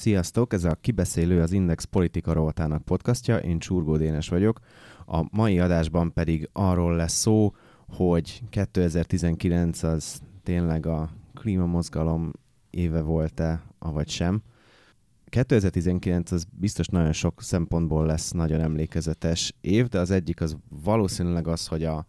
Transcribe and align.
Sziasztok, 0.00 0.52
ez 0.52 0.64
a 0.64 0.74
Kibeszélő 0.74 1.40
az 1.40 1.52
Index 1.52 1.84
politika 1.84 2.32
rovatának 2.32 2.82
podcastja, 2.82 3.36
én 3.36 3.58
Csurgó 3.58 3.96
Dénes 3.96 4.28
vagyok. 4.28 4.58
A 5.06 5.26
mai 5.30 5.58
adásban 5.58 6.12
pedig 6.12 6.48
arról 6.52 6.96
lesz 6.96 7.12
szó, 7.12 7.54
hogy 7.88 8.42
2019 8.50 9.82
az 9.82 10.20
tényleg 10.42 10.86
a 10.86 11.10
klímamozgalom 11.34 12.32
éve 12.70 13.00
volt-e, 13.00 13.62
avagy 13.78 14.08
sem. 14.08 14.42
2019 15.24 16.30
az 16.32 16.46
biztos 16.50 16.86
nagyon 16.86 17.12
sok 17.12 17.42
szempontból 17.42 18.06
lesz 18.06 18.30
nagyon 18.30 18.60
emlékezetes 18.60 19.54
év, 19.60 19.88
de 19.88 19.98
az 19.98 20.10
egyik 20.10 20.40
az 20.40 20.56
valószínűleg 20.84 21.46
az, 21.46 21.66
hogy 21.66 21.84
a, 21.84 22.06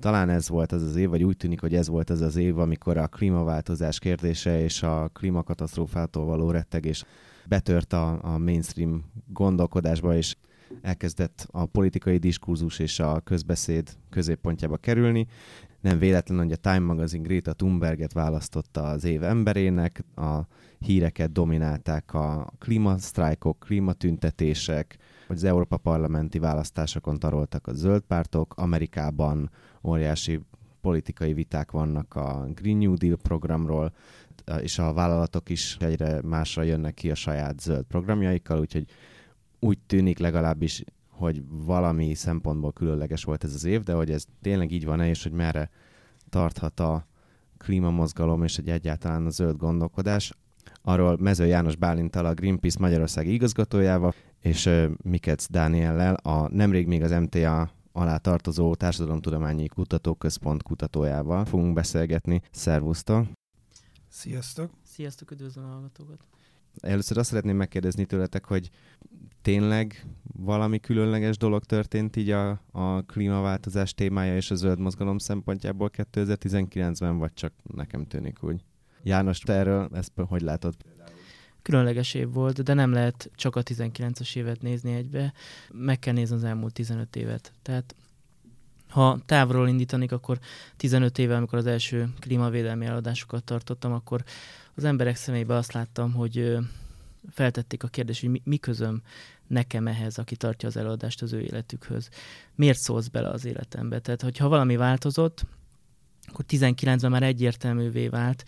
talán 0.00 0.28
ez 0.28 0.48
volt 0.48 0.72
az 0.72 0.82
az 0.82 0.96
év, 0.96 1.08
vagy 1.08 1.22
úgy 1.22 1.36
tűnik, 1.36 1.60
hogy 1.60 1.74
ez 1.74 1.88
volt 1.88 2.10
az 2.10 2.20
az 2.20 2.36
év, 2.36 2.58
amikor 2.58 2.96
a 2.96 3.06
klímaváltozás 3.06 3.98
kérdése 3.98 4.60
és 4.60 4.82
a 4.82 5.10
klímakatasztrófától 5.12 6.24
való 6.24 6.50
rettegés 6.50 7.04
betört 7.48 7.92
a, 7.92 8.34
a 8.34 8.38
mainstream 8.38 9.04
gondolkodásba, 9.32 10.16
és 10.16 10.36
elkezdett 10.82 11.46
a 11.50 11.66
politikai 11.66 12.18
diskurzus 12.18 12.78
és 12.78 13.00
a 13.00 13.20
közbeszéd 13.20 13.96
középpontjába 14.10 14.76
kerülni. 14.76 15.26
Nem 15.80 15.98
véletlen, 15.98 16.38
hogy 16.38 16.52
a 16.52 16.56
Time 16.56 16.78
Magazine 16.78 17.22
Greta 17.22 17.52
Thunberget 17.52 18.12
választotta 18.12 18.82
az 18.82 19.04
év 19.04 19.22
emberének, 19.22 20.04
a 20.16 20.38
híreket 20.78 21.32
dominálták 21.32 22.14
a 22.14 22.52
klímasztrájkok, 22.58 23.58
klímatüntetések, 23.58 24.96
hogy 25.26 25.36
az 25.36 25.44
Európa 25.44 25.76
parlamenti 25.76 26.38
választásokon 26.38 27.18
taroltak 27.18 27.66
a 27.66 27.74
zöld 27.74 28.02
pártok, 28.02 28.54
Amerikában 28.56 29.50
óriási 29.82 30.40
politikai 30.80 31.32
viták 31.32 31.70
vannak 31.70 32.14
a 32.14 32.46
Green 32.54 32.76
New 32.76 32.94
Deal 32.94 33.16
programról, 33.16 33.92
és 34.60 34.78
a 34.78 34.92
vállalatok 34.92 35.48
is 35.48 35.76
egyre 35.80 36.20
másra 36.22 36.62
jönnek 36.62 36.94
ki 36.94 37.10
a 37.10 37.14
saját 37.14 37.60
zöld 37.60 37.84
programjaikkal, 37.84 38.58
úgyhogy 38.58 38.84
úgy 39.58 39.78
tűnik 39.86 40.18
legalábbis, 40.18 40.84
hogy 41.08 41.42
valami 41.48 42.14
szempontból 42.14 42.72
különleges 42.72 43.24
volt 43.24 43.44
ez 43.44 43.54
az 43.54 43.64
év, 43.64 43.82
de 43.82 43.92
hogy 43.92 44.10
ez 44.10 44.24
tényleg 44.42 44.72
így 44.72 44.84
van-e, 44.84 45.08
és 45.08 45.22
hogy 45.22 45.32
merre 45.32 45.70
tarthat 46.28 46.80
a 46.80 47.06
klímamozgalom 47.58 48.42
és 48.42 48.58
egy 48.58 48.68
egyáltalán 48.68 49.26
a 49.26 49.30
zöld 49.30 49.56
gondolkodás. 49.56 50.32
Arról 50.82 51.16
Mező 51.20 51.46
János 51.46 51.76
Bálintal, 51.76 52.26
a 52.26 52.34
Greenpeace 52.34 52.78
Magyarországi 52.80 53.32
igazgatójával, 53.32 54.14
és 54.40 54.70
Mikec 55.02 55.46
Dániellel, 55.50 56.14
a 56.14 56.48
nemrég 56.48 56.86
még 56.86 57.02
az 57.02 57.10
MTA 57.10 57.70
alá 57.92 58.16
tartozó 58.16 58.74
Társadalomtudományi 58.74 59.66
Kutatóközpont 59.66 60.62
kutatójával 60.62 61.44
fogunk 61.44 61.74
beszélgetni. 61.74 62.42
Szervusztok! 62.50 63.26
Sziasztok! 64.14 64.70
Sziasztok, 64.82 65.30
üdvözlöm 65.30 65.64
a 65.64 65.68
hallgatókat! 65.68 66.24
Először 66.80 67.18
azt 67.18 67.28
szeretném 67.28 67.56
megkérdezni 67.56 68.04
tőletek, 68.04 68.44
hogy 68.44 68.70
tényleg 69.42 70.06
valami 70.22 70.80
különleges 70.80 71.36
dolog 71.36 71.64
történt 71.64 72.16
így 72.16 72.30
a, 72.30 72.60
a 72.72 73.02
klímaváltozás 73.02 73.94
témája 73.94 74.36
és 74.36 74.50
a 74.50 74.54
zöld 74.54 74.78
mozgalom 74.78 75.18
szempontjából 75.18 75.90
2019-ben, 75.96 77.18
vagy 77.18 77.34
csak 77.34 77.52
nekem 77.62 78.06
tűnik 78.06 78.42
úgy? 78.42 78.64
János, 79.02 79.38
te 79.38 79.52
erről 79.52 79.88
ezt 79.92 80.12
hogy 80.28 80.42
látod? 80.42 80.74
Különleges 81.62 82.14
év 82.14 82.32
volt, 82.32 82.62
de 82.62 82.74
nem 82.74 82.92
lehet 82.92 83.30
csak 83.34 83.56
a 83.56 83.62
19-es 83.62 84.36
évet 84.36 84.62
nézni 84.62 84.94
egybe, 84.94 85.32
meg 85.72 85.98
kell 85.98 86.14
nézni 86.14 86.36
az 86.36 86.44
elmúlt 86.44 86.72
15 86.72 87.16
évet. 87.16 87.52
Tehát 87.62 87.94
ha 88.94 89.18
távolról 89.26 89.68
indítanik, 89.68 90.12
akkor 90.12 90.38
15 90.76 91.18
éve, 91.18 91.36
amikor 91.36 91.58
az 91.58 91.66
első 91.66 92.08
klímavédelmi 92.20 92.86
eladásokat 92.86 93.44
tartottam, 93.44 93.92
akkor 93.92 94.24
az 94.74 94.84
emberek 94.84 95.16
szemébe 95.16 95.54
azt 95.54 95.72
láttam, 95.72 96.12
hogy 96.12 96.56
feltették 97.30 97.82
a 97.82 97.88
kérdést, 97.88 98.20
hogy 98.20 98.30
mi, 98.30 98.42
mi 98.44 98.56
közöm 98.56 99.02
nekem 99.46 99.86
ehhez, 99.86 100.18
aki 100.18 100.36
tartja 100.36 100.68
az 100.68 100.76
előadást 100.76 101.22
az 101.22 101.32
ő 101.32 101.40
életükhöz. 101.40 102.08
Miért 102.54 102.78
szólsz 102.78 103.08
bele 103.08 103.28
az 103.28 103.44
életembe? 103.44 103.98
Tehát, 103.98 104.22
hogyha 104.22 104.48
valami 104.48 104.76
változott, 104.76 105.46
akkor 106.26 106.44
19-ben 106.48 107.10
már 107.10 107.22
egyértelművé 107.22 108.08
vált, 108.08 108.44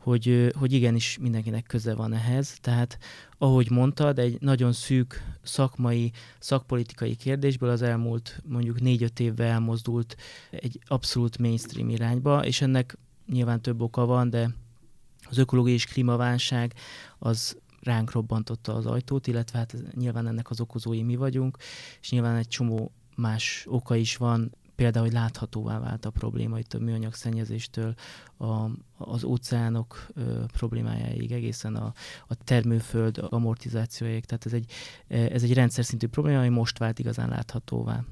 hogy, 0.00 0.52
hogy 0.58 0.72
igenis 0.72 1.18
mindenkinek 1.20 1.64
köze 1.64 1.94
van 1.94 2.12
ehhez. 2.12 2.58
Tehát, 2.60 2.98
ahogy 3.38 3.70
mondtad, 3.70 4.18
egy 4.18 4.40
nagyon 4.40 4.72
szűk 4.72 5.38
szakmai, 5.42 6.12
szakpolitikai 6.38 7.14
kérdésből 7.14 7.70
az 7.70 7.82
elmúlt 7.82 8.42
mondjuk 8.46 8.80
négy-öt 8.80 9.20
évvel 9.20 9.46
elmozdult 9.46 10.16
egy 10.50 10.78
abszolút 10.86 11.38
mainstream 11.38 11.88
irányba, 11.88 12.44
és 12.44 12.60
ennek 12.60 12.98
nyilván 13.26 13.62
több 13.62 13.80
oka 13.80 14.06
van, 14.06 14.30
de 14.30 14.50
az 15.28 15.38
ökológiai 15.38 15.74
és 15.74 15.84
klímaválság 15.84 16.74
az 17.18 17.56
ránk 17.82 18.12
robbantotta 18.12 18.74
az 18.74 18.86
ajtót, 18.86 19.26
illetve 19.26 19.58
hát 19.58 19.76
nyilván 19.94 20.26
ennek 20.26 20.50
az 20.50 20.60
okozói 20.60 21.02
mi 21.02 21.16
vagyunk, 21.16 21.56
és 22.00 22.10
nyilván 22.10 22.36
egy 22.36 22.48
csomó 22.48 22.92
más 23.16 23.66
oka 23.68 23.96
is 23.96 24.16
van, 24.16 24.52
például, 24.80 25.04
hogy 25.04 25.14
láthatóvá 25.14 25.78
vált 25.78 26.04
a 26.04 26.10
probléma 26.10 26.58
itt 26.58 26.74
a 26.74 26.78
műanyag 26.78 27.14
szennyezéstől 27.14 27.94
a, 28.38 28.66
az 28.96 29.24
óceánok 29.24 30.06
ö, 30.14 30.44
problémájáig, 30.52 31.32
egészen 31.32 31.74
a, 31.76 31.92
a 32.26 32.34
termőföld 32.34 33.26
amortizációjáig. 33.28 34.24
Tehát 34.24 34.46
ez 34.46 34.52
egy, 34.52 34.72
ez 35.06 35.42
egy 35.42 35.54
rendszer 35.54 35.84
szintű 35.84 36.06
probléma, 36.06 36.38
ami 36.38 36.48
most 36.48 36.78
vált 36.78 36.98
igazán 36.98 37.28
láthatóvá. 37.28 38.04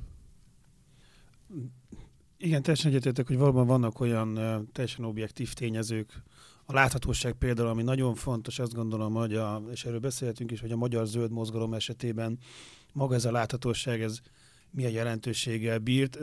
Igen, 2.37 2.63
teljesen 2.63 2.91
egyetértek, 2.91 3.27
hogy 3.27 3.39
valóban 3.39 3.67
vannak 3.67 4.01
olyan 4.01 4.35
teljesen 4.73 5.05
objektív 5.05 5.53
tényezők, 5.53 6.23
a 6.65 6.73
láthatóság 6.73 7.33
például, 7.33 7.69
ami 7.69 7.83
nagyon 7.83 8.15
fontos, 8.15 8.59
azt 8.59 8.75
gondolom, 8.75 9.15
hogy 9.15 9.35
a, 9.35 9.63
és 9.71 9.85
erről 9.85 10.01
beszélhetünk 10.01 10.51
is, 10.51 10.61
hogy 10.61 10.73
a 10.73 10.77
magyar 10.77 11.07
zöld 11.07 11.31
mozgalom 11.31 11.75
esetében 11.75 12.39
maga 12.93 13.15
ez 13.15 13.25
a 13.25 13.31
láthatóság, 13.31 14.03
ez 14.03 14.21
milyen 14.71 14.91
jelentőséggel 14.91 15.79
bírt. 15.79 16.19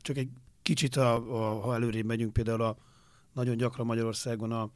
Csak 0.00 0.16
egy 0.16 0.28
kicsit, 0.62 0.96
a, 0.96 1.14
a, 1.14 1.60
ha 1.60 1.74
előrébb 1.74 2.06
megyünk, 2.06 2.32
például 2.32 2.62
a 2.62 2.76
nagyon 3.32 3.56
gyakran 3.56 3.86
Magyarországon 3.86 4.52
a, 4.52 4.70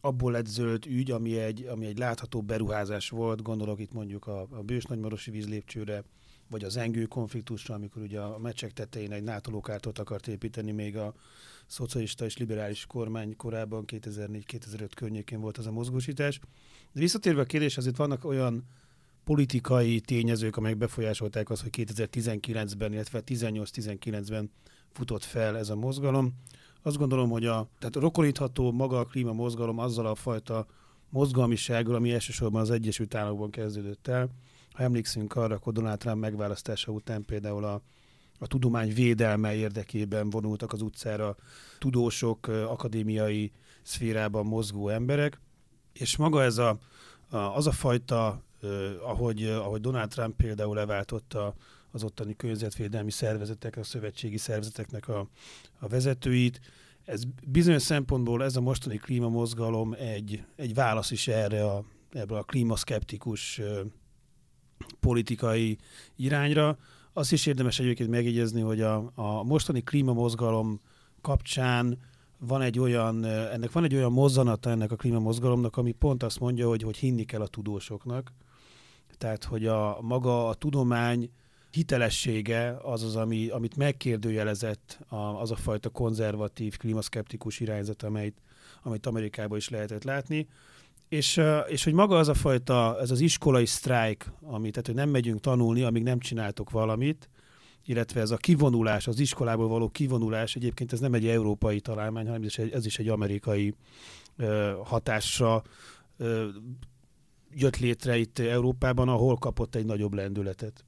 abból 0.00 0.32
lett 0.32 0.46
zöld 0.46 0.86
ügy, 0.86 1.10
ami 1.10 1.38
egy, 1.38 1.66
ami 1.66 1.86
egy 1.86 1.98
látható 1.98 2.42
beruházás 2.42 3.08
volt, 3.08 3.42
gondolok 3.42 3.80
itt 3.80 3.92
mondjuk 3.92 4.26
a, 4.26 4.40
a 4.40 4.62
Bős 4.62 4.84
Nagymarosi 4.84 5.30
vízlépcsőre, 5.30 6.04
vagy 6.48 6.64
az 6.64 6.76
engő 6.76 7.04
konfliktusra, 7.04 7.74
amikor 7.74 8.02
ugye 8.02 8.20
a 8.20 8.38
mecsek 8.38 8.72
tetején 8.72 9.12
egy 9.12 9.22
nátolókártot 9.22 9.98
akart 9.98 10.28
építeni 10.28 10.72
még 10.72 10.96
a 10.96 11.14
szocialista 11.66 12.24
és 12.24 12.36
liberális 12.36 12.86
kormány 12.86 13.36
korában, 13.36 13.84
2004-2005 13.86 14.90
környékén 14.94 15.40
volt 15.40 15.58
az 15.58 15.66
a 15.66 15.72
mozgósítás. 15.72 16.40
De 16.92 17.00
visszatérve 17.00 17.40
a 17.40 17.44
kérdés, 17.44 17.76
azért 17.76 17.96
vannak 17.96 18.24
olyan 18.24 18.64
politikai 19.24 20.00
tényezők, 20.00 20.56
amelyek 20.56 20.78
befolyásolták 20.78 21.50
azt, 21.50 21.62
hogy 21.62 21.70
2019-ben, 21.76 22.92
illetve 22.92 23.22
18-19-ben 23.26 24.50
futott 24.92 25.24
fel 25.24 25.56
ez 25.56 25.68
a 25.68 25.76
mozgalom. 25.76 26.34
Azt 26.82 26.96
gondolom, 26.96 27.30
hogy 27.30 27.46
a, 27.46 27.68
tehát 27.78 27.94
rokonítható 27.96 28.72
maga 28.72 28.98
a 28.98 29.04
klíma 29.04 29.32
mozgalom 29.32 29.78
azzal 29.78 30.06
a 30.06 30.14
fajta 30.14 30.66
mozgalmisággal, 31.08 31.94
ami 31.94 32.12
elsősorban 32.12 32.60
az 32.60 32.70
Egyesült 32.70 33.14
Államokban 33.14 33.50
kezdődött 33.50 34.06
el. 34.06 34.28
Ha 34.72 34.82
emlékszünk 34.82 35.36
arra, 35.36 35.54
akkor 35.54 35.72
Donald 35.72 35.98
Trump 35.98 36.20
megválasztása 36.20 36.92
után 36.92 37.24
például 37.24 37.64
a, 37.64 37.82
a 38.38 38.46
tudomány 38.46 38.94
védelme 38.94 39.54
érdekében 39.54 40.30
vonultak 40.30 40.72
az 40.72 40.82
utcára 40.82 41.36
tudósok, 41.78 42.46
akadémiai 42.46 43.52
szférában 43.82 44.46
mozgó 44.46 44.88
emberek, 44.88 45.40
és 45.92 46.16
maga 46.16 46.42
ez 46.42 46.58
a, 46.58 46.78
a, 47.28 47.36
az 47.36 47.66
a 47.66 47.72
fajta 47.72 48.42
ahogy, 49.02 49.44
ahogy 49.44 49.80
Donald 49.80 50.08
Trump 50.08 50.36
például 50.36 50.74
leváltotta 50.74 51.54
az 51.90 52.04
ottani 52.04 52.36
környezetvédelmi 52.36 53.10
szervezetek, 53.10 53.76
a 53.76 53.84
szövetségi 53.84 54.36
szervezeteknek 54.36 55.08
a, 55.08 55.28
a 55.78 55.88
vezetőit. 55.88 56.60
Ez 57.04 57.22
bizonyos 57.46 57.82
szempontból 57.82 58.44
ez 58.44 58.56
a 58.56 58.60
mostani 58.60 58.96
klímamozgalom 58.96 59.92
egy, 59.98 60.44
egy 60.56 60.74
válasz 60.74 61.10
is 61.10 61.28
erre 61.28 61.64
a, 61.64 61.84
ebből 62.12 62.38
a 62.38 62.42
klímaszkeptikus 62.42 63.60
politikai 65.00 65.78
irányra. 66.16 66.78
Azt 67.12 67.32
is 67.32 67.46
érdemes 67.46 67.78
egyébként 67.78 68.10
megjegyezni, 68.10 68.60
hogy 68.60 68.80
a, 68.80 69.12
a 69.14 69.42
mostani 69.42 69.82
klímamozgalom 69.82 70.80
kapcsán 71.20 71.98
van 72.38 72.62
egy 72.62 72.78
olyan, 72.78 73.24
ennek 73.24 73.72
van 73.72 73.84
egy 73.84 73.94
olyan 73.94 74.12
mozzanata 74.12 74.70
ennek 74.70 74.92
a 74.92 74.96
klímamozgalomnak, 74.96 75.76
ami 75.76 75.92
pont 75.92 76.22
azt 76.22 76.40
mondja, 76.40 76.68
hogy, 76.68 76.82
hogy 76.82 76.96
hinni 76.96 77.24
kell 77.24 77.40
a 77.40 77.46
tudósoknak, 77.46 78.32
tehát, 79.18 79.44
hogy 79.44 79.66
a 79.66 79.98
maga 80.00 80.48
a 80.48 80.54
tudomány 80.54 81.30
hitelessége 81.70 82.76
az 82.82 83.02
az, 83.02 83.16
ami, 83.16 83.48
amit 83.48 83.76
megkérdőjelezett 83.76 84.98
a, 85.08 85.16
az 85.16 85.50
a 85.50 85.56
fajta 85.56 85.88
konzervatív, 85.88 86.76
klímaszkeptikus 86.76 87.60
irányzat, 87.60 88.02
amelyet, 88.02 88.34
amit 88.82 89.06
Amerikában 89.06 89.58
is 89.58 89.68
lehetett 89.68 90.04
látni. 90.04 90.48
És, 91.08 91.40
és 91.66 91.84
hogy 91.84 91.92
maga 91.92 92.18
az 92.18 92.28
a 92.28 92.34
fajta, 92.34 92.96
ez 93.00 93.10
az 93.10 93.20
iskolai 93.20 93.66
sztrájk, 93.66 94.32
ami, 94.42 94.70
tehát 94.70 94.86
hogy 94.86 94.94
nem 94.94 95.08
megyünk 95.08 95.40
tanulni, 95.40 95.82
amíg 95.82 96.02
nem 96.02 96.18
csináltok 96.18 96.70
valamit, 96.70 97.28
illetve 97.84 98.20
ez 98.20 98.30
a 98.30 98.36
kivonulás, 98.36 99.06
az 99.06 99.18
iskolából 99.18 99.68
való 99.68 99.88
kivonulás, 99.88 100.56
egyébként 100.56 100.92
ez 100.92 101.00
nem 101.00 101.14
egy 101.14 101.26
európai 101.26 101.80
találmány, 101.80 102.26
hanem 102.26 102.40
ez 102.40 102.46
is 102.46 102.58
egy, 102.58 102.72
ez 102.72 102.86
is 102.86 102.98
egy 102.98 103.08
amerikai 103.08 103.74
ö, 104.36 104.72
hatásra 104.84 105.62
ö, 106.16 106.48
jött 107.54 107.78
létre 107.78 108.16
itt 108.16 108.38
Európában, 108.38 109.08
ahol 109.08 109.36
kapott 109.36 109.74
egy 109.74 109.86
nagyobb 109.86 110.14
lendületet. 110.14 110.84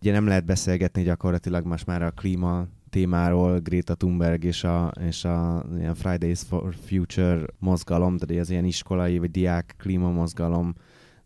Ugye 0.00 0.12
nem 0.12 0.26
lehet 0.26 0.44
beszélgetni 0.44 1.02
gyakorlatilag 1.02 1.66
most 1.66 1.86
már 1.86 2.02
a 2.02 2.10
klíma 2.10 2.66
témáról, 2.90 3.58
Greta 3.60 3.94
Thunberg 3.94 4.44
és 4.44 4.64
a, 4.64 4.92
és 5.00 5.24
a 5.24 5.64
Fridays 5.94 6.40
for 6.40 6.74
Future 6.74 7.46
mozgalom, 7.58 8.18
tehát 8.18 8.42
az 8.42 8.50
ilyen 8.50 8.64
iskolai 8.64 9.18
vagy 9.18 9.30
diák 9.30 9.74
klíma 9.78 10.10
mozgalom 10.10 10.74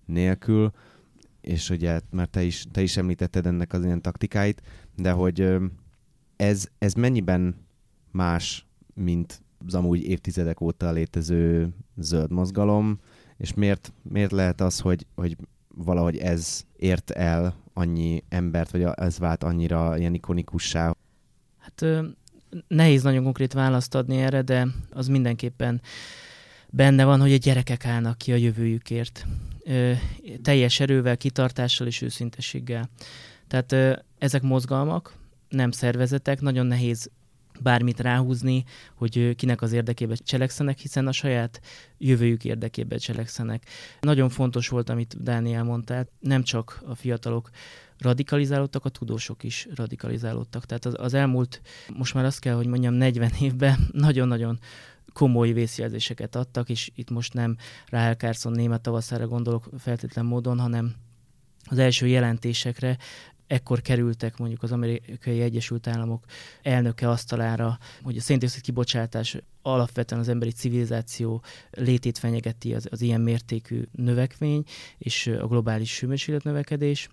nélkül, 0.05 0.71
és 1.41 1.71
ugye, 1.71 2.01
mert 2.11 2.31
te 2.31 2.43
is, 2.43 2.65
te 2.73 2.83
is 2.83 2.97
említetted 2.97 3.47
ennek 3.47 3.73
az 3.73 3.85
ilyen 3.85 4.03
taktikáit, 4.03 4.63
de 4.97 5.11
hogy 5.11 5.57
ez, 6.37 6.69
ez 6.79 6.93
mennyiben 6.93 7.67
más, 8.11 8.67
mint 8.95 9.43
az 9.67 9.75
amúgy 9.75 10.03
évtizedek 10.03 10.61
óta 10.61 10.91
létező 10.91 11.75
zöld 11.97 12.31
mozgalom, 12.31 12.99
és 13.37 13.55
miért, 13.55 13.93
miért 14.03 14.33
lehet 14.33 14.61
az, 14.61 14.81
hogy, 14.81 15.07
hogy 15.15 15.37
valahogy 15.75 16.17
ez 16.17 16.65
ért 16.77 17.11
el 17.11 17.55
annyi 17.73 18.23
embert, 18.29 18.71
vagy 18.71 18.83
ez 18.95 19.19
vált 19.19 19.45
annyira 19.45 19.99
ilyen 19.99 20.15
ikonikussá? 20.15 20.95
Hát 21.59 21.85
nehéz 22.69 23.03
nagyon 23.03 23.23
konkrét 23.23 23.53
választ 23.53 23.95
adni 23.95 24.17
erre, 24.17 24.43
de 24.43 24.67
az 24.91 25.09
mindenképpen 25.09 25.81
benne 26.71 27.05
van, 27.05 27.21
hogy 27.21 27.33
a 27.33 27.37
gyerekek 27.37 27.87
állnak 27.87 28.19
ki 28.19 28.33
a 28.33 28.37
jövőjükért. 28.37 29.27
Teljes 30.43 30.81
erővel, 30.81 31.17
kitartással 31.17 31.87
és 31.87 32.03
őszintességgel. 32.03 32.89
Tehát 33.49 34.03
ezek 34.19 34.43
mozgalmak, 34.43 35.15
nem 35.49 35.71
szervezetek, 35.71 36.41
nagyon 36.41 36.67
nehéz 36.67 37.11
bármit 37.61 38.01
ráhúzni, 38.01 38.65
hogy 38.95 39.35
kinek 39.37 39.63
az 39.63 39.73
érdekében 39.73 40.17
cselekszenek, 40.25 40.79
hiszen 40.79 41.07
a 41.07 41.13
saját 41.13 41.61
jövőjük 41.99 42.45
érdekében 42.45 42.99
cselekszenek. 42.99 43.65
Nagyon 44.01 44.29
fontos 44.29 44.69
volt, 44.69 44.89
amit 44.89 45.23
Dániel 45.23 45.65
mondta, 45.65 46.07
nem 46.21 46.43
csak 46.43 46.83
a 46.87 46.95
fiatalok 46.95 47.51
radikalizálódtak, 47.99 48.85
a 48.85 48.89
tudósok 48.89 49.43
is 49.43 49.69
radikalizálódtak. 49.75 50.65
Tehát 50.65 50.85
az, 50.85 50.95
az 50.99 51.15
elmúlt, 51.15 51.63
most 51.97 52.15
már 52.15 52.25
azt 52.25 52.41
kell, 52.41 52.55
hogy 52.55 52.67
mondjam, 52.67 52.95
40 52.95 53.31
évben 53.41 53.89
nagyon-nagyon 53.93 54.59
komoly 55.13 55.53
vészjelzéseket 55.53 56.37
adtak, 56.37 56.69
és 56.69 56.91
itt 56.95 57.11
most 57.11 57.33
nem 57.33 57.57
Rahel 57.87 58.15
Carson 58.15 58.53
német 58.53 58.81
tavaszára 58.81 59.27
gondolok 59.27 59.69
feltétlen 59.79 60.25
módon, 60.25 60.59
hanem 60.59 60.95
az 61.65 61.79
első 61.79 62.07
jelentésekre 62.07 62.97
ekkor 63.47 63.81
kerültek 63.81 64.39
mondjuk 64.39 64.63
az 64.63 64.73
amerikai 64.73 65.41
Egyesült 65.41 65.87
Államok 65.87 66.25
elnöke 66.63 67.09
asztalára, 67.11 67.79
hogy 68.03 68.17
a 68.17 68.21
széndiokszid 68.21 68.63
kibocsátás 68.63 69.37
alapvetően 69.63 70.21
az 70.21 70.29
emberi 70.29 70.51
civilizáció 70.51 71.43
létét 71.71 72.19
fenyegeti 72.19 72.75
az, 72.75 72.89
az 72.91 73.01
ilyen 73.01 73.21
mértékű 73.21 73.83
növekmény 73.93 74.65
és 74.99 75.27
a 75.27 75.47
globális 75.47 76.01
hőmérséklet 76.01 76.45
növekedés. 76.45 77.09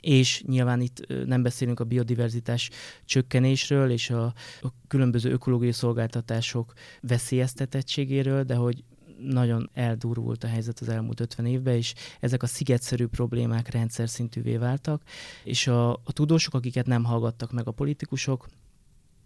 És 0.00 0.42
nyilván 0.46 0.80
itt 0.80 1.06
nem 1.26 1.42
beszélünk 1.42 1.80
a 1.80 1.84
biodiverzitás 1.84 2.70
csökkenésről 3.04 3.90
és 3.90 4.10
a, 4.10 4.24
a 4.60 4.68
különböző 4.88 5.30
ökológiai 5.30 5.72
szolgáltatások 5.72 6.72
veszélyeztetettségéről, 7.00 8.42
de 8.42 8.54
hogy 8.54 8.84
nagyon 9.18 9.70
eldurvult 9.72 10.44
a 10.44 10.46
helyzet 10.46 10.80
az 10.80 10.88
elmúlt 10.88 11.20
50 11.20 11.46
évben, 11.46 11.74
és 11.74 11.94
ezek 12.20 12.42
a 12.42 12.46
szigetszerű 12.46 13.06
problémák 13.06 13.70
rendszer 13.70 14.08
szintűvé 14.08 14.56
váltak, 14.56 15.02
és 15.44 15.66
a, 15.66 15.92
a 15.92 16.12
tudósok, 16.12 16.54
akiket 16.54 16.86
nem 16.86 17.04
hallgattak 17.04 17.52
meg 17.52 17.66
a 17.66 17.72
politikusok, 17.72 18.46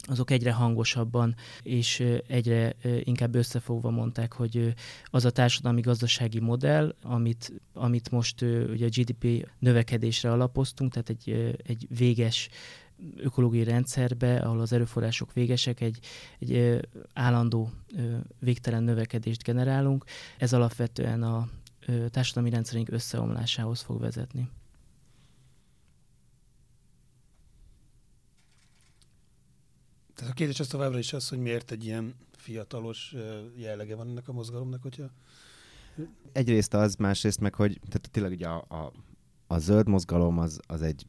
azok 0.02 0.30
egyre 0.30 0.52
hangosabban 0.52 1.34
és 1.62 2.04
egyre 2.26 2.76
inkább 3.04 3.34
összefogva 3.34 3.90
mondták, 3.90 4.32
hogy 4.32 4.74
az 5.04 5.24
a 5.24 5.30
társadalmi 5.30 5.80
gazdasági 5.80 6.40
modell, 6.40 6.94
amit, 7.02 7.52
amit 7.72 8.10
most 8.10 8.42
ugye 8.42 8.86
a 8.86 8.88
GDP 8.88 9.48
növekedésre 9.58 10.32
alapoztunk, 10.32 10.92
tehát 10.92 11.08
egy, 11.08 11.56
egy 11.66 11.86
véges 11.98 12.48
ökológiai 13.16 13.64
rendszerbe, 13.64 14.38
ahol 14.38 14.60
az 14.60 14.72
erőforrások 14.72 15.32
végesek, 15.32 15.80
egy, 15.80 15.98
egy 16.38 16.80
állandó 17.12 17.70
végtelen 18.38 18.82
növekedést 18.82 19.42
generálunk. 19.42 20.04
Ez 20.38 20.52
alapvetően 20.52 21.22
a 21.22 21.48
társadalmi 22.10 22.50
rendszerünk 22.50 22.90
összeomlásához 22.90 23.80
fog 23.80 24.00
vezetni. 24.00 24.48
Tehát 30.14 30.32
a 30.32 30.34
kérdés 30.34 30.60
az 30.60 30.66
továbbra 30.66 30.98
is 30.98 31.12
az, 31.12 31.28
hogy 31.28 31.38
miért 31.38 31.70
egy 31.70 31.84
ilyen 31.84 32.14
fiatalos 32.36 33.14
jellege 33.56 33.96
van 33.96 34.08
ennek 34.08 34.28
a 34.28 34.32
mozgalomnak, 34.32 34.82
hogyha... 34.82 35.10
Egyrészt 36.32 36.74
az, 36.74 36.94
másrészt 36.94 37.40
meg, 37.40 37.54
hogy 37.54 37.80
tehát 37.88 38.10
tényleg 38.10 38.32
ugye 38.32 38.46
a, 38.46 38.64
a, 38.68 38.92
a 39.46 39.58
zöld 39.58 39.88
mozgalom 39.88 40.38
az, 40.38 40.60
az 40.66 40.82
egy 40.82 41.06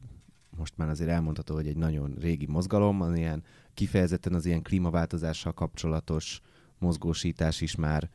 most 0.56 0.76
már 0.76 0.88
azért 0.88 1.10
elmondható, 1.10 1.54
hogy 1.54 1.66
egy 1.66 1.76
nagyon 1.76 2.14
régi 2.20 2.46
mozgalom, 2.46 3.00
az 3.00 3.16
ilyen 3.16 3.42
kifejezetten 3.74 4.34
az 4.34 4.46
ilyen 4.46 4.62
klímaváltozással 4.62 5.52
kapcsolatos 5.52 6.40
mozgósítás 6.78 7.60
is 7.60 7.74
már 7.74 8.10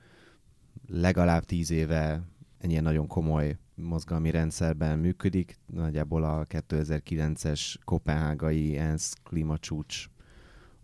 legalább 0.87 1.43
tíz 1.43 1.71
éve 1.71 2.23
egy 2.57 2.71
ilyen 2.71 2.83
nagyon 2.83 3.07
komoly 3.07 3.57
mozgalmi 3.75 4.31
rendszerben 4.31 4.99
működik. 4.99 5.59
Nagyjából 5.65 6.23
a 6.23 6.45
2009-es 6.45 7.75
kopenhágai 7.83 8.77
ENSZ 8.77 9.13
klímacsúcs 9.23 10.05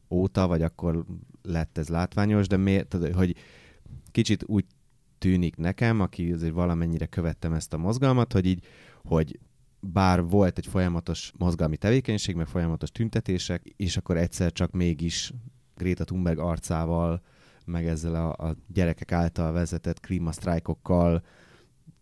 óta, 0.10 0.48
vagy 0.48 0.62
akkor 0.62 1.06
lett 1.42 1.78
ez 1.78 1.88
látványos, 1.88 2.48
de 2.48 2.58
miért, 2.58 2.94
hogy 3.14 3.36
kicsit 4.12 4.44
úgy 4.46 4.66
tűnik 5.18 5.56
nekem, 5.56 6.00
aki 6.00 6.32
azért 6.32 6.54
valamennyire 6.54 7.06
követtem 7.06 7.54
ezt 7.54 7.74
a 7.74 7.78
mozgalmat, 7.78 8.34
hogy 8.34 8.46
így, 8.46 8.66
hogy 9.04 9.40
bár 9.82 10.24
volt 10.24 10.58
egy 10.58 10.68
folyamatos 10.68 11.32
mozgalmi 11.38 11.78
tevékenység, 11.78 12.36
meg 12.36 12.48
folyamatos 12.48 12.92
tüntetések, 12.92 13.74
és 13.76 13.98
akkor 13.98 14.18
egyszer 14.18 14.52
csak 14.52 14.72
mégis 14.72 15.34
Greta 15.76 16.04
Thunberg 16.04 16.40
arcával, 16.40 17.22
meg 17.66 17.88
ezzel 17.88 18.16
a, 18.16 18.48
a 18.48 18.56
gyerekek 18.68 19.12
által 19.12 19.52
vezetett 19.52 20.00
klímasztrájkokkal 20.00 21.24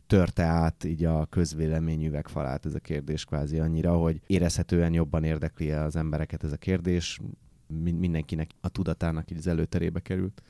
törte 0.07 0.43
át 0.43 0.83
így 0.83 1.03
a 1.03 1.25
közvélemény 1.25 2.05
üvegfalát 2.05 2.65
ez 2.65 2.73
a 2.73 2.79
kérdés 2.79 3.25
kvázi 3.25 3.59
annyira, 3.59 3.97
hogy 3.97 4.21
érezhetően 4.27 4.93
jobban 4.93 5.23
érdekli 5.23 5.71
az 5.71 5.95
embereket 5.95 6.43
ez 6.43 6.51
a 6.51 6.57
kérdés, 6.57 7.19
mindenkinek 7.83 8.51
a 8.61 8.69
tudatának 8.69 9.31
így 9.31 9.37
az 9.37 9.47
előterébe 9.47 9.99
került. 9.99 10.43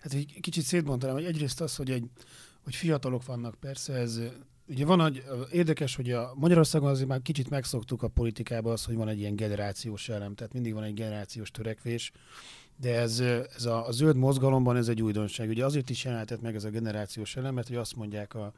Hát 0.00 0.12
egy 0.12 0.38
kicsit 0.40 0.64
szétmondanám, 0.64 1.14
hogy 1.14 1.24
egyrészt 1.24 1.60
az, 1.60 1.76
hogy, 1.76 1.90
egy, 1.90 2.10
hogy 2.64 2.74
fiatalok 2.74 3.24
vannak, 3.24 3.54
persze 3.54 3.92
ez 3.92 4.20
Ugye 4.68 4.84
van, 4.84 5.00
hogy 5.00 5.24
érdekes, 5.52 5.96
hogy 5.96 6.10
a 6.10 6.32
Magyarországon 6.34 6.90
azért 6.90 7.08
már 7.08 7.22
kicsit 7.22 7.50
megszoktuk 7.50 8.02
a 8.02 8.08
politikában 8.08 8.72
az, 8.72 8.84
hogy 8.84 8.94
van 8.94 9.08
egy 9.08 9.18
ilyen 9.18 9.36
generációs 9.36 10.08
elem, 10.08 10.34
tehát 10.34 10.52
mindig 10.52 10.74
van 10.74 10.82
egy 10.82 10.94
generációs 10.94 11.50
törekvés, 11.50 12.12
de 12.80 12.94
ez, 13.00 13.20
ez 13.56 13.64
a, 13.64 13.86
a 13.86 13.92
zöld 13.92 14.16
mozgalomban 14.16 14.76
ez 14.76 14.88
egy 14.88 15.02
újdonság. 15.02 15.48
Ugye 15.48 15.64
azért 15.64 15.90
is 15.90 16.04
jelenhetett 16.04 16.40
meg 16.40 16.54
ez 16.54 16.64
a 16.64 16.70
generációs 16.70 17.36
elem, 17.36 17.54
mert 17.54 17.68
hogy 17.68 17.76
azt 17.76 17.96
mondják 17.96 18.34
a, 18.34 18.52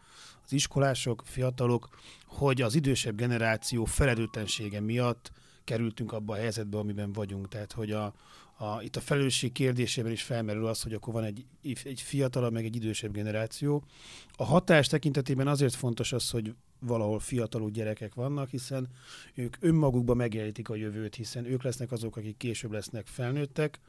az 0.45 0.53
iskolások, 0.53 1.23
fiatalok, 1.25 1.89
hogy 2.27 2.63
az 2.63 2.75
idősebb 2.75 3.17
generáció 3.17 3.85
felelőtlensége 3.85 4.81
miatt 4.81 5.33
kerültünk 5.69 6.13
abba 6.13 6.33
a 6.33 6.37
helyzetbe, 6.37 6.79
amiben 6.79 7.13
vagyunk. 7.13 7.49
Tehát, 7.49 7.73
hogy 7.73 7.93
a, 7.93 8.15
a, 8.57 8.83
itt 8.83 8.97
a 8.97 9.01
felelősség 9.01 9.53
kérdésében 9.53 10.13
is 10.13 10.23
felmerül 10.23 10.67
az, 10.67 10.83
hogy 10.83 10.93
akkor 10.93 11.13
van 11.13 11.25
egy, 11.25 11.45
egy 11.63 12.01
fiatalabb, 12.01 12.53
meg 12.53 12.65
egy 12.65 12.77
idősebb 12.77 13.13
generáció. 13.13 13.85
A 14.33 14.45
hatás 14.45 14.87
tekintetében 14.87 15.49
azért 15.49 15.75
fontos 15.75 16.13
az, 16.13 16.31
hogy 16.31 16.55
valahol 16.81 17.19
fiatalú 17.19 17.69
gyerekek 17.69 18.15
vannak, 18.15 18.49
hiszen 18.49 18.89
ők 19.35 19.57
önmagukban 19.61 20.17
megjelenítik 20.17 20.69
a 20.69 20.75
jövőt, 20.75 21.15
hiszen 21.15 21.45
ők 21.45 21.63
lesznek 21.63 21.93
azok, 21.93 22.17
akik 22.17 22.37
később 22.37 22.73
lesznek 22.73 23.07
felnőttek. 23.07 23.81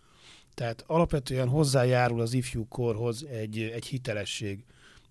Tehát 0.54 0.84
alapvetően 0.88 1.48
hozzájárul 1.48 2.22
az 2.22 2.34
ifjú 2.34 2.68
korhoz 2.68 3.26
egy, 3.26 3.60
egy 3.60 3.86
hitelesség 3.86 4.64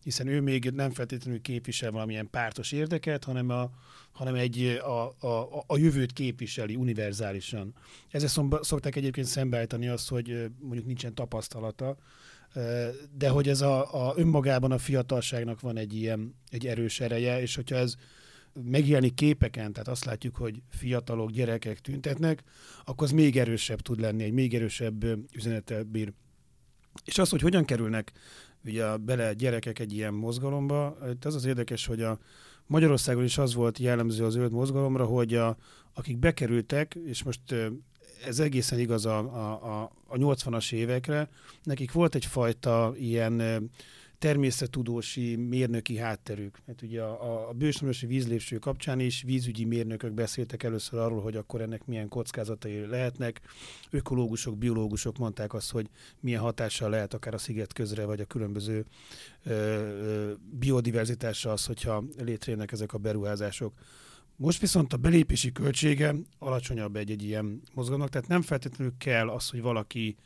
hiszen 0.09 0.27
ő 0.27 0.41
még 0.41 0.71
nem 0.71 0.91
feltétlenül 0.91 1.41
képvisel 1.41 1.91
valamilyen 1.91 2.31
pártos 2.31 2.73
érdeket, 2.73 3.25
hanem, 3.25 3.49
a, 3.49 3.71
hanem 4.13 4.35
egy, 4.35 4.81
a, 4.85 5.27
a, 5.27 5.65
a 5.67 5.77
jövőt 5.77 6.13
képviseli 6.13 6.77
univerzálisan. 6.77 7.75
Ezzel 8.11 8.59
szokták 8.61 8.97
egyébként 8.97 9.27
szembeállítani 9.27 9.89
azt, 9.89 10.09
hogy 10.09 10.51
mondjuk 10.61 10.87
nincsen 10.87 11.15
tapasztalata, 11.15 11.97
de 13.19 13.29
hogy 13.29 13.49
ez 13.49 13.61
a, 13.61 14.09
a 14.09 14.13
önmagában 14.17 14.73
a 14.73 14.79
fiatalságnak 14.79 15.61
van 15.61 15.77
egy 15.77 15.95
ilyen 15.95 16.35
egy 16.51 16.67
erős 16.67 17.01
ereje, 17.01 17.41
és 17.41 17.55
hogyha 17.55 17.77
ez 17.77 17.95
megjelenik 18.65 19.15
képeken, 19.15 19.73
tehát 19.73 19.89
azt 19.89 20.05
látjuk, 20.05 20.37
hogy 20.37 20.63
fiatalok, 20.71 21.31
gyerekek 21.31 21.81
tüntetnek, 21.81 22.43
akkor 22.85 23.07
az 23.07 23.13
még 23.13 23.37
erősebb 23.37 23.81
tud 23.81 24.01
lenni, 24.01 24.23
egy 24.23 24.33
még 24.33 24.55
erősebb 24.55 25.05
üzenettel 25.35 25.83
bír. 25.83 26.13
És 27.05 27.19
az, 27.19 27.29
hogy 27.29 27.41
hogyan 27.41 27.65
kerülnek 27.65 28.13
ugye 28.69 28.97
bele 28.97 29.33
gyerekek 29.33 29.79
egy 29.79 29.93
ilyen 29.93 30.15
mozgalomba. 30.15 30.97
Itt 31.11 31.25
az 31.25 31.35
az 31.35 31.45
érdekes, 31.45 31.87
hogy 31.87 32.03
a 32.03 32.19
Magyarországon 32.67 33.25
is 33.25 33.39
az 33.39 33.55
volt 33.55 33.79
jellemző 33.79 34.25
az 34.25 34.33
zöld 34.33 34.53
mozgalomra, 34.53 35.05
hogy 35.05 35.35
a, 35.35 35.57
akik 35.95 36.19
bekerültek, 36.19 36.99
és 37.07 37.23
most 37.23 37.41
ez 38.27 38.39
egészen 38.39 38.79
igaz 38.79 39.07
a, 39.07 39.19
a, 39.19 39.81
a, 39.81 39.93
a 40.07 40.17
80-as 40.17 40.73
évekre, 40.73 41.29
nekik 41.63 41.93
volt 41.93 42.15
egyfajta 42.15 42.95
ilyen 42.99 43.71
természettudósi, 44.19 45.37
mérnöki 45.37 45.97
hátterük. 45.97 46.59
Hát 46.67 46.83
ugye 46.83 47.03
a, 47.03 47.49
a 47.49 47.53
bősönösi 47.53 48.07
vízlépső 48.07 48.59
kapcsán 48.59 49.01
is 49.01 49.23
vízügyi 49.23 49.65
mérnökök 49.65 50.13
beszéltek 50.13 50.63
először 50.63 50.99
arról, 50.99 51.21
hogy 51.21 51.37
akkor 51.37 51.61
ennek 51.61 51.87
milyen 51.87 52.09
kockázatai 52.09 52.87
lehetnek. 52.87 53.41
Ökológusok, 53.91 54.59
biológusok 54.59 55.19
mondták 55.19 55.55
azt, 55.55 55.71
hogy 55.71 55.87
milyen 56.21 56.41
hatással 56.41 56.91
lehet 56.91 57.15
akár 57.15 57.35
a 57.35 57.39
sziget 57.39 57.73
közre, 57.73 58.05
vagy 58.05 58.21
a 58.21 58.25
különböző 58.25 58.85
ö, 59.45 59.51
ö, 59.53 60.33
biodiverzitásra 60.59 61.53
az, 61.53 61.67
hogyha 61.67 62.05
létrejönnek 62.19 62.73
ezek 62.73 62.93
a 62.93 62.99
beruházások. 62.99 63.73
Most 64.37 64.61
viszont 64.61 64.93
a 64.93 64.97
belépési 64.97 65.53
költsége 65.53 66.15
alacsonyabb 66.39 66.97
egy-egy 66.97 67.23
ilyen 67.23 67.61
mozgalomnak, 67.75 68.11
tehát 68.11 68.29
nem 68.29 68.43
feltétlenül 68.43 68.95
kell 68.99 69.29
az, 69.29 69.49
hogy 69.49 69.61
valaki 69.61 70.17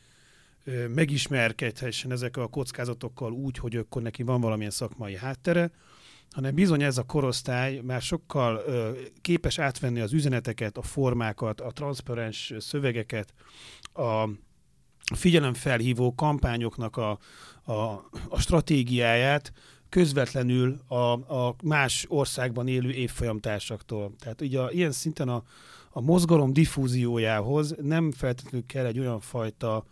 megismerkedhessen 0.93 2.11
ezekkel 2.11 2.43
a 2.43 2.47
kockázatokkal 2.47 3.31
úgy, 3.31 3.57
hogy 3.57 3.75
akkor 3.75 4.01
neki 4.01 4.23
van 4.23 4.41
valamilyen 4.41 4.71
szakmai 4.71 5.15
háttere, 5.15 5.71
hanem 6.31 6.55
bizony 6.55 6.83
ez 6.83 6.97
a 6.97 7.03
korosztály 7.03 7.79
már 7.83 8.01
sokkal 8.01 8.61
képes 9.21 9.59
átvenni 9.59 9.99
az 9.99 10.13
üzeneteket, 10.13 10.77
a 10.77 10.81
formákat, 10.81 11.61
a 11.61 11.71
transzparens 11.71 12.53
szövegeket, 12.59 13.33
a 13.93 14.29
figyelemfelhívó 15.15 16.15
kampányoknak 16.15 16.97
a, 16.97 17.19
a, 17.63 17.73
a 18.29 18.39
stratégiáját 18.39 19.51
közvetlenül 19.89 20.79
a, 20.87 20.95
a 21.35 21.55
más 21.63 22.05
országban 22.09 22.67
élő 22.67 22.91
évfolyamtársaktól. 22.91 24.11
Tehát 24.19 24.41
ugye 24.41 24.59
a, 24.59 24.71
ilyen 24.71 24.91
szinten 24.91 25.29
a, 25.29 25.43
a 25.89 26.01
mozgalom 26.01 26.53
diffúziójához 26.53 27.75
nem 27.81 28.11
feltétlenül 28.11 28.65
kell 28.65 28.85
egy 28.85 28.99
olyan 28.99 29.19
fajta 29.19 29.85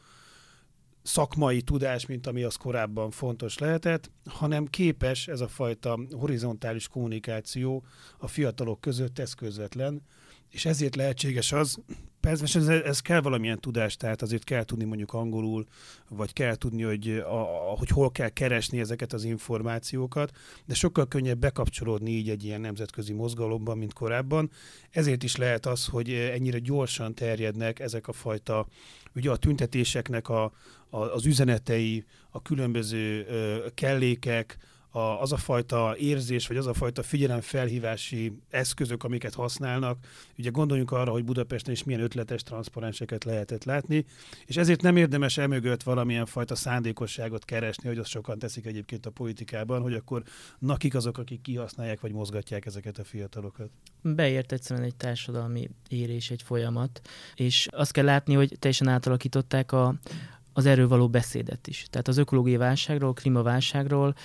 szakmai 1.03 1.61
tudás, 1.61 2.05
mint 2.05 2.27
ami 2.27 2.43
az 2.43 2.55
korábban 2.55 3.11
fontos 3.11 3.57
lehetett, 3.57 4.11
hanem 4.25 4.65
képes 4.65 5.27
ez 5.27 5.41
a 5.41 5.47
fajta 5.47 5.99
horizontális 6.11 6.87
kommunikáció 6.87 7.83
a 8.17 8.27
fiatalok 8.27 8.81
között, 8.81 9.19
ez 9.19 9.33
közvetlen, 9.33 10.01
és 10.49 10.65
ezért 10.65 10.95
lehetséges 10.95 11.51
az, 11.51 11.77
persze 12.19 12.59
ez, 12.59 12.67
ez 12.67 12.99
kell 12.99 13.21
valamilyen 13.21 13.59
tudást, 13.59 13.99
tehát 13.99 14.21
azért 14.21 14.43
kell 14.43 14.63
tudni 14.63 14.83
mondjuk 14.83 15.13
angolul, 15.13 15.65
vagy 16.09 16.33
kell 16.33 16.55
tudni, 16.55 16.81
hogy, 16.81 17.09
a, 17.09 17.43
hogy 17.77 17.89
hol 17.89 18.11
kell 18.11 18.29
keresni 18.29 18.79
ezeket 18.79 19.13
az 19.13 19.23
információkat, 19.23 20.31
de 20.65 20.73
sokkal 20.73 21.07
könnyebb 21.07 21.39
bekapcsolódni 21.39 22.11
így 22.11 22.29
egy 22.29 22.43
ilyen 22.43 22.61
nemzetközi 22.61 23.13
mozgalomban, 23.13 23.77
mint 23.77 23.93
korábban. 23.93 24.51
Ezért 24.89 25.23
is 25.23 25.35
lehet 25.35 25.65
az, 25.65 25.85
hogy 25.85 26.09
ennyire 26.09 26.59
gyorsan 26.59 27.15
terjednek 27.15 27.79
ezek 27.79 28.07
a 28.07 28.13
fajta, 28.13 28.67
ugye 29.15 29.31
a 29.31 29.37
tüntetéseknek 29.37 30.29
a, 30.29 30.51
az 30.91 31.25
üzenetei, 31.25 32.05
a 32.29 32.41
különböző 32.41 33.25
kellékek, 33.73 34.57
az 35.19 35.31
a 35.31 35.37
fajta 35.37 35.95
érzés, 35.97 36.47
vagy 36.47 36.57
az 36.57 36.67
a 36.67 36.73
fajta 36.73 37.03
figyelemfelhívási 37.03 38.37
eszközök, 38.49 39.03
amiket 39.03 39.33
használnak. 39.33 39.97
Ugye 40.37 40.49
gondoljunk 40.49 40.91
arra, 40.91 41.11
hogy 41.11 41.23
Budapesten 41.23 41.73
is 41.73 41.83
milyen 41.83 42.01
ötletes 42.01 42.43
transzparenseket 42.43 43.23
lehetett 43.23 43.63
látni, 43.63 44.05
és 44.45 44.57
ezért 44.57 44.81
nem 44.81 44.97
érdemes 44.97 45.37
emögött 45.37 45.83
valamilyen 45.83 46.25
fajta 46.25 46.55
szándékosságot 46.55 47.45
keresni, 47.45 47.87
hogy 47.87 47.97
azt 47.97 48.09
sokan 48.09 48.39
teszik 48.39 48.65
egyébként 48.65 49.05
a 49.05 49.09
politikában, 49.09 49.81
hogy 49.81 49.93
akkor 49.93 50.23
nakik 50.59 50.95
azok, 50.95 51.17
akik 51.17 51.41
kihasználják 51.41 51.99
vagy 51.99 52.11
mozgatják 52.11 52.65
ezeket 52.65 52.97
a 52.97 53.03
fiatalokat. 53.03 53.69
Beért 54.01 54.51
egyszerűen 54.51 54.85
egy 54.85 54.95
társadalmi 54.95 55.69
érés, 55.87 56.31
egy 56.31 56.41
folyamat, 56.41 57.01
és 57.35 57.67
azt 57.71 57.91
kell 57.91 58.05
látni, 58.05 58.33
hogy 58.33 58.55
teljesen 58.59 58.87
átalakították 58.87 59.71
a, 59.71 59.95
az 60.53 60.65
erről 60.65 60.87
való 60.87 61.09
beszédet 61.09 61.67
is. 61.67 61.85
Tehát 61.89 62.07
az 62.07 62.17
ökológiai 62.17 62.57
válságról, 62.57 63.13
klímaválságról 63.13 64.15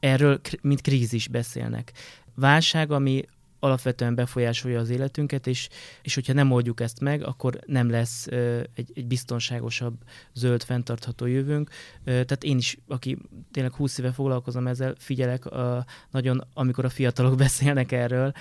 erről 0.00 0.40
mint 0.60 0.80
krízis 0.80 1.28
beszélnek. 1.28 1.92
Válság, 2.34 2.90
ami 2.90 3.24
alapvetően 3.58 4.14
befolyásolja 4.14 4.80
az 4.80 4.90
életünket, 4.90 5.46
és, 5.46 5.68
és 6.02 6.14
hogyha 6.14 6.32
nem 6.32 6.50
oldjuk 6.50 6.80
ezt 6.80 7.00
meg, 7.00 7.24
akkor 7.24 7.58
nem 7.66 7.90
lesz 7.90 8.26
egy, 8.74 8.90
egy 8.94 9.06
biztonságosabb, 9.06 9.94
zöld, 10.34 10.62
fenntartható 10.62 11.26
jövőnk. 11.26 11.70
Tehát 12.04 12.44
én 12.44 12.56
is, 12.56 12.78
aki 12.88 13.18
tényleg 13.50 13.72
20 13.74 13.98
éve 13.98 14.12
foglalkozom 14.12 14.66
ezzel, 14.66 14.94
figyelek 14.98 15.46
a, 15.46 15.84
nagyon, 16.10 16.46
amikor 16.54 16.84
a 16.84 16.88
fiatalok 16.88 17.36
beszélnek 17.44 17.92
erről, 17.92 18.32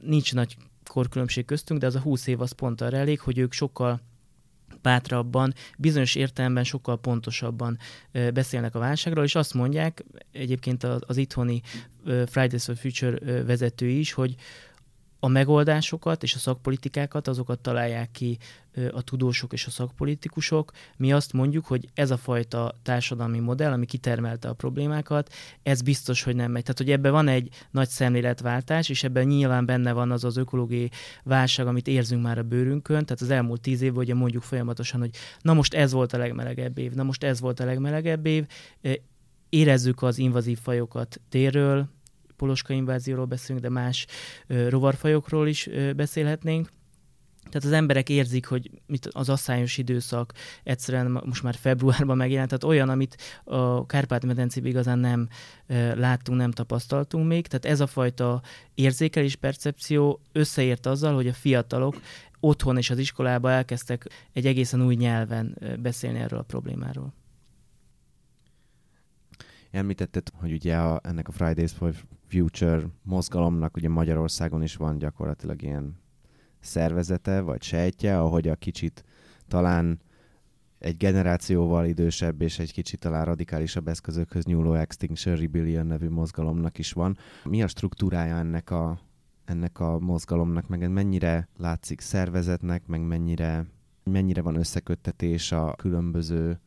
nincs 0.00 0.34
nagy 0.34 0.56
korkülönbség 0.84 1.44
köztünk, 1.44 1.80
de 1.80 1.86
az 1.86 1.94
a 1.94 2.00
20 2.00 2.26
év 2.26 2.40
az 2.40 2.52
pont 2.52 2.80
arra 2.80 2.96
elég, 2.96 3.20
hogy 3.20 3.38
ők 3.38 3.52
sokkal 3.52 4.00
bátrabban, 4.82 5.54
bizonyos 5.78 6.14
értelemben 6.14 6.64
sokkal 6.64 6.98
pontosabban 6.98 7.78
beszélnek 8.34 8.74
a 8.74 8.78
válságról, 8.78 9.24
és 9.24 9.34
azt 9.34 9.54
mondják, 9.54 10.04
egyébként 10.32 10.84
az, 10.84 11.16
itthoni 11.16 11.62
Fridays 12.04 12.64
for 12.64 12.76
Future 12.76 13.42
vezetői 13.42 13.98
is, 13.98 14.12
hogy, 14.12 14.34
a 15.20 15.28
megoldásokat 15.28 16.22
és 16.22 16.34
a 16.34 16.38
szakpolitikákat 16.38 17.28
azokat 17.28 17.58
találják 17.58 18.10
ki 18.10 18.38
a 18.92 19.02
tudósok 19.02 19.52
és 19.52 19.66
a 19.66 19.70
szakpolitikusok. 19.70 20.72
Mi 20.96 21.12
azt 21.12 21.32
mondjuk, 21.32 21.66
hogy 21.66 21.88
ez 21.94 22.10
a 22.10 22.16
fajta 22.16 22.74
társadalmi 22.82 23.38
modell, 23.38 23.72
ami 23.72 23.86
kitermelte 23.86 24.48
a 24.48 24.52
problémákat, 24.52 25.32
ez 25.62 25.82
biztos, 25.82 26.22
hogy 26.22 26.36
nem 26.36 26.50
megy. 26.50 26.62
Tehát, 26.62 26.78
hogy 26.78 26.90
ebben 26.90 27.12
van 27.12 27.28
egy 27.28 27.48
nagy 27.70 27.88
szemléletváltás, 27.88 28.88
és 28.88 29.04
ebben 29.04 29.26
nyilván 29.26 29.66
benne 29.66 29.92
van 29.92 30.10
az 30.10 30.24
az 30.24 30.36
ökológiai 30.36 30.90
válság, 31.22 31.66
amit 31.66 31.88
érzünk 31.88 32.22
már 32.22 32.38
a 32.38 32.42
bőrünkön. 32.42 33.04
Tehát 33.04 33.22
az 33.22 33.30
elmúlt 33.30 33.60
tíz 33.60 33.80
évben 33.82 34.02
ugye 34.02 34.14
mondjuk 34.14 34.42
folyamatosan, 34.42 35.00
hogy 35.00 35.10
na 35.40 35.54
most 35.54 35.74
ez 35.74 35.92
volt 35.92 36.12
a 36.12 36.18
legmelegebb 36.18 36.78
év, 36.78 36.92
na 36.92 37.02
most 37.02 37.24
ez 37.24 37.40
volt 37.40 37.60
a 37.60 37.64
legmelegebb 37.64 38.26
év. 38.26 38.46
Érezzük 39.48 40.02
az 40.02 40.18
invazív 40.18 40.58
fajokat 40.58 41.20
térről, 41.28 41.88
poloska 42.40 42.72
invázióról 42.72 43.24
beszélünk, 43.24 43.64
de 43.64 43.70
más 43.70 44.06
rovarfajokról 44.68 45.48
is 45.48 45.68
beszélhetnénk. 45.96 46.68
Tehát 47.50 47.66
az 47.66 47.72
emberek 47.72 48.08
érzik, 48.08 48.46
hogy 48.46 48.70
mit 48.86 49.08
az 49.12 49.28
asszályos 49.28 49.78
időszak 49.78 50.32
egyszerűen 50.62 51.22
most 51.24 51.42
már 51.42 51.54
februárban 51.54 52.16
megjelent, 52.16 52.48
tehát 52.48 52.64
olyan, 52.64 52.88
amit 52.88 53.16
a 53.44 53.86
Kárpát-medencében 53.86 54.70
igazán 54.70 54.98
nem 54.98 55.28
láttunk, 55.94 56.38
nem 56.38 56.50
tapasztaltunk 56.50 57.26
még. 57.26 57.46
Tehát 57.46 57.64
ez 57.64 57.80
a 57.80 57.86
fajta 57.86 58.42
érzékelés, 58.74 59.36
percepció 59.36 60.20
összeért 60.32 60.86
azzal, 60.86 61.14
hogy 61.14 61.26
a 61.26 61.32
fiatalok 61.32 62.00
otthon 62.40 62.76
és 62.76 62.90
az 62.90 62.98
iskolába 62.98 63.50
elkezdtek 63.50 64.06
egy 64.32 64.46
egészen 64.46 64.82
új 64.82 64.94
nyelven 64.94 65.58
beszélni 65.82 66.18
erről 66.18 66.38
a 66.38 66.42
problémáról. 66.42 67.12
Említetted, 69.70 70.28
hogy 70.34 70.52
ugye 70.52 70.76
a, 70.76 71.00
ennek 71.02 71.28
a 71.28 71.32
Fridays 71.32 71.72
for 71.72 71.94
Future 72.26 72.82
mozgalomnak 73.02 73.76
ugye 73.76 73.88
Magyarországon 73.88 74.62
is 74.62 74.76
van 74.76 74.98
gyakorlatilag 74.98 75.62
ilyen 75.62 75.98
szervezete, 76.60 77.40
vagy 77.40 77.62
sejtje, 77.62 78.20
ahogy 78.20 78.48
a 78.48 78.54
kicsit 78.54 79.04
talán 79.48 80.00
egy 80.78 80.96
generációval 80.96 81.86
idősebb 81.86 82.42
és 82.42 82.58
egy 82.58 82.72
kicsit 82.72 83.00
talán 83.00 83.24
radikálisabb 83.24 83.88
eszközökhöz 83.88 84.44
nyúló 84.44 84.74
Extinction 84.74 85.36
Rebellion 85.36 85.86
nevű 85.86 86.08
mozgalomnak 86.08 86.78
is 86.78 86.92
van. 86.92 87.16
Mi 87.44 87.62
a 87.62 87.68
struktúrája 87.68 88.36
ennek 88.36 88.70
a, 88.70 89.00
ennek 89.44 89.80
a 89.80 89.98
mozgalomnak, 89.98 90.68
meg 90.68 90.90
mennyire 90.90 91.48
látszik 91.56 92.00
szervezetnek, 92.00 92.86
meg 92.86 93.00
mennyire, 93.00 93.66
mennyire 94.04 94.42
van 94.42 94.54
összeköttetés 94.54 95.52
a 95.52 95.72
különböző 95.72 96.60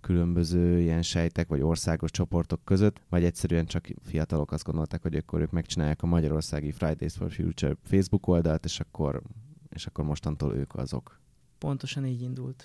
különböző 0.00 0.80
ilyen 0.80 1.02
sejtek 1.02 1.48
vagy 1.48 1.60
országos 1.60 2.10
csoportok 2.10 2.64
között, 2.64 3.00
vagy 3.08 3.24
egyszerűen 3.24 3.66
csak 3.66 3.86
fiatalok 4.02 4.52
azt 4.52 4.64
gondolták, 4.64 5.02
hogy 5.02 5.16
akkor 5.16 5.40
ők 5.40 5.50
megcsinálják 5.50 6.02
a 6.02 6.06
magyarországi 6.06 6.70
Fridays 6.70 7.14
for 7.14 7.32
Future 7.32 7.76
Facebook 7.82 8.26
oldalt, 8.26 8.64
és 8.64 8.80
akkor, 8.80 9.22
és 9.68 9.86
akkor 9.86 10.04
mostantól 10.04 10.54
ők 10.54 10.74
azok. 10.74 11.20
Pontosan 11.58 12.06
így 12.06 12.22
indult. 12.22 12.64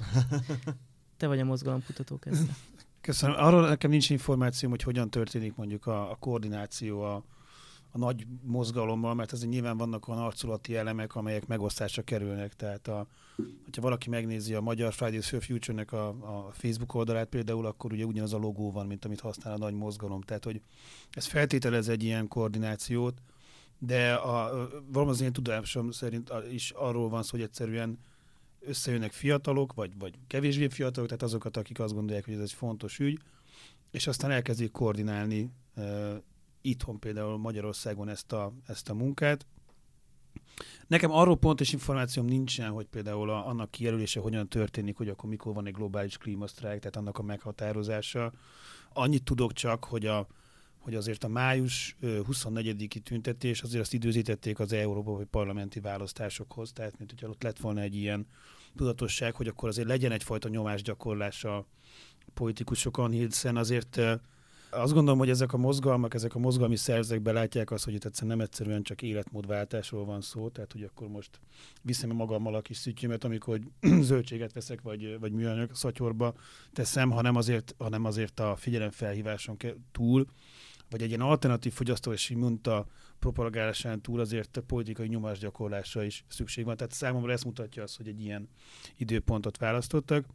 Te 1.18 1.28
vagy 1.28 1.40
a 1.40 1.46
mozgalomkutató 1.46 2.20
kezdve. 2.20 2.54
Köszönöm. 3.02 3.36
Arról 3.40 3.68
nekem 3.68 3.90
nincs 3.90 4.10
információm, 4.10 4.72
hogy 4.72 4.84
hogyan 4.84 5.10
történik 5.10 5.56
mondjuk 5.56 5.86
a, 5.86 6.12
a 6.12 6.16
koordináció 6.16 7.02
a, 7.02 7.24
a 7.96 7.98
nagy 7.98 8.28
mozgalommal, 8.42 9.14
mert 9.14 9.32
azért 9.32 9.52
nyilván 9.52 9.78
vannak 9.78 10.08
olyan 10.08 10.22
arculati 10.22 10.76
elemek, 10.76 11.16
amelyek 11.16 11.48
megosztásra 11.48 12.02
kerülnek. 12.02 12.54
Tehát 12.54 12.88
a, 12.88 13.08
hogyha 13.64 13.82
valaki 13.82 14.10
megnézi 14.10 14.54
a 14.54 14.62
Magyar 14.62 14.94
Fridays 14.94 15.30
for 15.30 15.44
Future-nek 15.44 15.92
a, 15.92 16.08
a 16.08 16.52
Facebook 16.52 16.94
oldalát 16.94 17.28
például, 17.28 17.66
akkor 17.66 17.92
ugye 17.92 18.06
ugyanaz 18.06 18.34
a 18.34 18.38
logó 18.38 18.72
van, 18.72 18.88
mint 18.88 19.06
amit 19.06 19.20
használ 19.20 19.54
a 19.54 19.58
nagy 19.58 19.74
mozgalom. 19.74 20.22
Tehát, 20.22 20.44
hogy 20.44 20.62
ez 21.12 21.26
feltételez 21.26 21.90
egy 21.90 22.04
ilyen 22.04 22.28
koordinációt, 22.28 23.22
de 23.80 24.14
a, 24.14 24.68
valami 24.88 25.12
az 25.12 25.22
én 25.22 25.34
tudásom 25.34 25.92
szerint 25.92 26.32
is 26.52 26.72
arról 26.72 27.10
van 27.10 27.24
szó, 27.24 27.30
hogy 27.32 27.42
egyszerűen 27.42 28.00
összejönnek 28.60 29.12
fiatalok, 29.12 29.74
vagy, 29.74 29.98
vagy 29.98 30.14
kevésbé 30.28 30.68
fiatalok, 30.68 31.08
tehát 31.08 31.24
azokat, 31.24 31.58
akik 31.58 31.80
azt 31.80 31.94
gondolják, 31.94 32.26
hogy 32.26 32.34
ez 32.34 32.40
egy 32.40 32.54
fontos 32.54 33.00
ügy, 33.00 33.20
és 33.92 34.08
aztán 34.08 34.32
elkezdik 34.32 34.72
koordinálni 34.72 35.50
itthon 36.66 37.00
például 37.00 37.38
Magyarországon 37.38 38.10
ezt 38.10 38.32
a, 38.32 38.54
ezt 38.68 38.90
a 38.90 38.94
munkát. 38.94 39.46
Nekem 40.88 41.12
arról 41.12 41.38
pontos 41.38 41.74
információm 41.74 42.26
nincsen, 42.26 42.72
hogy 42.72 42.86
például 42.86 43.30
a, 43.30 43.48
annak 43.48 43.72
kijelölése 43.72 44.20
hogyan 44.20 44.50
történik, 44.50 44.98
hogy 44.98 45.10
akkor 45.10 45.30
mikor 45.30 45.54
van 45.54 45.68
egy 45.68 45.74
globális 45.74 46.18
klímasztrájk, 46.18 46.80
tehát 46.80 46.96
annak 46.96 47.18
a 47.18 47.24
meghatározása. 47.24 48.34
annyit 48.94 49.24
tudok 49.24 49.54
csak, 49.54 49.84
hogy 49.84 50.06
a, 50.06 50.28
hogy 50.80 50.96
azért 50.96 51.24
a 51.24 51.28
május 51.28 51.96
24-i 52.02 53.00
tüntetés 53.00 53.62
azért 53.62 53.82
azt 53.82 53.94
időzítették 53.94 54.60
az 54.60 54.74
Európai 54.74 55.26
Parlamenti 55.26 55.80
választásokhoz, 55.80 56.72
tehát 56.72 56.98
mint 56.98 57.10
hogyha 57.10 57.28
ott 57.28 57.44
lett 57.44 57.60
volna 57.60 57.82
egy 57.82 57.96
ilyen 57.96 58.28
tudatosság, 58.76 59.36
hogy 59.36 59.48
akkor 59.48 59.70
azért 59.70 59.88
legyen 59.88 60.12
egyfajta 60.12 60.50
nyomásgyakorlás 60.50 61.44
a 61.44 61.66
politikusokon, 62.34 63.12
hiszen 63.12 63.58
azért 63.58 64.02
azt 64.70 64.94
gondolom, 64.94 65.20
hogy 65.20 65.30
ezek 65.30 65.54
a 65.54 65.58
mozgalmak, 65.58 66.14
ezek 66.14 66.36
a 66.36 66.40
mozgalmi 66.40 66.76
szerzek 66.76 67.22
belátják 67.22 67.72
azt, 67.72 67.84
hogy 67.84 67.94
itt 67.94 68.06
egyszerűen 68.06 68.38
nem 68.38 68.46
egyszerűen 68.46 68.84
csak 68.84 69.02
életmódváltásról 69.02 70.06
van 70.06 70.22
szó, 70.22 70.50
tehát 70.50 70.72
hogy 70.72 70.84
akkor 70.84 71.08
most 71.08 71.40
viszem 71.82 72.10
magammal 72.10 72.56
a 72.56 72.62
kis 72.62 72.78
szütyömet, 72.78 73.24
amikor 73.24 73.60
zöldséget 74.02 74.54
veszek, 74.54 74.82
vagy, 74.82 75.20
vagy 75.20 75.32
műanyag 75.32 75.76
szatyorba 75.76 76.34
teszem, 76.74 77.10
hanem 77.12 77.36
azért, 77.36 77.76
hanem 77.78 78.06
azért 78.06 78.40
a 78.40 78.56
figyelemfelhíváson 78.56 79.58
túl, 79.92 80.26
vagy 80.90 81.02
egy 81.02 81.08
ilyen 81.08 81.22
alternatív 81.22 81.74
fogyasztási 81.74 82.36
munta 82.36 82.86
propagálásán 83.20 84.02
túl 84.02 84.20
azért 84.20 84.58
a 84.58 84.62
politikai 84.62 85.08
nyomásgyakorlásra 85.08 86.04
is 86.04 86.26
szükség 86.28 86.66
van. 86.66 86.78
Tehát 86.78 86.94
számomra 86.94 87.32
ezt 87.32 87.46
mutatja 87.46 87.84
az, 87.84 87.96
hogy 87.96 88.08
egy 88.08 88.22
ilyen 88.22 88.50
időpontot 88.98 89.58
választottak. 89.58 90.26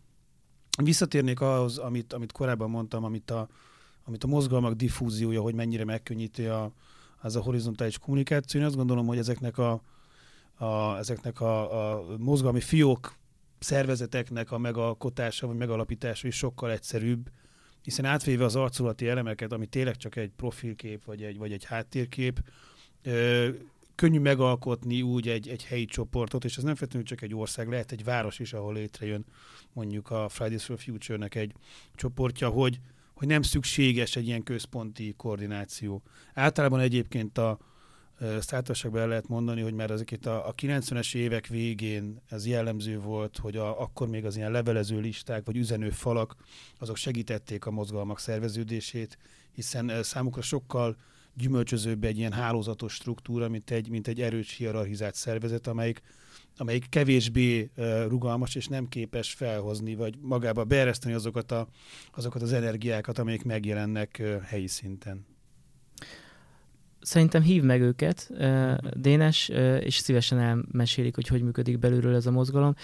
Visszatérnék 0.82 1.40
ahhoz, 1.40 1.78
amit, 1.78 2.12
amit 2.12 2.32
korábban 2.32 2.70
mondtam, 2.70 3.04
amit 3.04 3.30
a, 3.30 3.48
amit 4.04 4.24
a 4.24 4.26
mozgalmak 4.26 4.74
diffúziója, 4.74 5.40
hogy 5.40 5.54
mennyire 5.54 5.84
megkönnyíti 5.84 6.46
a, 6.46 6.72
az 7.20 7.36
a 7.36 7.40
horizontális 7.40 7.98
kommunikáció. 7.98 8.60
Én 8.60 8.66
azt 8.66 8.76
gondolom, 8.76 9.06
hogy 9.06 9.18
ezeknek 9.18 9.58
a, 9.58 9.82
a, 10.54 10.96
ezeknek 10.98 11.40
a, 11.40 11.94
a 11.94 12.04
mozgalmi 12.18 12.60
fiók 12.60 13.18
szervezeteknek 13.58 14.50
a 14.50 14.58
megalkotása 14.58 15.46
vagy 15.46 15.56
megalapítása 15.56 16.26
is 16.26 16.36
sokkal 16.36 16.70
egyszerűbb, 16.70 17.30
hiszen 17.82 18.04
átvéve 18.04 18.44
az 18.44 18.56
arculati 18.56 19.08
elemeket, 19.08 19.52
ami 19.52 19.66
tényleg 19.66 19.96
csak 19.96 20.16
egy 20.16 20.30
profilkép 20.36 21.04
vagy 21.04 21.22
egy, 21.22 21.38
vagy 21.38 21.52
egy 21.52 21.64
háttérkép, 21.64 22.42
ö, 23.02 23.48
könnyű 23.94 24.18
megalkotni 24.18 25.02
úgy 25.02 25.28
egy, 25.28 25.48
egy 25.48 25.64
helyi 25.64 25.84
csoportot, 25.84 26.44
és 26.44 26.56
ez 26.56 26.62
nem 26.62 26.74
feltétlenül 26.74 27.08
csak 27.08 27.22
egy 27.22 27.34
ország, 27.34 27.68
lehet 27.68 27.92
egy 27.92 28.04
város 28.04 28.38
is, 28.38 28.52
ahol 28.52 28.74
létrejön 28.74 29.24
mondjuk 29.72 30.10
a 30.10 30.28
Fridays 30.28 30.64
for 30.64 30.78
Future-nek 30.78 31.34
egy 31.34 31.54
csoportja, 31.94 32.48
hogy, 32.48 32.80
hogy 33.20 33.28
nem 33.28 33.42
szükséges 33.42 34.16
egy 34.16 34.26
ilyen 34.26 34.42
központi 34.42 35.14
koordináció. 35.16 36.02
Általában 36.34 36.80
egyébként 36.80 37.38
a 37.38 37.58
szállításokban 38.40 39.00
el 39.00 39.08
lehet 39.08 39.28
mondani, 39.28 39.60
hogy 39.60 39.72
már 39.72 39.90
ezeket 39.90 40.26
a, 40.26 40.48
a 40.48 40.54
90-es 40.54 41.14
évek 41.14 41.46
végén 41.46 42.20
ez 42.28 42.46
jellemző 42.46 42.98
volt, 42.98 43.38
hogy 43.38 43.56
a, 43.56 43.80
akkor 43.80 44.08
még 44.08 44.24
az 44.24 44.36
ilyen 44.36 44.50
levelező 44.50 45.00
listák 45.00 45.44
vagy 45.44 45.56
üzenő 45.56 45.90
falak, 45.90 46.36
azok 46.78 46.96
segítették 46.96 47.66
a 47.66 47.70
mozgalmak 47.70 48.18
szerveződését, 48.18 49.18
hiszen 49.52 50.02
számukra 50.02 50.42
sokkal 50.42 50.96
gyümölcsözőbb 51.34 52.04
egy 52.04 52.18
ilyen 52.18 52.32
hálózatos 52.32 52.94
struktúra, 52.94 53.48
mint 53.48 53.70
egy, 53.70 53.88
mint 53.88 54.08
egy 54.08 54.20
erős 54.20 54.56
hierarchizált 54.56 55.14
szervezet, 55.14 55.66
amelyik 55.66 56.02
amelyik 56.60 56.88
kevésbé 56.88 57.70
rugalmas 58.08 58.54
és 58.54 58.66
nem 58.66 58.88
képes 58.88 59.32
felhozni, 59.32 59.94
vagy 59.94 60.14
magába 60.20 60.64
beereszteni 60.64 61.14
azokat, 61.14 61.52
a, 61.52 61.68
azokat 62.12 62.42
az 62.42 62.52
energiákat, 62.52 63.18
amelyek 63.18 63.44
megjelennek 63.44 64.22
helyi 64.42 64.66
szinten. 64.66 65.26
Szerintem 67.00 67.42
hív 67.42 67.62
meg 67.62 67.80
őket, 67.80 68.30
Dénes, 68.94 69.48
és 69.80 69.94
szívesen 69.96 70.38
elmesélik, 70.38 71.14
hogy 71.14 71.28
hogy 71.28 71.42
működik 71.42 71.78
belülről 71.78 72.14
ez 72.14 72.26
a 72.26 72.30
mozgalom 72.30 72.74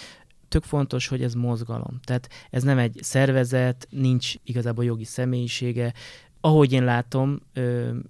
tök 0.48 0.62
fontos, 0.62 1.06
hogy 1.06 1.22
ez 1.22 1.34
mozgalom. 1.34 2.00
Tehát 2.04 2.28
ez 2.50 2.62
nem 2.62 2.78
egy 2.78 2.98
szervezet, 3.00 3.86
nincs 3.90 4.34
igazából 4.44 4.84
jogi 4.84 5.04
személyisége. 5.04 5.92
Ahogy 6.40 6.72
én 6.72 6.84
látom, 6.84 7.40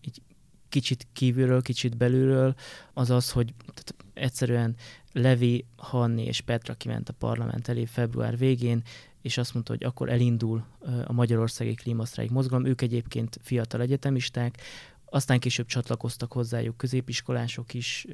így 0.01 0.23
kicsit 0.69 1.07
kívülről, 1.13 1.63
kicsit 1.63 1.97
belülről, 1.97 2.55
az 2.93 3.11
az, 3.11 3.31
hogy 3.31 3.55
tehát 3.59 3.95
egyszerűen 4.15 4.77
Levi, 5.19 5.65
Hanni 5.77 6.25
és 6.25 6.41
Petra 6.41 6.75
kiment 6.75 7.09
a 7.09 7.13
parlament 7.13 7.69
elé 7.69 7.85
február 7.85 8.39
végén, 8.39 8.83
és 9.23 9.39
azt 9.39 9.55
mondta, 9.55 9.73
hogy 9.73 9.85
akkor 9.85 10.09
elindul 10.09 10.65
a 11.07 11.13
Magyarországi 11.13 11.75
Klímasztrájk 11.75 12.31
mozgalom. 12.31 12.67
Ők 12.67 12.81
egyébként 12.81 13.39
fiatal 13.43 13.81
egyetemisták, 13.81 14.61
aztán 15.05 15.39
később 15.39 15.67
csatlakoztak 15.67 16.33
hozzájuk 16.33 16.77
középiskolások 16.77 17.75
is, 17.75 18.07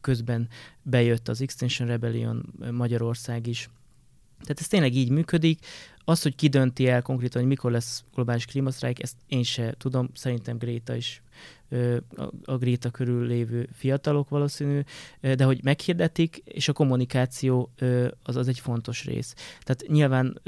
közben 0.00 0.48
bejött 0.82 1.28
az 1.28 1.40
Extinction 1.40 1.88
Rebellion 1.88 2.54
Magyarország 2.70 3.46
is. 3.46 3.68
Tehát 4.40 4.60
ez 4.60 4.68
tényleg 4.68 4.94
így 4.94 5.10
működik. 5.10 5.66
Az, 6.04 6.22
hogy 6.22 6.34
ki 6.34 6.48
dönti 6.48 6.88
el 6.88 7.02
konkrétan, 7.02 7.40
hogy 7.40 7.50
mikor 7.50 7.70
lesz 7.70 8.04
globális 8.14 8.44
klímasztrájk, 8.44 9.02
ezt 9.02 9.16
én 9.26 9.42
se 9.42 9.74
tudom, 9.78 10.10
szerintem 10.14 10.58
Gréta 10.58 10.94
is 10.94 11.22
a 12.44 12.56
Gréta 12.56 12.90
körül 12.90 13.26
lévő 13.26 13.68
fiatalok 13.72 14.28
valószínű, 14.28 14.80
de 15.20 15.44
hogy 15.44 15.60
meghirdetik, 15.62 16.36
és 16.44 16.68
a 16.68 16.72
kommunikáció 16.72 17.70
az, 18.22 18.36
az 18.36 18.48
egy 18.48 18.58
fontos 18.58 19.04
rész. 19.04 19.34
Tehát 19.62 19.84
nyilván 19.86 20.40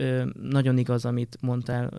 nagyon 0.43 0.79
igaz, 0.79 1.05
amit 1.05 1.39
mondtál, 1.41 1.91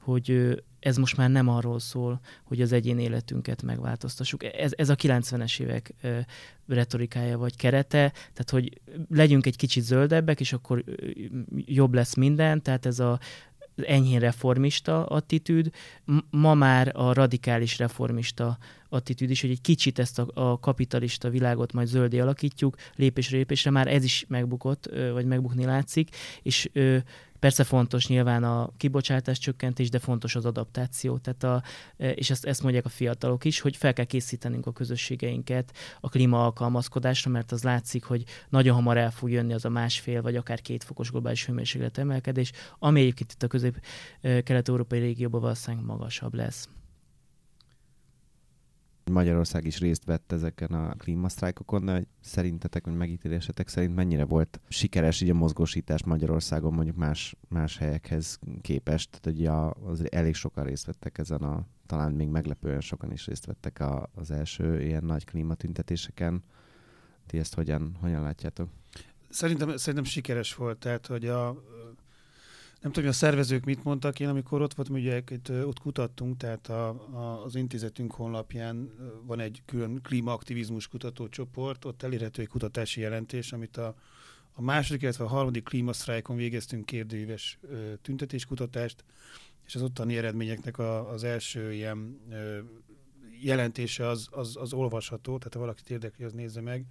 hogy 0.00 0.62
ez 0.80 0.96
most 0.96 1.16
már 1.16 1.30
nem 1.30 1.48
arról 1.48 1.78
szól, 1.78 2.20
hogy 2.44 2.60
az 2.60 2.72
egyén 2.72 2.98
életünket 2.98 3.62
megváltoztassuk. 3.62 4.44
Ez, 4.44 4.72
ez 4.76 4.88
a 4.88 4.94
90-es 4.94 5.60
évek 5.60 5.94
retorikája 6.68 7.38
vagy 7.38 7.56
kerete, 7.56 8.12
tehát 8.12 8.50
hogy 8.50 8.80
legyünk 9.10 9.46
egy 9.46 9.56
kicsit 9.56 9.82
zöldebbek, 9.84 10.40
és 10.40 10.52
akkor 10.52 10.84
jobb 11.54 11.94
lesz 11.94 12.14
minden, 12.14 12.62
tehát 12.62 12.86
ez 12.86 12.98
a 12.98 13.18
enyhén 13.86 14.20
reformista 14.20 15.06
attitűd, 15.06 15.70
ma 16.30 16.54
már 16.54 16.92
a 16.94 17.12
radikális 17.12 17.78
reformista 17.78 18.58
attitűd 18.88 19.30
is, 19.30 19.40
hogy 19.40 19.50
egy 19.50 19.60
kicsit 19.60 19.98
ezt 19.98 20.18
a, 20.18 20.26
a 20.34 20.58
kapitalista 20.58 21.30
világot 21.30 21.72
majd 21.72 21.86
zöldé 21.86 22.18
alakítjuk, 22.18 22.76
lépésre 22.94 23.36
lépésre, 23.36 23.70
már 23.70 23.86
ez 23.86 24.04
is 24.04 24.24
megbukott, 24.28 24.90
vagy 25.12 25.26
megbukni 25.26 25.64
látszik, 25.64 26.16
és 26.42 26.70
Persze 27.40 27.64
fontos 27.64 28.06
nyilván 28.06 28.44
a 28.44 28.70
kibocsátás 28.76 29.38
csökkentés, 29.38 29.90
de 29.90 29.98
fontos 29.98 30.34
az 30.34 30.44
adaptáció. 30.44 31.18
Tehát 31.18 31.42
a, 31.42 31.62
és 31.96 32.30
ezt, 32.30 32.44
ezt 32.44 32.62
mondják 32.62 32.84
a 32.84 32.88
fiatalok 32.88 33.44
is, 33.44 33.60
hogy 33.60 33.76
fel 33.76 33.92
kell 33.92 34.04
készítenünk 34.04 34.66
a 34.66 34.72
közösségeinket 34.72 35.76
a 36.00 36.08
klíma 36.08 36.44
alkalmazkodásra, 36.44 37.30
mert 37.30 37.52
az 37.52 37.62
látszik, 37.62 38.04
hogy 38.04 38.24
nagyon 38.48 38.74
hamar 38.74 38.96
el 38.96 39.10
fog 39.10 39.30
jönni 39.30 39.52
az 39.52 39.64
a 39.64 39.68
másfél 39.68 40.22
vagy 40.22 40.36
akár 40.36 40.60
két 40.60 40.84
fokos 40.84 41.10
globális 41.10 41.46
hőmérséklet 41.46 41.98
emelkedés, 41.98 42.52
ami 42.78 43.00
egyébként 43.00 43.32
itt 43.32 43.42
a 43.42 43.46
közép-kelet-európai 43.46 44.98
régióban 44.98 45.40
valószínűleg 45.40 45.86
magasabb 45.86 46.34
lesz. 46.34 46.68
Magyarország 49.10 49.64
is 49.66 49.78
részt 49.78 50.04
vett 50.04 50.32
ezeken 50.32 50.72
a 50.72 50.94
klímasztrájkokon, 50.94 51.84
de 51.84 52.04
szerintetek, 52.20 52.84
vagy 52.84 52.96
megítélésetek 52.96 53.68
szerint 53.68 53.94
mennyire 53.94 54.24
volt 54.24 54.60
sikeres 54.68 55.20
így 55.20 55.30
a 55.30 55.34
mozgósítás 55.34 56.04
Magyarországon 56.04 56.72
mondjuk 56.72 56.96
más, 56.96 57.36
más 57.48 57.76
helyekhez 57.78 58.38
képest? 58.60 59.20
Tehát 59.20 59.38
ugye 59.38 59.50
az 59.90 60.12
elég 60.12 60.34
sokan 60.34 60.64
részt 60.64 60.86
vettek 60.86 61.18
ezen 61.18 61.42
a, 61.42 61.66
talán 61.86 62.12
még 62.12 62.28
meglepően 62.28 62.80
sokan 62.80 63.12
is 63.12 63.26
részt 63.26 63.46
vettek 63.46 63.80
a, 63.80 64.10
az 64.14 64.30
első 64.30 64.82
ilyen 64.82 65.04
nagy 65.04 65.24
klímatüntetéseken. 65.24 66.42
Ti 67.26 67.38
ezt 67.38 67.54
hogyan, 67.54 67.96
hogyan 68.00 68.22
látjátok? 68.22 68.68
Szerintem, 69.28 69.76
szerintem 69.76 70.04
sikeres 70.04 70.54
volt, 70.54 70.78
tehát 70.78 71.06
hogy 71.06 71.26
a 71.26 71.62
nem 72.80 72.92
tudom, 72.92 73.04
hogy 73.04 73.18
a 73.18 73.26
szervezők 73.26 73.64
mit 73.64 73.84
mondtak, 73.84 74.20
én 74.20 74.28
amikor 74.28 74.62
ott 74.62 74.74
voltam, 74.74 74.94
ugye 74.94 75.22
itt, 75.30 75.50
ott 75.50 75.78
kutattunk, 75.78 76.36
tehát 76.36 76.68
a, 76.68 76.88
a, 76.88 77.44
az 77.44 77.54
intézetünk 77.54 78.12
honlapján 78.12 78.90
van 79.26 79.40
egy 79.40 79.62
külön 79.66 80.00
klímaaktivizmus 80.02 80.88
kutatócsoport, 80.88 81.84
ott 81.84 82.02
elérhető 82.02 82.42
egy 82.42 82.48
kutatási 82.48 83.00
jelentés, 83.00 83.52
amit 83.52 83.76
a, 83.76 83.94
a 84.52 84.62
második, 84.62 85.02
illetve 85.02 85.24
a 85.24 85.28
harmadik 85.28 85.64
klímasztrájkon 85.64 86.36
végeztünk 86.36 86.86
kérdőíves 86.86 87.58
tüntetéskutatást, 88.02 89.04
és 89.66 89.74
az 89.74 89.82
ottani 89.82 90.16
eredményeknek 90.16 90.78
a, 90.78 91.10
az 91.10 91.24
első 91.24 91.72
ilyen 91.72 92.20
ö, 92.30 92.58
jelentése 93.40 94.08
az, 94.08 94.28
az, 94.30 94.56
az 94.56 94.72
olvasható, 94.72 95.38
tehát 95.38 95.54
ha 95.54 95.60
valakit 95.60 95.90
érdekli, 95.90 96.24
az 96.24 96.32
nézze 96.32 96.60
meg. 96.60 96.84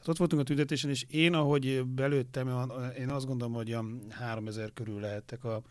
Tehát 0.00 0.08
ott 0.08 0.18
voltunk 0.18 0.40
a 0.40 0.44
tüntetésen, 0.44 0.90
és 0.90 1.04
én, 1.08 1.34
ahogy 1.34 1.84
belőttem, 1.84 2.70
én 2.98 3.08
azt 3.08 3.26
gondolom, 3.26 3.54
hogy 3.54 3.72
a 3.72 3.84
3000 4.10 4.72
körül 4.72 5.00
lehettek 5.00 5.44
a, 5.44 5.62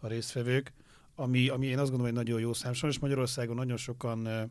a 0.00 0.06
résztvevők, 0.06 0.72
ami, 1.14 1.48
ami 1.48 1.66
én 1.66 1.78
azt 1.78 1.90
gondolom, 1.90 2.14
hogy 2.14 2.24
nagyon 2.24 2.40
jó 2.40 2.52
szám. 2.52 2.72
Sajnos 2.72 2.98
Magyarországon 2.98 3.56
nagyon 3.56 3.76
sokan 3.76 4.50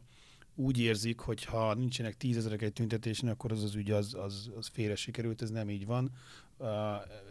úgy 0.56 0.80
érzik, 0.80 1.20
hogy 1.20 1.44
ha 1.44 1.74
nincsenek 1.74 2.18
tízezerek 2.18 2.62
egy 2.62 2.74
tüntetésen, 2.74 3.30
akkor 3.30 3.52
az 3.52 3.64
az 3.64 3.76
ügy 3.76 3.92
az, 3.92 4.14
az, 4.14 4.52
az 4.58 4.68
félre 4.68 4.96
sikerült, 4.96 5.42
ez 5.42 5.50
nem 5.50 5.70
így 5.70 5.86
van. 5.86 6.12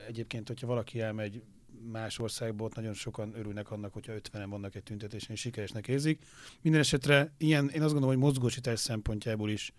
Egyébként, 0.08 0.48
hogyha 0.48 0.66
valaki 0.66 1.00
elmegy 1.00 1.42
más 1.90 2.18
országba, 2.18 2.64
ott 2.64 2.74
nagyon 2.74 2.94
sokan 2.94 3.32
örülnek 3.34 3.70
annak, 3.70 3.92
hogyha 3.92 4.12
50-en 4.12 4.46
vannak 4.48 4.74
egy 4.74 4.82
tüntetésen, 4.82 5.30
és 5.30 5.40
sikeresnek 5.40 5.88
érzik. 5.88 6.24
Minden 6.60 6.80
esetre 6.80 7.32
ilyen, 7.38 7.68
én 7.68 7.82
azt 7.82 7.92
gondolom, 7.92 8.08
hogy 8.08 8.24
mozgósítás 8.24 8.80
szempontjából 8.80 9.50
is 9.50 9.72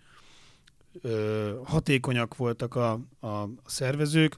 hatékonyak 1.64 2.36
voltak 2.36 2.74
a, 2.74 2.92
a 3.20 3.48
szervezők. 3.64 4.36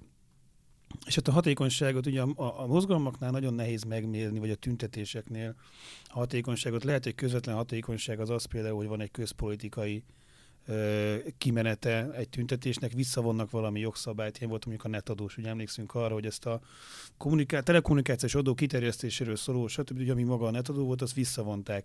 És 1.07 1.15
hát 1.15 1.29
a 1.29 1.33
hatékonyságot 1.33 2.07
ugye 2.07 2.23
a, 2.23 2.33
a, 2.37 2.61
a 2.61 2.67
mozgalmaknál 2.67 3.31
nagyon 3.31 3.55
nehéz 3.55 3.83
megmérni, 3.83 4.39
vagy 4.39 4.51
a 4.51 4.55
tüntetéseknél 4.55 5.55
a 6.05 6.13
hatékonyságot. 6.19 6.85
Lehet, 6.85 7.05
hogy 7.05 7.15
közvetlen 7.15 7.55
hatékonyság 7.55 8.21
az 8.21 8.31
az 8.31 8.45
például, 8.45 8.77
hogy 8.77 8.87
van 8.87 9.01
egy 9.01 9.11
közpolitikai 9.11 10.05
ö, 10.67 11.17
kimenete 11.39 12.11
egy 12.13 12.29
tüntetésnek, 12.29 12.93
visszavonnak 12.93 13.51
valami 13.51 13.81
jogszabályt. 13.81 14.39
Én 14.39 14.49
voltam 14.49 14.71
mondjuk 14.71 14.93
a 14.93 14.97
netadós, 14.97 15.37
ugye 15.37 15.49
emlékszünk 15.49 15.95
arra, 15.95 16.15
hogy 16.15 16.27
ezt 16.27 16.47
a 16.47 16.61
kommuniká- 17.17 17.65
telekommunikációs 17.65 18.35
adó 18.35 18.55
kiterjesztéséről 18.55 19.37
szóló, 19.37 19.67
stb. 19.67 19.99
Ugye, 19.99 20.13
ami 20.13 20.23
maga 20.23 20.47
a 20.47 20.51
netadó 20.51 20.85
volt, 20.85 21.03
azt 21.03 21.15
visszavonták. 21.15 21.85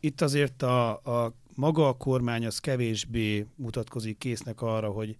Itt 0.00 0.20
azért 0.20 0.62
a, 0.62 0.90
a 0.90 1.34
maga 1.54 1.88
a 1.88 1.92
kormány 1.92 2.46
az 2.46 2.58
kevésbé 2.58 3.46
mutatkozik 3.54 4.18
késznek 4.18 4.62
arra, 4.62 4.88
hogy, 4.88 5.16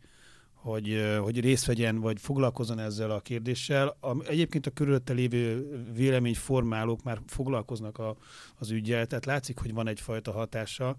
hogy, 0.54 1.16
hogy 1.20 1.40
részt 1.40 1.66
vegyen, 1.66 2.00
vagy 2.00 2.20
foglalkozzon 2.20 2.78
ezzel 2.78 3.10
a 3.10 3.20
kérdéssel. 3.20 3.96
A, 4.00 4.24
egyébként 4.26 4.66
a 4.66 4.70
körülötte 4.70 5.12
lévő 5.12 5.68
véleményformálók 5.94 7.02
már 7.02 7.20
foglalkoznak 7.26 7.98
a, 7.98 8.16
az 8.58 8.70
ügyel, 8.70 9.06
tehát 9.06 9.24
látszik, 9.24 9.58
hogy 9.58 9.72
van 9.72 9.88
egyfajta 9.88 10.32
hatása, 10.32 10.96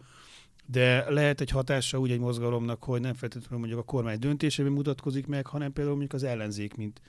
de 0.66 1.10
lehet 1.10 1.42
egy 1.42 1.50
hatása 1.50 2.00
úgy 2.00 2.12
egy 2.12 2.20
mozgalomnak, 2.20 2.84
hogy 2.84 3.02
nem 3.02 3.14
feltétlenül 3.14 3.60
mondjuk 3.60 3.80
a 3.80 3.84
kormány 3.84 4.20
döntésében 4.20 4.72
mutatkozik 4.72 5.28
meg, 5.28 5.48
hanem 5.48 5.74
például 5.74 5.98
mondjuk 5.98 6.22
az 6.22 6.28
ellenzék, 6.28 6.76
mint, 6.76 7.02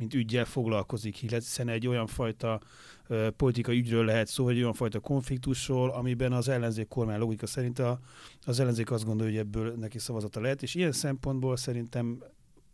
mint 0.00 0.14
ügyel 0.14 0.44
foglalkozik, 0.44 1.16
hiszen 1.16 1.68
egy 1.68 1.86
olyan 1.86 2.06
fajta 2.06 2.60
uh, 3.08 3.28
politikai 3.28 3.78
ügyről 3.78 4.04
lehet 4.04 4.28
szó, 4.28 4.44
vagy 4.44 4.58
olyan 4.58 4.72
fajta 4.72 5.00
konfliktusról, 5.00 5.90
amiben 5.90 6.32
az 6.32 6.48
ellenzék 6.48 6.88
kormány 6.88 7.18
logika 7.18 7.46
szerint 7.46 7.78
a, 7.78 8.00
az 8.44 8.60
ellenzék 8.60 8.90
azt 8.90 9.04
gondolja, 9.04 9.32
hogy 9.32 9.40
ebből 9.40 9.72
neki 9.72 9.98
szavazata 9.98 10.40
lehet, 10.40 10.62
és 10.62 10.74
ilyen 10.74 10.92
szempontból 10.92 11.56
szerintem 11.56 12.22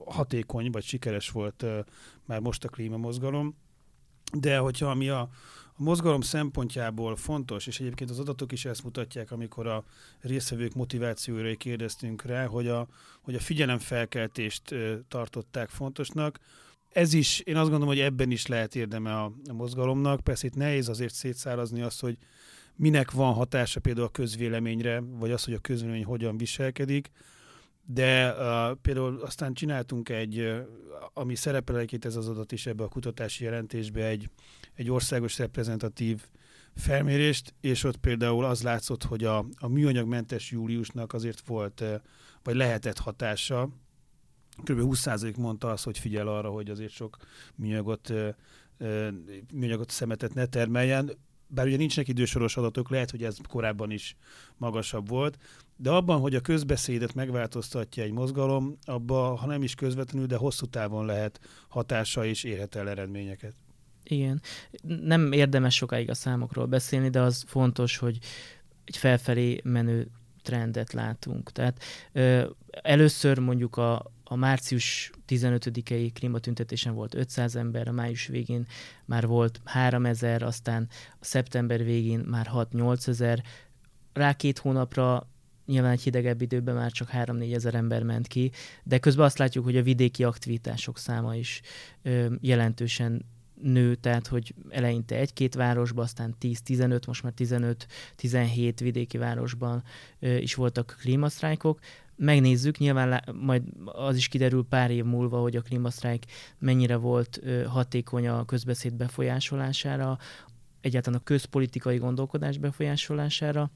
hatékony 0.04 0.70
vagy 0.70 0.84
sikeres 0.84 1.30
volt 1.30 1.62
uh, 1.62 1.78
már 2.24 2.40
most 2.40 2.64
a 2.64 2.68
klímamozgalom, 2.68 3.56
de 4.32 4.58
hogyha 4.58 4.94
mi 4.94 5.08
a, 5.08 5.20
a 5.78 5.82
mozgalom 5.82 6.20
szempontjából 6.20 7.16
fontos, 7.16 7.66
és 7.66 7.80
egyébként 7.80 8.10
az 8.10 8.18
adatok 8.18 8.52
is 8.52 8.64
ezt 8.64 8.84
mutatják, 8.84 9.30
amikor 9.30 9.66
a 9.66 9.84
részvevők 10.20 10.74
motivációira 10.74 11.54
kérdeztünk 11.54 12.22
rá, 12.22 12.46
hogy 12.46 12.68
a, 12.68 12.86
hogy 13.20 13.34
a 13.34 13.40
figyelemfelkeltést 13.40 14.74
tartották 15.08 15.68
fontosnak, 15.68 16.40
ez 16.92 17.12
is, 17.12 17.40
én 17.40 17.56
azt 17.56 17.70
gondolom, 17.70 17.94
hogy 17.94 18.04
ebben 18.04 18.30
is 18.30 18.46
lehet 18.46 18.74
érdeme 18.74 19.14
a, 19.14 19.32
a 19.48 19.52
mozgalomnak. 19.52 20.20
Persze 20.20 20.46
itt 20.46 20.54
nehéz 20.54 20.88
azért 20.88 21.14
szétszárazni 21.14 21.82
azt, 21.82 22.00
hogy 22.00 22.16
minek 22.76 23.10
van 23.10 23.32
hatása 23.32 23.80
például 23.80 24.06
a 24.06 24.10
közvéleményre, 24.10 25.00
vagy 25.00 25.30
az, 25.30 25.44
hogy 25.44 25.54
a 25.54 25.58
közvélemény 25.58 26.04
hogyan 26.04 26.36
viselkedik. 26.36 27.10
De 27.84 28.32
uh, 28.32 28.76
például 28.82 29.20
aztán 29.20 29.54
csináltunk 29.54 30.08
egy, 30.08 30.38
uh, 30.38 30.58
ami 31.12 31.34
szerepel 31.34 31.76
egyébként 31.76 32.04
ez 32.04 32.16
az 32.16 32.28
adat 32.28 32.52
is 32.52 32.66
ebbe 32.66 32.84
a 32.84 32.88
kutatási 32.88 33.44
jelentésbe, 33.44 34.06
egy, 34.06 34.30
egy 34.74 34.90
országos 34.90 35.38
reprezentatív 35.38 36.22
felmérést, 36.74 37.54
és 37.60 37.84
ott 37.84 37.96
például 37.96 38.44
az 38.44 38.62
látszott, 38.62 39.04
hogy 39.04 39.24
a, 39.24 39.46
a 39.58 39.68
műanyagmentes 39.68 40.50
júliusnak 40.50 41.12
azért 41.12 41.46
volt, 41.46 41.80
uh, 41.80 41.94
vagy 42.42 42.54
lehetett 42.54 42.98
hatása, 42.98 43.68
kb. 44.64 44.80
20% 44.80 45.36
mondta 45.36 45.70
azt, 45.70 45.84
hogy 45.84 45.98
figyel 45.98 46.28
arra, 46.28 46.50
hogy 46.50 46.70
azért 46.70 46.92
sok 46.92 47.16
műanyagot, 47.54 48.12
műanyagot 49.52 49.90
szemetet 49.90 50.34
ne 50.34 50.46
termeljen, 50.46 51.10
bár 51.48 51.66
ugye 51.66 51.76
nincsenek 51.76 52.08
idősoros 52.08 52.56
adatok, 52.56 52.90
lehet, 52.90 53.10
hogy 53.10 53.24
ez 53.24 53.36
korábban 53.48 53.90
is 53.90 54.16
magasabb 54.56 55.08
volt, 55.08 55.38
de 55.76 55.90
abban, 55.90 56.20
hogy 56.20 56.34
a 56.34 56.40
közbeszédet 56.40 57.14
megváltoztatja 57.14 58.02
egy 58.02 58.12
mozgalom, 58.12 58.78
abban, 58.84 59.36
ha 59.36 59.46
nem 59.46 59.62
is 59.62 59.74
közvetlenül, 59.74 60.26
de 60.26 60.36
hosszú 60.36 60.66
távon 60.66 61.06
lehet 61.06 61.40
hatása 61.68 62.24
és 62.24 62.44
érhet 62.44 62.74
el 62.74 62.88
eredményeket. 62.88 63.54
Igen. 64.02 64.42
Nem 64.82 65.32
érdemes 65.32 65.74
sokáig 65.74 66.10
a 66.10 66.14
számokról 66.14 66.66
beszélni, 66.66 67.08
de 67.08 67.20
az 67.20 67.44
fontos, 67.46 67.96
hogy 67.96 68.18
egy 68.84 68.96
felfelé 68.96 69.60
menő 69.64 70.10
trendet 70.42 70.92
látunk. 70.92 71.52
Tehát 71.52 71.82
ö, 72.12 72.48
először 72.82 73.38
mondjuk 73.38 73.76
a, 73.76 74.12
a 74.28 74.36
március 74.36 75.10
15-i 75.28 76.10
klímatüntetésen 76.14 76.94
volt 76.94 77.14
500 77.14 77.56
ember, 77.56 77.88
a 77.88 77.92
május 77.92 78.26
végén 78.26 78.66
már 79.04 79.26
volt 79.26 79.60
3000, 79.64 80.42
aztán 80.42 80.88
a 81.20 81.24
szeptember 81.24 81.84
végén 81.84 82.18
már 82.18 82.50
6-8 82.54 83.08
ezer. 83.08 83.42
Rá 84.12 84.32
két 84.32 84.58
hónapra 84.58 85.28
nyilván 85.66 85.90
egy 85.90 86.02
hidegebb 86.02 86.40
időben 86.40 86.74
már 86.74 86.90
csak 86.90 87.10
3-4 87.12 87.54
ezer 87.54 87.74
ember 87.74 88.02
ment 88.02 88.26
ki, 88.26 88.50
de 88.82 88.98
közben 88.98 89.24
azt 89.24 89.38
látjuk, 89.38 89.64
hogy 89.64 89.76
a 89.76 89.82
vidéki 89.82 90.24
aktivitások 90.24 90.98
száma 90.98 91.34
is 91.34 91.60
ö, 92.02 92.34
jelentősen 92.40 93.24
nő, 93.62 93.94
tehát 93.94 94.26
hogy 94.26 94.54
eleinte 94.68 95.16
egy-két 95.16 95.54
városban, 95.54 96.04
aztán 96.04 96.34
10-15, 96.40 97.06
most 97.06 97.22
már 97.22 97.32
15-17 97.36 98.72
vidéki 98.78 99.18
városban 99.18 99.82
ö, 100.18 100.36
is 100.36 100.54
voltak 100.54 100.96
klímasztrájkok 101.00 101.78
megnézzük, 102.16 102.78
nyilván 102.78 103.22
majd 103.40 103.62
az 103.84 104.16
is 104.16 104.28
kiderül 104.28 104.66
pár 104.68 104.90
év 104.90 105.04
múlva, 105.04 105.40
hogy 105.40 105.56
a 105.56 105.62
klímasztrájk 105.62 106.24
mennyire 106.58 106.96
volt 106.96 107.40
hatékony 107.66 108.28
a 108.28 108.44
közbeszéd 108.44 108.94
befolyásolására, 108.94 110.18
egyáltalán 110.80 111.18
a 111.20 111.24
közpolitikai 111.24 111.98
gondolkodás 111.98 112.58
befolyásolására, 112.58 113.70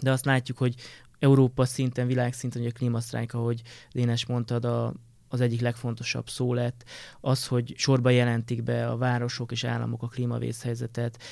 de 0.00 0.10
azt 0.10 0.24
látjuk, 0.24 0.58
hogy 0.58 0.74
Európa 1.18 1.64
szinten, 1.64 2.06
világszinten, 2.06 2.62
hogy 2.62 2.70
a 2.74 2.78
klímasztrájk, 2.78 3.34
ahogy 3.34 3.62
Dénes 3.92 4.26
mondtad, 4.26 4.64
a 4.64 4.94
az 5.32 5.40
egyik 5.40 5.60
legfontosabb 5.60 6.28
szó 6.28 6.54
lett, 6.54 6.84
az, 7.20 7.46
hogy 7.46 7.74
sorba 7.76 8.10
jelentik 8.10 8.62
be 8.62 8.88
a 8.88 8.96
városok 8.96 9.52
és 9.52 9.64
államok 9.64 10.02
a 10.02 10.06
klímavészhelyzetet, 10.06 11.22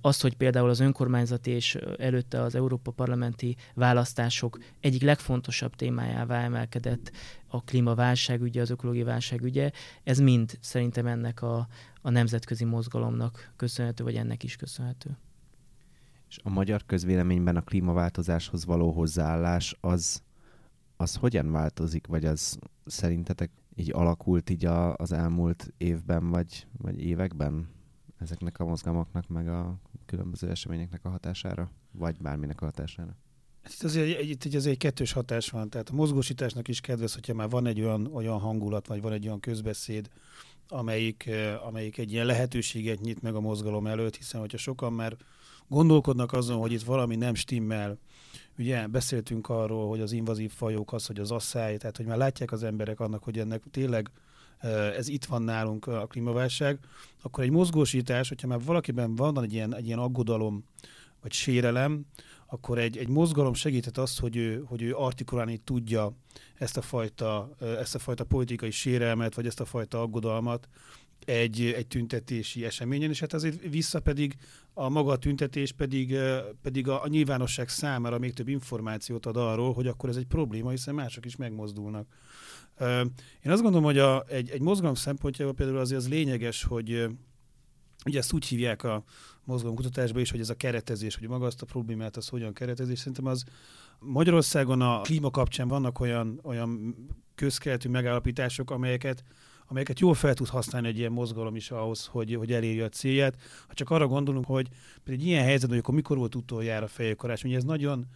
az, 0.00 0.20
hogy 0.20 0.36
például 0.36 0.68
az 0.68 0.80
önkormányzati 0.80 1.50
és 1.50 1.78
előtte 1.98 2.42
az 2.42 2.54
Európa 2.54 2.90
parlamenti 2.90 3.56
választások 3.74 4.58
egyik 4.80 5.02
legfontosabb 5.02 5.76
témájává 5.76 6.42
emelkedett 6.42 7.12
a 7.46 7.62
klímaválság 7.62 8.42
ügye, 8.42 8.60
az 8.60 8.70
ökológiai 8.70 9.04
válság 9.04 9.42
ügye, 9.42 9.70
ez 10.04 10.18
mind 10.18 10.58
szerintem 10.60 11.06
ennek 11.06 11.42
a, 11.42 11.68
a 12.02 12.10
nemzetközi 12.10 12.64
mozgalomnak 12.64 13.52
köszönhető, 13.56 14.04
vagy 14.04 14.14
ennek 14.14 14.42
is 14.42 14.56
köszönhető. 14.56 15.16
És 16.28 16.38
a 16.42 16.50
magyar 16.50 16.82
közvéleményben 16.86 17.56
a 17.56 17.62
klímaváltozáshoz 17.62 18.64
való 18.64 18.90
hozzáállás 18.90 19.76
az 19.80 20.22
az 21.00 21.14
hogyan 21.14 21.52
változik, 21.52 22.06
vagy 22.06 22.24
az 22.24 22.58
szerintetek 22.86 23.50
így 23.74 23.92
alakult 23.92 24.50
így 24.50 24.64
a, 24.64 24.94
az 24.94 25.12
elmúlt 25.12 25.72
évben, 25.76 26.30
vagy, 26.30 26.66
vagy 26.78 27.00
években 27.00 27.68
ezeknek 28.18 28.58
a 28.58 28.64
mozgalmaknak, 28.64 29.28
meg 29.28 29.48
a 29.48 29.80
különböző 30.06 30.50
eseményeknek 30.50 31.04
a 31.04 31.08
hatására, 31.08 31.70
vagy 31.92 32.16
bárminek 32.20 32.60
a 32.60 32.64
hatására? 32.64 33.16
Hát 33.62 33.72
itt 33.72 33.82
azért, 33.82 34.20
itt, 34.22 34.44
azért 34.44 34.66
egy 34.66 34.76
kettős 34.76 35.12
hatás 35.12 35.50
van, 35.50 35.70
tehát 35.70 35.88
a 35.88 35.94
mozgósításnak 35.94 36.68
is 36.68 36.80
kedves, 36.80 37.14
hogyha 37.14 37.34
már 37.34 37.48
van 37.48 37.66
egy 37.66 37.80
olyan, 37.80 38.06
olyan 38.06 38.38
hangulat, 38.38 38.86
vagy 38.86 39.00
van 39.00 39.12
egy 39.12 39.26
olyan 39.26 39.40
közbeszéd, 39.40 40.08
amelyik, 40.68 41.30
amelyik 41.66 41.98
egy 41.98 42.12
ilyen 42.12 42.26
lehetőséget 42.26 43.00
nyit 43.00 43.22
meg 43.22 43.34
a 43.34 43.40
mozgalom 43.40 43.86
előtt, 43.86 44.16
hiszen 44.16 44.40
hogyha 44.40 44.58
sokan 44.58 44.92
már 44.92 45.16
gondolkodnak 45.68 46.32
azon, 46.32 46.58
hogy 46.58 46.72
itt 46.72 46.82
valami 46.82 47.16
nem 47.16 47.34
stimmel, 47.34 47.98
Ugye 48.58 48.86
beszéltünk 48.86 49.48
arról, 49.48 49.88
hogy 49.88 50.00
az 50.00 50.12
invazív 50.12 50.52
fajok, 50.52 50.92
az, 50.92 51.06
hogy 51.06 51.18
az 51.18 51.30
asszály, 51.30 51.76
tehát 51.76 51.96
hogy 51.96 52.06
már 52.06 52.16
látják 52.16 52.52
az 52.52 52.62
emberek 52.62 53.00
annak, 53.00 53.24
hogy 53.24 53.38
ennek 53.38 53.62
tényleg 53.70 54.10
ez 54.96 55.08
itt 55.08 55.24
van 55.24 55.42
nálunk 55.42 55.86
a 55.86 56.06
klímaválság, 56.06 56.78
akkor 57.22 57.44
egy 57.44 57.50
mozgósítás, 57.50 58.28
hogyha 58.28 58.46
már 58.46 58.60
valakiben 58.64 59.14
van 59.14 59.42
egy 59.42 59.52
ilyen, 59.52 59.74
egy 59.74 59.86
ilyen 59.86 59.98
aggodalom, 59.98 60.64
vagy 61.20 61.32
sérelem, 61.32 62.06
akkor 62.46 62.78
egy, 62.78 62.96
egy 62.96 63.08
mozgalom 63.08 63.54
segített 63.54 63.98
azt, 63.98 64.20
hogy 64.20 64.36
ő, 64.36 64.62
hogy 64.66 64.82
ő 64.82 64.94
artikulálni 64.94 65.56
tudja 65.56 66.12
ezt 66.54 66.76
a, 66.76 66.82
fajta, 66.82 67.50
ezt 67.60 67.94
a 67.94 67.98
fajta 67.98 68.24
politikai 68.24 68.70
sérelmet, 68.70 69.34
vagy 69.34 69.46
ezt 69.46 69.60
a 69.60 69.64
fajta 69.64 70.00
aggodalmat, 70.00 70.68
egy, 71.28 71.60
egy 71.76 71.86
tüntetési 71.86 72.64
eseményen, 72.64 73.10
és 73.10 73.20
hát 73.20 73.32
azért 73.32 73.68
vissza 73.68 74.00
pedig 74.00 74.34
a 74.74 74.88
maga 74.88 75.10
a 75.10 75.16
tüntetés 75.16 75.72
pedig, 75.72 76.16
pedig 76.62 76.88
a, 76.88 77.02
a 77.02 77.08
nyilvánosság 77.08 77.68
számára 77.68 78.18
még 78.18 78.32
több 78.32 78.48
információt 78.48 79.26
ad 79.26 79.36
arról, 79.36 79.72
hogy 79.72 79.86
akkor 79.86 80.08
ez 80.08 80.16
egy 80.16 80.26
probléma, 80.26 80.70
hiszen 80.70 80.94
mások 80.94 81.24
is 81.24 81.36
megmozdulnak. 81.36 82.06
Én 83.44 83.52
azt 83.52 83.62
gondolom, 83.62 83.84
hogy 83.84 83.98
a, 83.98 84.24
egy, 84.28 84.50
egy 84.50 84.60
mozgalom 84.60 84.94
szempontjából 84.94 85.54
például 85.54 85.78
azért 85.78 86.00
az 86.00 86.08
lényeges, 86.08 86.62
hogy 86.62 87.06
ugye 88.06 88.18
ezt 88.18 88.32
úgy 88.32 88.44
hívják 88.44 88.84
a 88.84 89.04
mozgalomkutatásban 89.44 90.22
is, 90.22 90.30
hogy 90.30 90.40
ez 90.40 90.50
a 90.50 90.54
keretezés, 90.54 91.16
hogy 91.16 91.28
maga 91.28 91.46
azt 91.46 91.62
a 91.62 91.66
problémát, 91.66 92.16
az 92.16 92.28
hogyan 92.28 92.52
keretezés. 92.52 92.98
Szerintem 92.98 93.26
az 93.26 93.44
Magyarországon 93.98 94.80
a 94.80 95.00
klíma 95.00 95.30
kapcsán 95.30 95.68
vannak 95.68 96.00
olyan, 96.00 96.40
olyan 96.42 96.94
közkeletű 97.34 97.88
megállapítások, 97.88 98.70
amelyeket 98.70 99.24
amelyeket 99.68 100.00
jól 100.00 100.14
fel 100.14 100.34
tud 100.34 100.48
használni 100.48 100.88
egy 100.88 100.98
ilyen 100.98 101.12
mozgalom 101.12 101.56
is 101.56 101.70
ahhoz, 101.70 102.06
hogy, 102.06 102.34
hogy 102.34 102.52
elérje 102.52 102.84
a 102.84 102.88
célját. 102.88 103.36
Ha 103.66 103.74
csak 103.74 103.90
arra 103.90 104.06
gondolunk, 104.06 104.46
hogy 104.46 104.68
egy 105.06 105.26
ilyen 105.26 105.44
helyzetben, 105.44 105.70
hogy 105.70 105.78
akkor 105.78 105.94
mikor 105.94 106.16
volt 106.16 106.34
utoljára 106.34 106.86
fejekarács, 106.86 107.44
ez 107.44 107.64
nagyon 107.64 108.06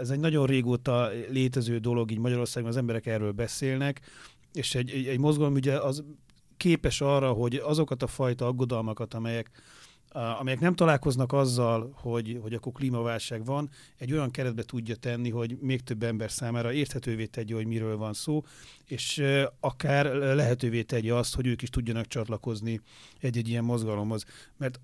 ez 0.00 0.10
egy 0.10 0.18
nagyon 0.18 0.46
régóta 0.46 1.10
létező 1.30 1.78
dolog, 1.78 2.10
így 2.10 2.18
Magyarországon 2.18 2.68
az 2.68 2.76
emberek 2.76 3.06
erről 3.06 3.32
beszélnek, 3.32 4.00
és 4.52 4.74
egy, 4.74 4.90
egy, 4.90 5.06
egy 5.06 5.18
mozgalom 5.18 5.54
ugye 5.54 5.78
az 5.78 6.04
képes 6.56 7.00
arra, 7.00 7.32
hogy 7.32 7.54
azokat 7.54 8.02
a 8.02 8.06
fajta 8.06 8.46
aggodalmakat, 8.46 9.14
amelyek 9.14 9.50
amelyek 10.14 10.60
nem 10.60 10.74
találkoznak 10.74 11.32
azzal, 11.32 11.92
hogy, 11.94 12.38
hogy 12.42 12.54
akkor 12.54 12.72
klímaválság 12.72 13.44
van, 13.44 13.70
egy 13.96 14.12
olyan 14.12 14.30
keretbe 14.30 14.62
tudja 14.62 14.96
tenni, 14.96 15.30
hogy 15.30 15.58
még 15.60 15.80
több 15.80 16.02
ember 16.02 16.30
számára 16.30 16.72
érthetővé 16.72 17.26
tegye, 17.26 17.54
hogy 17.54 17.66
miről 17.66 17.96
van 17.96 18.12
szó, 18.12 18.42
és 18.84 19.22
akár 19.60 20.06
lehetővé 20.14 20.82
tegye 20.82 21.14
azt, 21.14 21.34
hogy 21.34 21.46
ők 21.46 21.62
is 21.62 21.68
tudjanak 21.70 22.06
csatlakozni 22.06 22.80
egy-egy 23.20 23.48
ilyen 23.48 23.64
mozgalomhoz. 23.64 24.24
Mert 24.56 24.80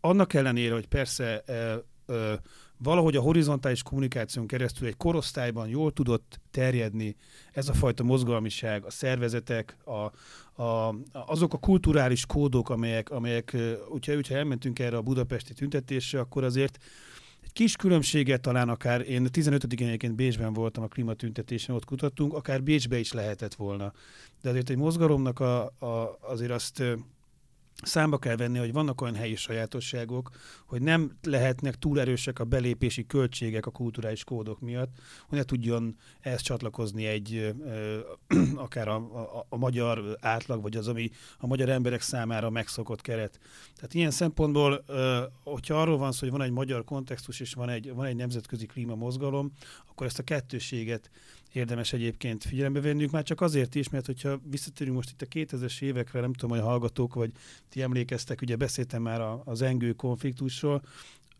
annak 0.00 0.34
ellenére, 0.34 0.74
hogy 0.74 0.86
persze 0.86 1.44
valahogy 2.78 3.16
a 3.16 3.20
horizontális 3.20 3.82
kommunikáción 3.82 4.46
keresztül 4.46 4.86
egy 4.86 4.96
korosztályban 4.96 5.68
jól 5.68 5.92
tudott 5.92 6.40
terjedni 6.50 7.16
ez 7.52 7.68
a 7.68 7.74
fajta 7.74 8.02
mozgalmiság, 8.02 8.84
a 8.84 8.90
szervezetek, 8.90 9.76
a, 9.84 10.12
a, 10.62 10.94
azok 11.12 11.54
a 11.54 11.58
kulturális 11.58 12.26
kódok, 12.26 12.70
amelyek, 12.70 13.10
amelyek 13.10 13.56
hogyha, 13.88 14.14
hogyha 14.14 14.34
elmentünk 14.34 14.78
erre 14.78 14.96
a 14.96 15.02
budapesti 15.02 15.54
tüntetésre, 15.54 16.20
akkor 16.20 16.44
azért 16.44 16.78
egy 17.42 17.52
kis 17.52 17.76
különbséget 17.76 18.40
talán 18.40 18.68
akár, 18.68 19.08
én 19.08 19.28
15-én 19.32 19.86
egyébként 19.86 20.14
Bécsben 20.14 20.52
voltam 20.52 20.82
a 20.82 20.88
klimatüntetésen, 20.88 21.74
ott 21.74 21.84
kutattunk, 21.84 22.34
akár 22.34 22.62
Bécsbe 22.62 22.98
is 22.98 23.12
lehetett 23.12 23.54
volna. 23.54 23.92
De 24.42 24.48
azért 24.48 24.70
egy 24.70 24.76
mozgalomnak 24.76 25.40
a, 25.40 25.64
a, 25.64 26.18
azért 26.20 26.50
azt 26.50 26.82
számba 27.82 28.18
kell 28.18 28.36
venni, 28.36 28.58
hogy 28.58 28.72
vannak 28.72 29.00
olyan 29.00 29.14
helyi 29.14 29.36
sajátosságok, 29.36 30.30
hogy 30.66 30.82
nem 30.82 31.16
lehetnek 31.22 31.74
túl 31.74 32.00
erősek 32.00 32.38
a 32.38 32.44
belépési 32.44 33.06
költségek 33.06 33.66
a 33.66 33.70
kulturális 33.70 34.24
kódok 34.24 34.60
miatt, 34.60 34.96
hogy 35.28 35.38
ne 35.38 35.44
tudjon 35.44 35.96
ehhez 36.20 36.40
csatlakozni 36.40 37.06
egy 37.06 37.54
akár 38.66 38.88
a, 38.88 38.94
a, 38.94 39.46
a 39.48 39.56
magyar 39.56 40.16
átlag, 40.20 40.62
vagy 40.62 40.76
az, 40.76 40.88
ami 40.88 41.10
a 41.38 41.46
magyar 41.46 41.68
emberek 41.68 42.00
számára 42.00 42.50
megszokott 42.50 43.00
keret. 43.00 43.38
Tehát 43.74 43.94
ilyen 43.94 44.10
szempontból, 44.10 44.84
hogyha 45.44 45.80
arról 45.80 45.98
van 45.98 46.12
szó, 46.12 46.18
hogy 46.20 46.30
van 46.30 46.42
egy 46.42 46.50
magyar 46.50 46.84
kontextus 46.84 47.40
és 47.40 47.54
van 47.54 47.68
egy, 47.68 47.94
van 47.94 48.06
egy 48.06 48.16
nemzetközi 48.16 48.66
klímamozgalom, 48.66 49.52
akkor 49.88 50.06
ezt 50.06 50.18
a 50.18 50.22
kettőséget 50.22 51.10
érdemes 51.52 51.92
egyébként 51.92 52.44
figyelembe 52.44 52.80
vennünk, 52.80 53.10
már 53.10 53.22
csak 53.22 53.40
azért 53.40 53.74
is, 53.74 53.88
mert 53.88 54.06
hogyha 54.06 54.40
visszatérünk 54.50 54.96
most 54.96 55.10
itt 55.10 55.22
a 55.22 55.26
2000-es 55.26 55.82
évekre, 55.82 56.20
nem 56.20 56.32
tudom, 56.32 56.50
hogy 56.50 56.66
a 56.66 56.70
hallgatók, 56.70 57.14
vagy 57.14 57.30
ti 57.68 57.82
emlékeztek, 57.82 58.40
ugye 58.42 58.56
beszéltem 58.56 59.02
már 59.02 59.20
az 59.44 59.62
engő 59.62 59.92
konfliktusról, 59.92 60.82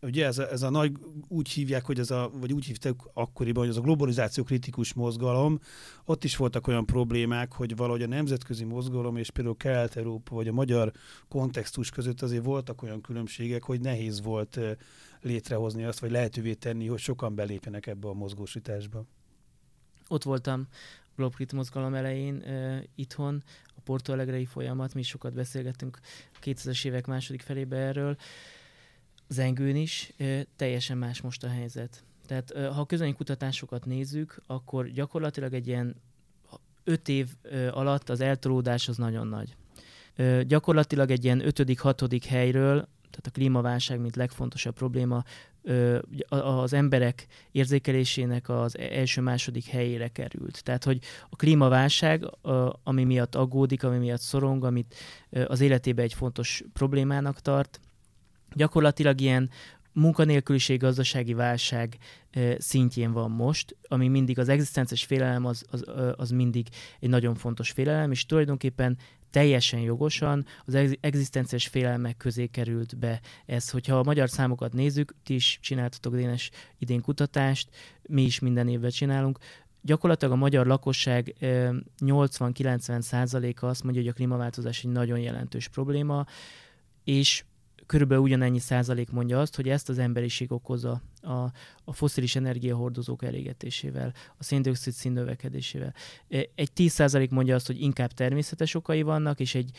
ugye 0.02 0.26
ez 0.26 0.38
a, 0.38 0.50
ez 0.50 0.62
a 0.62 0.70
nagy, 0.70 0.92
úgy 1.28 1.48
hívják, 1.48 1.84
hogy 1.84 1.98
ez 1.98 2.10
a, 2.10 2.30
vagy 2.40 2.52
úgy 2.52 2.64
hívták 2.64 2.94
akkoriban, 3.12 3.62
hogy 3.62 3.72
ez 3.72 3.78
a 3.78 3.84
globalizáció 3.84 4.44
kritikus 4.44 4.94
mozgalom, 4.94 5.60
ott 6.04 6.24
is 6.24 6.36
voltak 6.36 6.66
olyan 6.66 6.86
problémák, 6.86 7.52
hogy 7.52 7.76
valahogy 7.76 8.02
a 8.02 8.06
nemzetközi 8.06 8.64
mozgalom 8.64 9.16
és 9.16 9.30
például 9.30 9.56
Kelet-Európa 9.56 10.34
vagy 10.34 10.48
a 10.48 10.52
magyar 10.52 10.92
kontextus 11.28 11.90
között 11.90 12.22
azért 12.22 12.44
voltak 12.44 12.82
olyan 12.82 13.00
különbségek, 13.00 13.62
hogy 13.62 13.80
nehéz 13.80 14.22
volt 14.22 14.60
létrehozni 15.20 15.84
azt, 15.84 15.98
vagy 15.98 16.10
lehetővé 16.10 16.54
tenni, 16.54 16.86
hogy 16.86 16.98
sokan 16.98 17.34
belépjenek 17.34 17.86
ebbe 17.86 18.08
a 18.08 18.14
mozgósításba. 18.14 19.04
Ott 20.08 20.22
voltam 20.22 20.66
Globkrit 21.16 21.52
mozgalom 21.52 21.94
elején 21.94 22.42
uh, 22.46 22.82
itthon, 22.94 23.42
a 23.76 23.80
Porto 23.84 24.12
Alegrei 24.12 24.44
folyamat, 24.44 24.94
mi 24.94 25.02
sokat 25.02 25.32
beszélgettünk 25.32 25.98
a 26.32 26.38
2000-es 26.44 26.84
évek 26.84 27.06
második 27.06 27.40
felébe 27.42 27.76
erről. 27.76 28.16
Zengőn 29.28 29.76
is 29.76 30.12
uh, 30.18 30.40
teljesen 30.56 30.98
más 30.98 31.20
most 31.20 31.44
a 31.44 31.48
helyzet. 31.48 32.04
Tehát 32.26 32.52
uh, 32.54 32.66
ha 32.66 32.86
a 32.88 33.14
kutatásokat 33.14 33.84
nézzük, 33.84 34.42
akkor 34.46 34.90
gyakorlatilag 34.90 35.54
egy 35.54 35.66
ilyen 35.66 35.96
öt 36.84 37.08
év 37.08 37.28
uh, 37.44 37.68
alatt 37.72 38.08
az 38.08 38.20
eltolódás 38.20 38.88
az 38.88 38.96
nagyon 38.96 39.26
nagy. 39.26 39.56
Uh, 40.18 40.40
gyakorlatilag 40.40 41.10
egy 41.10 41.24
ilyen 41.24 41.46
ötödik, 41.46 41.80
hatodik 41.80 42.24
helyről 42.24 42.88
tehát 43.16 43.26
a 43.26 43.30
klímaválság, 43.30 44.00
mint 44.00 44.16
legfontosabb 44.16 44.74
probléma, 44.74 45.24
az 46.28 46.72
emberek 46.72 47.26
érzékelésének 47.52 48.48
az 48.48 48.78
első-második 48.78 49.64
helyére 49.64 50.08
került. 50.08 50.62
Tehát, 50.64 50.84
hogy 50.84 50.98
a 51.30 51.36
klímaválság, 51.36 52.24
ami 52.82 53.04
miatt 53.04 53.34
aggódik, 53.34 53.82
ami 53.82 53.98
miatt 53.98 54.20
szorong, 54.20 54.64
amit 54.64 54.94
az 55.46 55.60
életében 55.60 56.04
egy 56.04 56.14
fontos 56.14 56.62
problémának 56.72 57.40
tart, 57.40 57.80
gyakorlatilag 58.54 59.20
ilyen 59.20 59.50
munkanélküliség, 59.92 60.80
gazdasági 60.80 61.34
válság 61.34 61.98
szintjén 62.58 63.12
van 63.12 63.30
most, 63.30 63.76
ami 63.88 64.08
mindig 64.08 64.38
az 64.38 64.48
egzisztences 64.48 65.04
félelem 65.04 65.44
az, 65.44 65.64
az, 65.70 65.84
az 66.16 66.30
mindig 66.30 66.66
egy 67.00 67.08
nagyon 67.08 67.34
fontos 67.34 67.70
félelem, 67.70 68.10
és 68.10 68.26
tulajdonképpen 68.26 68.98
teljesen 69.30 69.80
jogosan 69.80 70.46
az 70.64 70.96
egzisztenciás 71.00 71.66
félelmek 71.66 72.16
közé 72.16 72.46
került 72.46 72.98
be 72.98 73.20
ez. 73.46 73.70
Hogyha 73.70 73.98
a 73.98 74.02
magyar 74.02 74.30
számokat 74.30 74.72
nézzük, 74.72 75.14
ti 75.24 75.34
is 75.34 75.58
csináltatok 75.62 76.14
Dénes 76.14 76.50
idén 76.78 77.00
kutatást, 77.00 77.68
mi 78.02 78.22
is 78.22 78.38
minden 78.38 78.68
évben 78.68 78.90
csinálunk, 78.90 79.38
gyakorlatilag 79.82 80.34
a 80.34 80.36
magyar 80.36 80.66
lakosság 80.66 81.34
80-90 81.40 83.00
százaléka 83.00 83.68
azt 83.68 83.82
mondja, 83.82 84.00
hogy 84.02 84.10
a 84.10 84.14
klímaváltozás 84.14 84.84
egy 84.84 84.90
nagyon 84.90 85.18
jelentős 85.18 85.68
probléma, 85.68 86.26
és 87.04 87.44
körülbelül 87.86 88.22
ugyanennyi 88.22 88.58
százalék 88.58 89.10
mondja 89.10 89.40
azt, 89.40 89.56
hogy 89.56 89.68
ezt 89.68 89.88
az 89.88 89.98
emberiség 89.98 90.52
okozza 90.52 91.02
a, 91.20 91.32
a 91.84 91.92
foszilis 91.92 92.36
energiahordozók 92.36 93.24
elégetésével, 93.24 94.12
a 94.38 94.44
széndiokszid 94.44 94.92
szín 94.92 95.12
növekedésével. 95.12 95.94
E, 96.28 96.48
egy 96.54 96.72
10 96.72 96.92
százalék 96.92 97.30
mondja 97.30 97.54
azt, 97.54 97.66
hogy 97.66 97.80
inkább 97.80 98.12
természetes 98.12 98.74
okai 98.74 99.02
vannak, 99.02 99.40
és 99.40 99.54
egy 99.54 99.70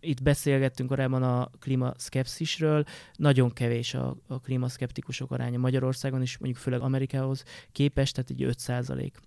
itt 0.00 0.22
beszélgettünk 0.22 0.88
korábban 0.88 1.22
a 1.22 1.50
klímaszkepszisről, 1.58 2.84
nagyon 3.16 3.52
kevés 3.52 3.94
a, 3.94 4.16
a 4.26 4.40
klímaszkeptikusok 4.40 5.30
aránya 5.30 5.58
Magyarországon 5.58 6.22
is, 6.22 6.38
mondjuk 6.38 6.62
főleg 6.62 6.80
Amerikához 6.80 7.44
képest, 7.72 8.14
tehát 8.14 8.30
egy 8.30 8.42
5 8.42 8.58
százalék. 8.58 9.18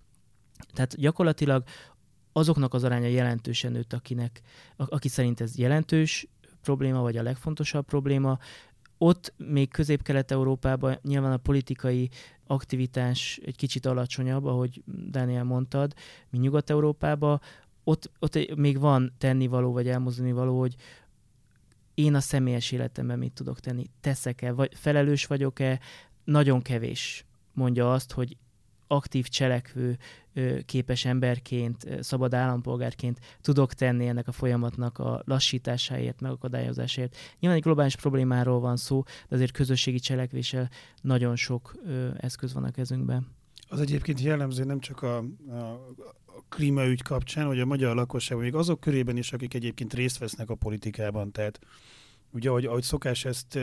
Tehát 0.72 0.96
gyakorlatilag 0.96 1.64
azoknak 2.32 2.74
az 2.74 2.84
aránya 2.84 3.06
jelentősen 3.06 3.72
nőtt, 3.72 3.92
akinek, 3.92 4.40
aki 4.76 5.08
szerint 5.08 5.40
ez 5.40 5.58
jelentős, 5.58 6.26
probléma, 6.66 7.00
vagy 7.00 7.16
a 7.16 7.22
legfontosabb 7.22 7.84
probléma. 7.84 8.38
Ott 8.98 9.34
még 9.36 9.70
közép-kelet-európában 9.70 10.98
nyilván 11.02 11.32
a 11.32 11.36
politikai 11.36 12.10
aktivitás 12.46 13.40
egy 13.44 13.56
kicsit 13.56 13.86
alacsonyabb, 13.86 14.44
ahogy 14.44 14.82
Daniel 15.10 15.44
mondtad, 15.44 15.94
mint 16.30 16.44
Nyugat-Európában. 16.44 17.40
Ott, 17.84 18.10
ott 18.18 18.56
még 18.56 18.78
van 18.78 19.12
tennivaló, 19.18 19.72
vagy 19.72 19.88
elmozdulni 19.88 20.32
való, 20.32 20.58
hogy 20.58 20.76
én 21.94 22.14
a 22.14 22.20
személyes 22.20 22.72
életemben 22.72 23.18
mit 23.18 23.32
tudok 23.32 23.60
tenni, 23.60 23.84
teszek-e, 24.00 24.52
vagy 24.52 24.74
felelős 24.74 25.26
vagyok-e, 25.26 25.80
nagyon 26.24 26.62
kevés 26.62 27.24
mondja 27.52 27.92
azt, 27.92 28.12
hogy 28.12 28.36
aktív 28.86 29.28
cselekvő 29.28 29.98
képes 30.64 31.04
emberként, 31.04 31.86
szabad 32.00 32.34
állampolgárként 32.34 33.18
tudok 33.40 33.72
tenni 33.72 34.06
ennek 34.06 34.28
a 34.28 34.32
folyamatnak 34.32 34.98
a 34.98 35.22
lassításáért, 35.24 36.20
megakadályozásáért. 36.20 37.16
Nyilván 37.40 37.58
egy 37.58 37.64
globális 37.64 37.96
problémáról 37.96 38.60
van 38.60 38.76
szó, 38.76 39.02
de 39.28 39.34
azért 39.34 39.52
közösségi 39.52 39.98
cselekvéssel 39.98 40.70
nagyon 41.02 41.36
sok 41.36 41.74
eszköz 42.16 42.52
van 42.52 42.64
a 42.64 42.70
kezünkben. 42.70 43.26
Az 43.68 43.80
egyébként 43.80 44.20
jellemző 44.20 44.64
nem 44.64 44.80
csak 44.80 45.02
a, 45.02 45.16
a, 45.16 45.24
klímaügy 46.48 47.02
kapcsán, 47.02 47.46
hogy 47.46 47.60
a 47.60 47.66
magyar 47.66 47.94
lakosság, 47.94 48.38
még 48.38 48.54
azok 48.54 48.80
körében 48.80 49.16
is, 49.16 49.32
akik 49.32 49.54
egyébként 49.54 49.94
részt 49.94 50.18
vesznek 50.18 50.50
a 50.50 50.54
politikában. 50.54 51.32
Tehát 51.32 51.58
ugye, 52.30 52.48
ahogy, 52.48 52.64
ahogy 52.64 52.82
szokás 52.82 53.24
ezt 53.24 53.58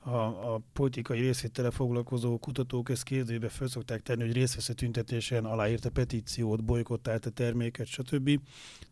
a, 0.00 0.16
a 0.54 0.60
politikai 0.72 1.20
részvétele 1.20 1.70
foglalkozó 1.70 2.38
kutatók 2.38 2.90
ezt 2.90 3.02
kérdőbe 3.02 3.48
fel 3.48 3.66
szokták 3.66 4.02
tenni, 4.02 4.22
hogy 4.22 4.32
részt 4.32 4.74
tüntetésen, 4.74 5.44
aláírta 5.44 5.90
petíciót, 5.90 6.64
bolykottált 6.64 7.32
terméket, 7.34 7.86
stb. 7.86 8.40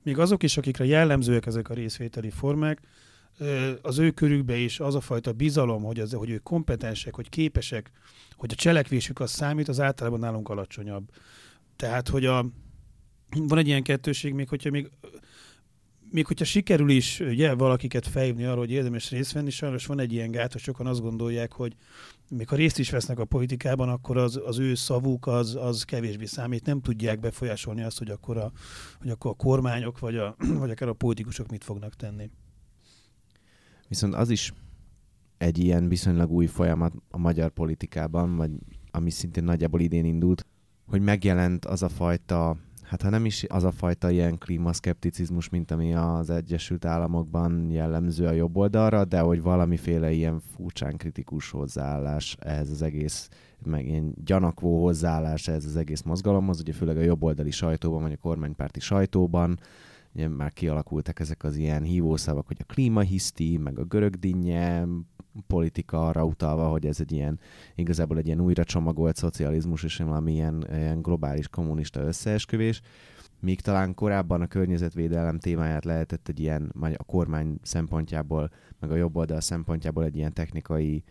Még 0.02 0.18
azok 0.18 0.42
is, 0.42 0.56
akikre 0.56 0.84
jellemzőek 0.84 1.46
ezek 1.46 1.68
a 1.68 1.74
részvételi 1.74 2.30
formák, 2.30 2.80
az 3.82 3.98
ő 3.98 4.10
körükbe 4.10 4.56
is 4.56 4.80
az 4.80 4.94
a 4.94 5.00
fajta 5.00 5.32
bizalom, 5.32 5.82
hogy, 5.82 6.00
az, 6.00 6.12
hogy 6.12 6.30
ők 6.30 6.42
kompetensek, 6.42 7.14
hogy 7.14 7.28
képesek, 7.28 7.90
hogy 8.36 8.52
a 8.52 8.54
cselekvésük 8.54 9.20
az 9.20 9.30
számít, 9.30 9.68
az 9.68 9.80
általában 9.80 10.18
nálunk 10.18 10.48
alacsonyabb. 10.48 11.10
Tehát, 11.76 12.08
hogy 12.08 12.24
a, 12.24 12.46
van 13.30 13.58
egy 13.58 13.66
ilyen 13.66 13.82
kettőség, 13.82 14.34
még 14.34 14.48
hogyha 14.48 14.70
még 14.70 14.90
még 16.10 16.26
hogyha 16.26 16.44
sikerül 16.44 16.90
is 16.90 17.20
ugye, 17.20 17.54
valakiket 17.54 18.06
fejlni 18.06 18.44
arra, 18.44 18.58
hogy 18.58 18.70
érdemes 18.70 19.10
részt 19.10 19.32
venni, 19.32 19.50
sajnos 19.50 19.86
van 19.86 20.00
egy 20.00 20.12
ilyen 20.12 20.30
gát, 20.30 20.52
hogy 20.52 20.60
sokan 20.60 20.86
azt 20.86 21.00
gondolják, 21.00 21.52
hogy 21.52 21.76
még 22.30 22.48
ha 22.48 22.56
részt 22.56 22.78
is 22.78 22.90
vesznek 22.90 23.18
a 23.18 23.24
politikában, 23.24 23.88
akkor 23.88 24.16
az, 24.16 24.40
az 24.44 24.58
ő 24.58 24.74
szavuk 24.74 25.26
az, 25.26 25.54
az 25.54 25.82
kevésbé 25.82 26.24
számít, 26.24 26.66
nem 26.66 26.80
tudják 26.80 27.20
befolyásolni 27.20 27.82
azt, 27.82 27.98
hogy 27.98 28.10
akkor 28.10 28.36
a, 28.36 28.52
hogy 28.98 29.10
akkor 29.10 29.30
a 29.30 29.34
kormányok 29.34 29.98
vagy, 29.98 30.16
a, 30.16 30.36
vagy 30.58 30.70
akár 30.70 30.88
a 30.88 30.92
politikusok 30.92 31.50
mit 31.50 31.64
fognak 31.64 31.94
tenni. 31.94 32.30
Viszont 33.88 34.14
az 34.14 34.30
is 34.30 34.52
egy 35.38 35.58
ilyen 35.58 35.88
viszonylag 35.88 36.30
új 36.30 36.46
folyamat 36.46 36.92
a 37.10 37.18
magyar 37.18 37.50
politikában, 37.50 38.36
vagy 38.36 38.50
ami 38.90 39.10
szintén 39.10 39.44
nagyjából 39.44 39.80
idén 39.80 40.04
indult, 40.04 40.46
hogy 40.86 41.00
megjelent 41.00 41.64
az 41.64 41.82
a 41.82 41.88
fajta 41.88 42.56
hát 42.86 43.02
ha 43.02 43.10
nem 43.10 43.24
is 43.24 43.44
az 43.48 43.64
a 43.64 43.70
fajta 43.70 44.10
ilyen 44.10 44.38
klímaszkepticizmus, 44.38 45.48
mint 45.48 45.70
ami 45.70 45.94
az 45.94 46.30
Egyesült 46.30 46.84
Államokban 46.84 47.70
jellemző 47.70 48.26
a 48.26 48.30
jobb 48.30 48.56
oldalra, 48.56 49.04
de 49.04 49.20
hogy 49.20 49.42
valamiféle 49.42 50.12
ilyen 50.12 50.40
furcsán 50.54 50.96
kritikus 50.96 51.50
hozzáállás 51.50 52.36
ehhez 52.40 52.70
az 52.70 52.82
egész, 52.82 53.28
meg 53.64 53.86
ilyen 53.86 54.14
gyanakvó 54.24 54.82
hozzáállás 54.82 55.48
ehhez 55.48 55.64
az 55.64 55.76
egész 55.76 56.02
mozgalomhoz, 56.02 56.60
ugye 56.60 56.72
főleg 56.72 56.96
a 56.96 57.00
jobboldali 57.00 57.50
sajtóban, 57.50 58.02
vagy 58.02 58.12
a 58.12 58.16
kormánypárti 58.16 58.80
sajtóban, 58.80 59.58
ugye 60.14 60.28
már 60.28 60.52
kialakultak 60.52 61.20
ezek 61.20 61.44
az 61.44 61.56
ilyen 61.56 61.82
hívószavak, 61.82 62.46
hogy 62.46 62.56
a 62.60 62.72
klímahiszti, 62.72 63.56
meg 63.56 63.78
a 63.78 63.84
görög 63.84 64.14
dinnye, 64.14 64.84
politika 65.46 66.06
arra 66.06 66.24
utalva, 66.24 66.68
hogy 66.68 66.86
ez 66.86 67.00
egy 67.00 67.12
ilyen, 67.12 67.40
igazából 67.74 68.18
egy 68.18 68.26
ilyen 68.26 68.40
újra 68.40 68.64
csomagolt 68.64 69.16
szocializmus, 69.16 69.82
és 69.82 69.96
valami 69.96 70.32
ilyen, 70.32 70.66
ilyen 70.70 71.02
globális 71.02 71.48
kommunista 71.48 72.00
összeesküvés, 72.00 72.80
míg 73.40 73.60
talán 73.60 73.94
korábban 73.94 74.40
a 74.40 74.46
környezetvédelem 74.46 75.38
témáját 75.38 75.84
lehetett 75.84 76.28
egy 76.28 76.40
ilyen, 76.40 76.72
a 76.96 77.04
kormány 77.04 77.58
szempontjából, 77.62 78.50
meg 78.80 78.90
a 78.90 78.96
jobb 78.96 79.16
oldal 79.16 79.40
szempontjából 79.40 80.04
egy 80.04 80.16
ilyen 80.16 80.32
technikai, 80.32 81.04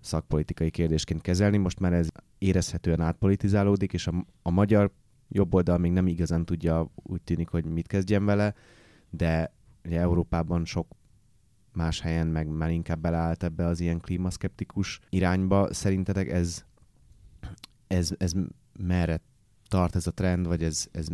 szakpolitikai 0.00 0.70
kérdésként 0.70 1.20
kezelni. 1.20 1.56
Most 1.56 1.80
már 1.80 1.92
ez 1.92 2.08
érezhetően 2.38 3.00
átpolitizálódik, 3.00 3.92
és 3.92 4.06
a, 4.06 4.26
a 4.42 4.50
magyar 4.50 4.90
jobb 5.28 5.54
oldal 5.54 5.78
még 5.78 5.92
nem 5.92 6.06
igazán 6.06 6.44
tudja, 6.44 6.90
úgy 6.94 7.22
tűnik, 7.22 7.48
hogy 7.48 7.64
mit 7.64 7.86
kezdjen 7.86 8.24
vele, 8.24 8.54
de 9.10 9.52
ugye 9.84 10.00
Európában 10.00 10.64
sok 10.64 10.86
más 11.76 12.00
helyen 12.00 12.26
meg 12.26 12.48
már 12.48 12.70
inkább 12.70 13.00
beleállt 13.00 13.42
ebbe 13.42 13.66
az 13.66 13.80
ilyen 13.80 14.00
klímaszkeptikus 14.00 15.00
irányba. 15.08 15.72
Szerintetek 15.72 16.28
ez, 16.28 16.64
ez, 17.86 18.10
ez 18.18 18.32
merre 18.78 19.20
tart 19.68 19.96
ez 19.96 20.06
a 20.06 20.10
trend, 20.10 20.46
vagy 20.46 20.62
ez, 20.62 20.86
ez 20.92 21.06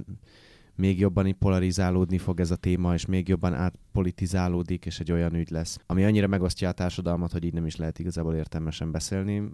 még 0.74 0.98
jobban 0.98 1.38
polarizálódni 1.38 2.18
fog 2.18 2.40
ez 2.40 2.50
a 2.50 2.56
téma, 2.56 2.94
és 2.94 3.06
még 3.06 3.28
jobban 3.28 3.54
átpolitizálódik, 3.54 4.86
és 4.86 5.00
egy 5.00 5.12
olyan 5.12 5.34
ügy 5.34 5.50
lesz, 5.50 5.78
ami 5.86 6.04
annyira 6.04 6.26
megosztja 6.26 6.68
a 6.68 6.72
társadalmat, 6.72 7.32
hogy 7.32 7.44
így 7.44 7.52
nem 7.52 7.66
is 7.66 7.76
lehet 7.76 7.98
igazából 7.98 8.34
értelmesen 8.34 8.90
beszélni 8.90 9.50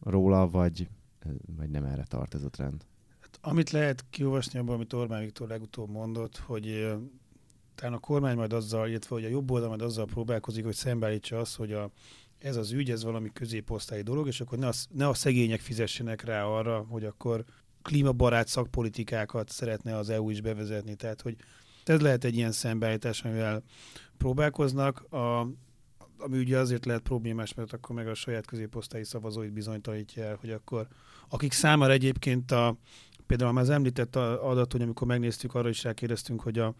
róla, 0.00 0.48
vagy, 0.48 0.88
vagy 1.56 1.70
nem 1.70 1.84
erre 1.84 2.04
tart 2.04 2.34
ez 2.34 2.42
a 2.42 2.50
trend? 2.50 2.86
Hát, 3.20 3.38
amit 3.42 3.70
lehet 3.70 4.04
kiolvasni 4.10 4.58
abban, 4.58 4.74
amit 4.74 4.92
Orbán 4.92 5.20
Viktor 5.20 5.48
legutóbb 5.48 5.90
mondott, 5.90 6.36
hogy 6.36 6.96
talán 7.76 7.94
a 7.94 7.98
kormány 7.98 8.36
majd 8.36 8.52
azzal, 8.52 8.88
illetve 8.88 9.14
hogy 9.14 9.24
a 9.24 9.28
jobb 9.28 9.50
oldal 9.50 9.68
majd 9.68 9.82
azzal 9.82 10.04
próbálkozik, 10.04 10.64
hogy 10.64 10.74
szembeállítsa 10.74 11.38
azt, 11.38 11.56
hogy 11.56 11.72
a, 11.72 11.90
ez 12.38 12.56
az 12.56 12.72
ügy, 12.72 12.90
ez 12.90 13.04
valami 13.04 13.30
középosztályi 13.32 14.02
dolog, 14.02 14.26
és 14.26 14.40
akkor 14.40 14.58
ne 14.58 14.66
a, 14.66 14.72
ne 14.90 15.08
a 15.08 15.14
szegények 15.14 15.60
fizessenek 15.60 16.24
rá 16.24 16.44
arra, 16.44 16.86
hogy 16.88 17.04
akkor 17.04 17.44
klímabarát 17.82 18.48
szakpolitikákat 18.48 19.48
szeretne 19.48 19.96
az 19.96 20.10
EU 20.10 20.30
is 20.30 20.40
bevezetni. 20.40 20.94
Tehát, 20.94 21.20
hogy 21.20 21.36
ez 21.84 22.00
lehet 22.00 22.24
egy 22.24 22.36
ilyen 22.36 22.52
szembeállítás, 22.52 23.24
amivel 23.24 23.62
próbálkoznak. 24.18 25.00
A, 25.12 25.40
ami 26.18 26.38
ugye 26.38 26.58
azért 26.58 26.84
lehet 26.84 27.02
problémás, 27.02 27.54
mert 27.54 27.72
akkor 27.72 27.96
meg 27.96 28.08
a 28.08 28.14
saját 28.14 28.46
középosztályi 28.46 29.04
szavazóit 29.04 29.52
bizonytalanítja 29.52 30.24
el, 30.24 30.36
hogy 30.40 30.50
akkor 30.50 30.88
akik 31.28 31.52
számára 31.52 31.92
egyébként 31.92 32.50
a, 32.50 32.76
például 33.26 33.52
már 33.52 33.62
az 33.62 33.70
említett 33.70 34.16
adat, 34.16 34.72
hogy 34.72 34.82
amikor 34.82 35.06
megnéztük, 35.06 35.54
arra 35.54 35.68
is 35.68 35.84
rákérdeztünk, 35.84 36.40
hogy 36.40 36.58
a, 36.58 36.74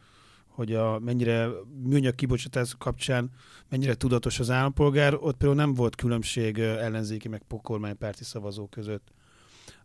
hogy 0.56 0.72
a, 0.72 0.98
mennyire 0.98 1.48
műanyag 1.82 2.14
kibocsátás 2.14 2.74
kapcsán 2.78 3.30
mennyire 3.68 3.94
tudatos 3.94 4.38
az 4.38 4.50
állampolgár, 4.50 5.14
ott 5.14 5.36
például 5.36 5.54
nem 5.60 5.74
volt 5.74 5.96
különbség 5.96 6.58
ellenzéki 6.58 7.28
meg 7.28 7.42
kormánypárti 7.62 8.24
szavazók 8.24 8.70
között. 8.70 9.08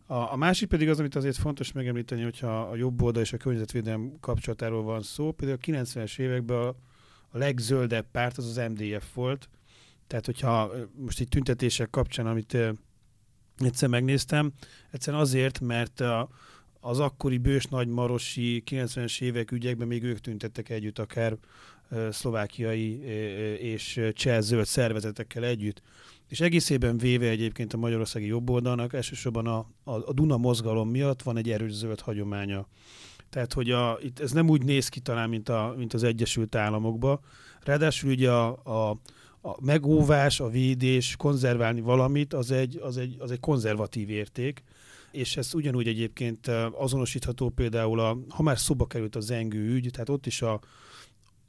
A, 0.06 0.14
a 0.14 0.36
másik 0.36 0.68
pedig 0.68 0.88
az, 0.88 0.98
amit 0.98 1.14
azért 1.14 1.36
fontos 1.36 1.72
megemlíteni, 1.72 2.22
hogyha 2.22 2.60
a 2.60 2.76
jobb 2.76 3.02
oldal 3.02 3.22
és 3.22 3.32
a 3.32 3.36
környezetvédelem 3.36 4.12
kapcsolatáról 4.20 4.82
van 4.82 5.02
szó, 5.02 5.32
például 5.32 5.58
a 5.62 5.66
90-es 5.66 6.18
években 6.18 6.58
a, 6.58 6.68
a 7.28 7.38
legzöldebb 7.38 8.06
párt 8.10 8.38
az 8.38 8.46
az 8.46 8.70
MDF 8.70 9.14
volt, 9.14 9.48
tehát 10.06 10.26
hogyha 10.26 10.70
most 10.96 11.20
itt 11.20 11.30
tüntetések 11.30 11.90
kapcsán, 11.90 12.26
amit 12.26 12.56
egyszer 13.56 13.88
megnéztem, 13.88 14.52
egyszerűen 14.90 15.22
azért, 15.22 15.60
mert 15.60 16.00
a, 16.00 16.28
az 16.84 17.00
akkori 17.00 17.38
bős 17.38 17.64
nagymarosi 17.64 18.62
90-es 18.70 19.20
évek 19.20 19.50
ügyekben 19.50 19.86
még 19.86 20.02
ők 20.02 20.18
tüntettek 20.18 20.68
együtt, 20.68 20.98
akár 20.98 21.36
szlovákiai 22.10 23.00
és 23.58 24.00
cseh 24.12 24.40
zöld 24.40 24.66
szervezetekkel 24.66 25.44
együtt. 25.44 25.82
És 26.28 26.40
egészében 26.40 26.98
véve 26.98 27.28
egyébként 27.28 27.72
a 27.72 27.76
magyarországi 27.76 28.26
jobboldalnak 28.26 28.92
elsősorban 28.92 29.46
a, 29.46 29.58
a, 29.84 29.92
a 29.92 30.12
Duna 30.12 30.36
mozgalom 30.36 30.88
miatt 30.88 31.22
van 31.22 31.36
egy 31.36 31.50
erős 31.50 31.72
zöld 31.72 32.00
hagyománya. 32.00 32.66
Tehát, 33.30 33.52
hogy 33.52 33.70
a, 33.70 33.98
itt 34.02 34.20
ez 34.20 34.32
nem 34.32 34.48
úgy 34.48 34.64
néz 34.64 34.88
ki 34.88 35.00
talán, 35.00 35.28
mint, 35.28 35.48
a, 35.48 35.74
mint 35.76 35.94
az 35.94 36.02
Egyesült 36.02 36.54
Államokban. 36.54 37.20
Ráadásul 37.60 38.10
ugye 38.10 38.30
a, 38.30 38.60
a, 38.64 38.90
a 39.40 39.64
megóvás, 39.64 40.40
a 40.40 40.48
védés, 40.48 41.16
konzerválni 41.16 41.80
valamit, 41.80 42.32
az 42.32 42.50
egy, 42.50 42.78
az 42.82 42.96
egy, 42.96 43.16
az 43.18 43.30
egy 43.30 43.40
konzervatív 43.40 44.10
érték 44.10 44.62
és 45.12 45.36
ez 45.36 45.54
ugyanúgy 45.54 45.88
egyébként 45.88 46.46
azonosítható 46.72 47.48
például, 47.48 48.00
a, 48.00 48.18
ha 48.28 48.42
már 48.42 48.58
szóba 48.58 48.86
került 48.86 49.16
a 49.16 49.20
zengő 49.20 49.74
ügy, 49.74 49.88
tehát 49.90 50.08
ott 50.08 50.26
is 50.26 50.42
a, 50.42 50.60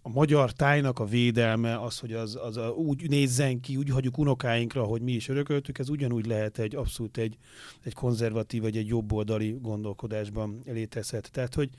a 0.02 0.10
magyar 0.10 0.52
tájnak 0.52 1.00
a 1.00 1.06
védelme, 1.06 1.80
az, 1.80 2.00
hogy 2.00 2.14
az, 2.14 2.38
az 2.42 2.58
a, 2.58 2.70
úgy 2.70 3.10
nézzen 3.10 3.60
ki, 3.60 3.78
úgy 3.78 3.90
hagyjuk 3.90 4.18
unokáinkra, 4.18 4.84
hogy 4.84 5.02
mi 5.02 5.12
is 5.12 5.28
örököltük, 5.28 5.80
ez 5.80 5.90
ugyanúgy 5.90 6.26
lehet 6.26 6.60
egy 6.60 6.76
abszolút 6.76 7.18
egy, 7.18 7.38
egy 7.84 7.94
konzervatív 7.94 8.62
vagy 8.62 8.78
egy 8.78 8.88
jobboldali 8.88 9.58
gondolkodásban 9.62 10.62
létezhet. 10.66 11.32
Tehát, 11.32 11.56
hogy 11.56 11.70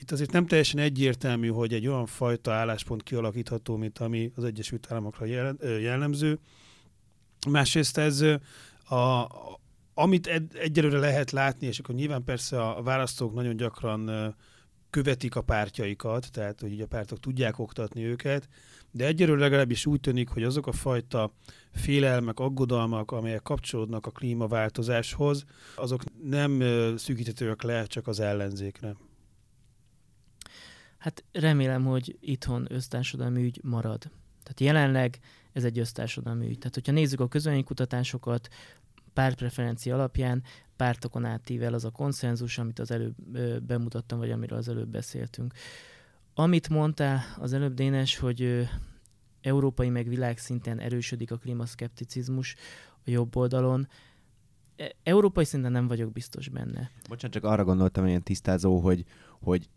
itt 0.00 0.10
azért 0.10 0.32
nem 0.32 0.46
teljesen 0.46 0.80
egyértelmű, 0.80 1.48
hogy 1.48 1.72
egy 1.72 1.86
olyan 1.86 2.06
fajta 2.06 2.52
álláspont 2.52 3.02
kialakítható, 3.02 3.76
mint 3.76 3.98
ami 3.98 4.32
az 4.34 4.44
Egyesült 4.44 4.86
Államokra 4.90 5.24
jellemző. 5.60 6.38
Másrészt 7.48 7.98
ez 7.98 8.20
a, 8.88 9.26
amit 10.00 10.26
ed- 10.26 10.54
egyelőre 10.54 10.98
lehet 10.98 11.30
látni, 11.30 11.66
és 11.66 11.78
akkor 11.78 11.94
nyilván 11.94 12.24
persze 12.24 12.62
a 12.62 12.82
választók 12.82 13.34
nagyon 13.34 13.56
gyakran 13.56 14.34
követik 14.90 15.36
a 15.36 15.42
pártjaikat, 15.42 16.30
tehát 16.32 16.60
hogy 16.60 16.72
így 16.72 16.80
a 16.80 16.86
pártok 16.86 17.20
tudják 17.20 17.58
oktatni 17.58 18.04
őket, 18.04 18.48
de 18.90 19.06
egyelőre 19.06 19.40
legalábbis 19.40 19.86
úgy 19.86 20.00
tűnik, 20.00 20.28
hogy 20.28 20.42
azok 20.42 20.66
a 20.66 20.72
fajta 20.72 21.32
félelmek, 21.72 22.38
aggodalmak, 22.38 23.10
amelyek 23.10 23.42
kapcsolódnak 23.42 24.06
a 24.06 24.10
klímaváltozáshoz, 24.10 25.44
azok 25.76 26.02
nem 26.22 26.62
szűkíthetőek 26.96 27.62
le 27.62 27.86
csak 27.86 28.06
az 28.06 28.20
ellenzékre. 28.20 28.96
Hát 30.98 31.24
remélem, 31.32 31.84
hogy 31.84 32.16
itthon 32.20 32.66
össztársadalmi 32.70 33.42
ügy 33.42 33.60
marad. 33.62 34.02
Tehát 34.42 34.60
jelenleg 34.60 35.18
ez 35.52 35.64
egy 35.64 35.78
össztársadalmi 35.78 36.46
ügy. 36.46 36.58
Tehát, 36.58 36.74
hogyha 36.74 36.92
nézzük 36.92 37.20
a 37.20 37.28
közönkutatásokat, 37.28 38.48
pártpreferencia 39.18 39.94
alapján 39.94 40.42
pártokon 40.76 41.24
átível 41.24 41.74
az 41.74 41.84
a 41.84 41.90
konszenzus, 41.90 42.58
amit 42.58 42.78
az 42.78 42.90
előbb 42.90 43.14
bemutattam, 43.62 44.18
vagy 44.18 44.30
amiről 44.30 44.58
az 44.58 44.68
előbb 44.68 44.88
beszéltünk. 44.88 45.54
Amit 46.34 46.68
mondtál 46.68 47.20
az 47.38 47.52
előbb, 47.52 47.74
Dénes, 47.74 48.18
hogy 48.18 48.68
európai 49.40 49.88
meg 49.88 50.08
világszinten 50.08 50.78
erősödik 50.78 51.30
a 51.30 51.36
klímaszkepticizmus 51.36 52.54
a 53.06 53.10
jobb 53.10 53.36
oldalon, 53.36 53.88
e, 54.76 54.92
Európai 55.02 55.44
szinten 55.44 55.72
nem 55.72 55.88
vagyok 55.88 56.12
biztos 56.12 56.48
benne. 56.48 56.90
Bocsánat, 57.08 57.34
csak 57.34 57.44
arra 57.44 57.64
gondoltam, 57.64 58.06
ilyen 58.06 58.22
tisztázó, 58.22 58.78
hogy, 58.78 59.04
hogy 59.40 59.68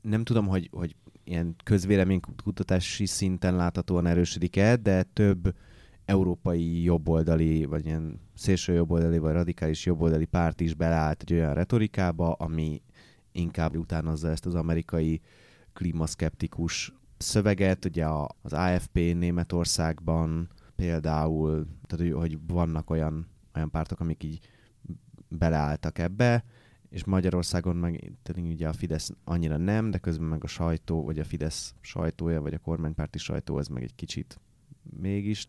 nem 0.00 0.24
tudom, 0.24 0.46
hogy, 0.46 0.68
hogy 0.72 0.96
ilyen 1.24 1.56
közvéleménykutatási 1.64 3.06
szinten 3.06 3.56
láthatóan 3.56 4.06
erősödik-e, 4.06 4.76
de 4.76 5.02
több 5.02 5.54
európai 6.06 6.82
jobboldali, 6.82 7.64
vagy 7.64 7.86
ilyen 7.86 8.20
szélső 8.34 8.72
jobboldali, 8.72 9.18
vagy 9.18 9.32
radikális 9.32 9.86
jobboldali 9.86 10.24
párt 10.24 10.60
is 10.60 10.74
beleállt 10.74 11.22
egy 11.22 11.32
olyan 11.32 11.54
retorikába, 11.54 12.32
ami 12.32 12.82
inkább 13.32 13.76
utánozza 13.76 14.28
ezt 14.28 14.46
az 14.46 14.54
amerikai 14.54 15.20
klímaszkeptikus 15.72 16.92
szöveget, 17.16 17.84
ugye 17.84 18.06
az 18.42 18.52
AFP 18.52 18.94
Németországban 18.94 20.48
például, 20.76 21.66
tehát 21.86 22.14
hogy 22.14 22.38
vannak 22.46 22.90
olyan, 22.90 23.26
olyan 23.54 23.70
pártok, 23.70 24.00
amik 24.00 24.22
így 24.22 24.38
beleálltak 25.28 25.98
ebbe, 25.98 26.44
és 26.88 27.04
Magyarországon 27.04 27.76
meg 27.76 28.12
tehát 28.22 28.52
ugye 28.52 28.68
a 28.68 28.72
Fidesz 28.72 29.10
annyira 29.24 29.56
nem, 29.56 29.90
de 29.90 29.98
közben 29.98 30.28
meg 30.28 30.44
a 30.44 30.46
sajtó, 30.46 31.04
vagy 31.04 31.18
a 31.18 31.24
Fidesz 31.24 31.74
sajtója, 31.80 32.40
vagy 32.40 32.54
a 32.54 32.58
kormánypárti 32.58 33.18
sajtó, 33.18 33.56
az 33.56 33.68
meg 33.68 33.82
egy 33.82 33.94
kicsit 33.94 34.40
mégis. 35.00 35.48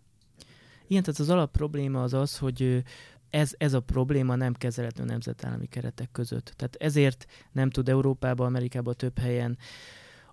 Igen, 0.87 1.03
tehát 1.03 1.19
az 1.19 1.29
alap 1.29 1.51
probléma 1.51 2.03
az 2.03 2.13
az, 2.13 2.37
hogy 2.37 2.83
ez, 3.29 3.53
ez 3.57 3.73
a 3.73 3.79
probléma 3.79 4.35
nem 4.35 4.53
kezelhető 4.53 5.03
nemzetállami 5.03 5.67
keretek 5.67 6.11
között. 6.11 6.53
Tehát 6.55 6.75
ezért 6.75 7.25
nem 7.51 7.69
tud 7.69 7.89
Európában, 7.89 8.47
Amerikában 8.47 8.95
több 8.95 9.17
helyen 9.17 9.57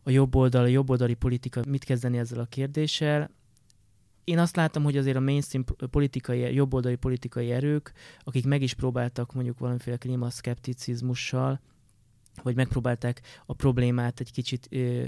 a 0.03 0.11
jobb 0.11 0.35
oldal, 0.35 0.63
a 0.63 0.67
jobboldali 0.67 1.15
politika 1.15 1.63
mit 1.69 1.85
kezdeni 1.85 2.19
ezzel 2.19 2.39
a 2.39 2.45
kérdéssel. 2.45 3.31
Én 4.25 4.39
azt 4.39 4.57
látom, 4.57 4.83
hogy 4.83 4.97
azért 4.97 5.17
a 5.17 5.21
mainstream 5.21 5.65
politikai, 5.91 6.55
jobboldali 6.55 6.97
politikai 6.97 7.51
erők, 7.51 7.93
akik 8.21 8.47
meg 8.47 8.63
is 8.63 8.75
próbáltak 8.75 9.33
mondjuk 9.33 9.59
valamiféle 9.59 9.97
klímaszkepticizmussal 9.97 11.61
vagy 12.43 12.55
megpróbálták 12.55 13.21
a 13.47 13.53
problémát 13.53 14.21
egy 14.21 14.33
kicsit 14.33 14.69
ö, 14.71 15.05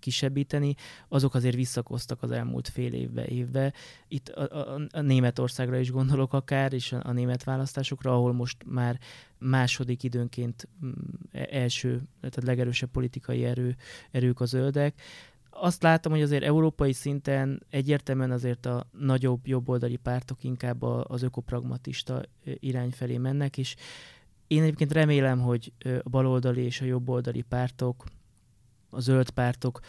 kisebbíteni, 0.00 0.74
azok 1.08 1.34
azért 1.34 1.54
visszakoztak 1.54 2.22
az 2.22 2.30
elmúlt 2.30 2.68
fél 2.68 2.92
évbe, 2.92 3.26
évbe. 3.26 3.72
Itt 4.08 4.28
a, 4.28 4.74
a, 4.74 4.80
a 4.90 5.00
Németországra 5.00 5.78
is 5.78 5.90
gondolok 5.90 6.32
akár, 6.32 6.72
és 6.72 6.92
a, 6.92 7.00
a 7.04 7.12
német 7.12 7.44
választásokra, 7.44 8.14
ahol 8.14 8.32
most 8.32 8.56
már 8.66 8.98
második 9.38 10.02
időnként 10.02 10.68
e, 11.32 11.48
első, 11.50 12.02
tehát 12.20 12.44
legerősebb 12.44 12.90
politikai 12.90 13.44
erő, 13.44 13.76
erők 14.10 14.40
a 14.40 14.44
zöldek. 14.44 15.00
Azt 15.58 15.82
látom, 15.82 16.12
hogy 16.12 16.22
azért 16.22 16.44
európai 16.44 16.92
szinten 16.92 17.62
egyértelműen 17.70 18.30
azért 18.30 18.66
a 18.66 18.86
nagyobb 18.98 19.46
jobboldali 19.46 19.96
pártok 19.96 20.44
inkább 20.44 20.82
az 20.82 21.22
ökopragmatista 21.22 22.22
irány 22.44 22.90
felé 22.90 23.18
mennek, 23.18 23.58
és 23.58 23.76
én 24.46 24.62
egyébként 24.62 24.92
remélem, 24.92 25.40
hogy 25.40 25.72
a 26.02 26.08
baloldali 26.08 26.62
és 26.62 26.80
a 26.80 26.84
jobboldali 26.84 27.42
pártok, 27.42 28.04
a 28.90 29.00
zöld 29.00 29.30
pártok 29.30 29.80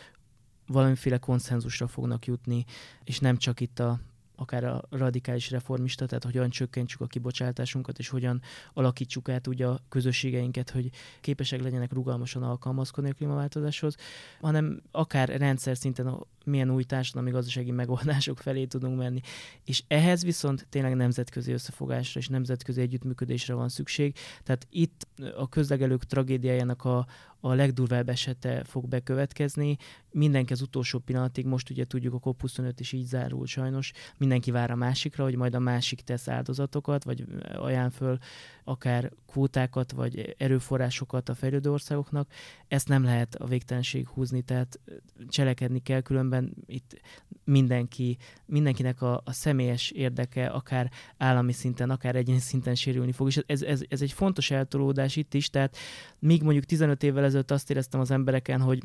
valamiféle 0.68 1.18
konszenzusra 1.18 1.88
fognak 1.88 2.26
jutni, 2.26 2.66
és 3.04 3.20
nem 3.20 3.38
csak 3.38 3.60
itt 3.60 3.80
a 3.80 4.00
akár 4.38 4.64
a 4.64 4.82
radikális 4.90 5.52
reformista, 5.52 6.06
tehát 6.06 6.24
hogyan 6.24 6.50
csökkentsük 6.50 7.02
a 7.02 7.08
kibocsátásunkat, 7.08 8.00
és 8.00 8.10
hogyan 8.10 8.42
alakítsuk 8.74 9.30
át 9.30 9.48
ugye 9.48 9.68
a 9.68 9.80
közösségeinket, 9.90 10.70
hogy 10.70 10.90
képesek 11.22 11.62
legyenek 11.62 11.94
rugalmasan 11.94 12.44
alkalmazkodni 12.44 13.10
a 13.10 13.14
klímaváltozáshoz, 13.14 13.96
hanem 14.42 14.82
akár 14.92 15.30
rendszer 15.30 15.78
szinten 15.78 16.26
milyen 16.46 16.70
új 16.70 16.84
társadalmi 16.84 17.32
gazdasági 17.32 17.72
megoldások 17.72 18.38
felé 18.38 18.66
tudunk 18.66 18.98
menni. 18.98 19.22
És 19.66 19.84
ehhez 19.88 20.24
viszont 20.24 20.68
tényleg 20.70 20.96
nemzetközi 20.96 21.52
összefogásra 21.52 22.20
és 22.20 22.28
nemzetközi 22.28 22.82
együttműködésre 22.82 23.54
van 23.54 23.70
szükség. 23.70 24.16
Tehát 24.44 24.68
itt 24.70 25.07
a 25.38 25.50
közlegelők 25.50 26.04
tragédiájának 26.04 26.86
a, 26.86 27.08
a 27.40 27.54
legdurvább 27.54 28.10
esete 28.10 28.64
fog 28.64 28.88
bekövetkezni. 28.88 29.78
Mindenki 30.12 30.54
az 30.54 30.62
utolsó 30.62 31.00
pillanatig, 31.00 31.46
most 31.46 31.70
ugye 31.70 31.86
tudjuk, 31.86 32.14
a 32.14 32.20
COP25 32.20 32.74
is 32.78 32.92
így 32.92 33.06
zárul 33.06 33.46
sajnos, 33.46 33.92
mindenki 34.18 34.52
vár 34.52 34.72
a 34.72 34.76
másikra, 34.76 35.24
hogy 35.24 35.36
majd 35.36 35.56
a 35.56 35.60
másik 35.60 36.02
tesz 36.02 36.28
áldozatokat, 36.28 37.04
vagy 37.04 37.26
ajánl 37.56 37.90
föl 37.90 38.18
akár 38.64 39.12
kvótákat, 39.28 39.92
vagy 39.92 40.36
erőforrásokat 40.38 41.30
a 41.30 41.36
fejlődő 41.36 41.72
országoknak. 41.72 42.32
Ezt 42.68 42.88
nem 42.88 43.04
lehet 43.04 43.36
a 43.36 43.46
végtelenség 43.46 44.08
húzni, 44.08 44.42
tehát 44.42 44.80
cselekedni 45.28 45.80
kell, 45.80 46.02
különben 46.02 46.54
itt 46.66 47.02
mindenki, 47.44 48.18
mindenkinek 48.46 49.02
a, 49.02 49.22
a 49.26 49.32
személyes 49.32 49.92
érdeke, 49.92 50.48
akár 50.48 50.92
állami 51.18 51.52
szinten, 51.52 51.90
akár 51.90 52.16
egyéni 52.16 52.40
szinten 52.40 52.76
sérülni 52.76 53.12
fog. 53.12 53.28
És 53.28 53.40
ez, 53.46 53.62
ez, 53.62 53.82
ez 53.90 54.02
egy 54.02 54.12
fontos 54.12 54.52
eltolódás 54.52 55.07
itt 55.16 55.34
is, 55.34 55.50
tehát 55.50 55.78
míg 56.20 56.44
mondjuk 56.44 56.66
15 56.66 57.04
évvel 57.04 57.24
ezelőtt 57.24 57.52
azt 57.52 57.70
éreztem 57.70 58.00
az 58.00 58.12
embereken, 58.12 58.62
hogy 58.62 58.84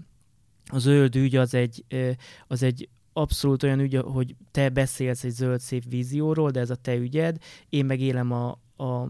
a 0.66 0.78
zöld 0.78 1.16
ügy 1.16 1.36
az 1.36 1.54
egy, 1.54 1.84
az 2.46 2.62
egy 2.62 2.88
abszolút 3.12 3.62
olyan 3.62 3.80
ügy, 3.80 4.00
hogy 4.04 4.34
te 4.50 4.68
beszélsz 4.68 5.24
egy 5.24 5.30
zöld 5.30 5.60
szép 5.60 5.84
vízióról, 5.88 6.50
de 6.50 6.60
ez 6.60 6.70
a 6.70 6.74
te 6.74 6.94
ügyed, 6.94 7.36
én 7.68 7.84
meg 7.84 8.00
élem 8.00 8.32
a, 8.32 8.58
a, 8.76 9.08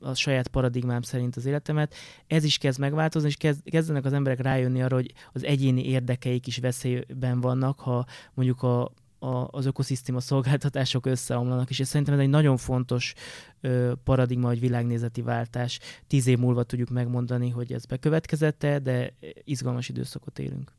a 0.00 0.14
saját 0.14 0.48
paradigmám 0.48 1.02
szerint 1.02 1.36
az 1.36 1.46
életemet. 1.46 1.94
Ez 2.26 2.44
is 2.44 2.58
kezd 2.58 2.78
megváltozni, 2.78 3.28
és 3.28 3.36
kezd, 3.36 3.70
kezdenek 3.70 4.04
az 4.04 4.12
emberek 4.12 4.40
rájönni 4.40 4.82
arra, 4.82 4.94
hogy 4.94 5.12
az 5.32 5.44
egyéni 5.44 5.84
érdekeik 5.84 6.46
is 6.46 6.58
veszélyben 6.58 7.40
vannak, 7.40 7.80
ha 7.80 8.06
mondjuk 8.34 8.62
a, 8.62 8.92
a, 9.22 9.48
az 9.50 9.66
ökoszisztéma 9.66 10.20
szolgáltatások 10.20 11.06
összeomlanak, 11.06 11.70
és 11.70 11.80
ez 11.80 11.88
szerintem 11.88 12.14
ez 12.14 12.20
egy 12.20 12.28
nagyon 12.28 12.56
fontos 12.56 13.14
ö, 13.60 13.92
paradigma, 14.04 14.46
hogy 14.48 14.60
világnézeti 14.60 15.22
váltás. 15.22 15.78
Tíz 16.06 16.26
év 16.26 16.38
múlva 16.38 16.62
tudjuk 16.62 16.90
megmondani, 16.90 17.48
hogy 17.48 17.72
ez 17.72 17.84
bekövetkezette, 17.84 18.78
de 18.78 19.14
izgalmas 19.44 19.88
időszakot 19.88 20.38
élünk. 20.38 20.72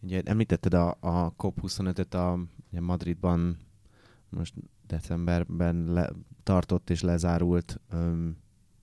Ugye 0.00 0.22
említetted 0.24 0.74
a, 0.74 0.96
a 1.00 1.34
COP25-öt 1.34 2.14
a 2.14 2.38
ugye 2.70 2.80
Madridban 2.80 3.56
most 4.28 4.54
decemberben 4.86 5.92
le, 5.92 6.10
tartott 6.42 6.90
és 6.90 7.02
lezárult 7.02 7.80
um, 7.92 8.36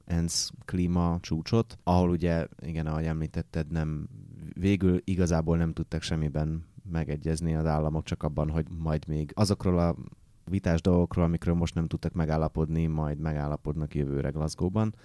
ENSZ 0.06 0.52
klíma 0.66 1.18
csúcsot, 1.22 1.78
ahol 1.84 2.10
ugye, 2.10 2.48
igen, 2.60 2.88
ahogy 2.88 3.06
említetted, 3.06 3.72
nem, 3.72 4.08
végül 4.54 5.02
igazából 5.04 5.58
nem 5.58 5.74
tudtak 5.74 6.02
semmiben 6.02 6.66
megegyezni 6.92 7.56
az 7.56 7.66
államok, 7.66 8.04
csak 8.04 8.24
abban, 8.24 8.50
hogy 8.50 8.66
majd 8.78 9.08
még 9.08 9.32
azokról 9.36 9.80
a 9.80 9.96
vitás 10.50 10.82
dolgokról, 10.82 11.26
amikről 11.26 11.56
most 11.56 11.76
nem 11.76 11.88
tudtak 11.88 12.14
megállapodni, 12.14 12.86
majd 12.86 13.20
megállapodnak 13.20 13.96
jövőre 13.96 14.30
Glasgow-ban. 14.30 14.96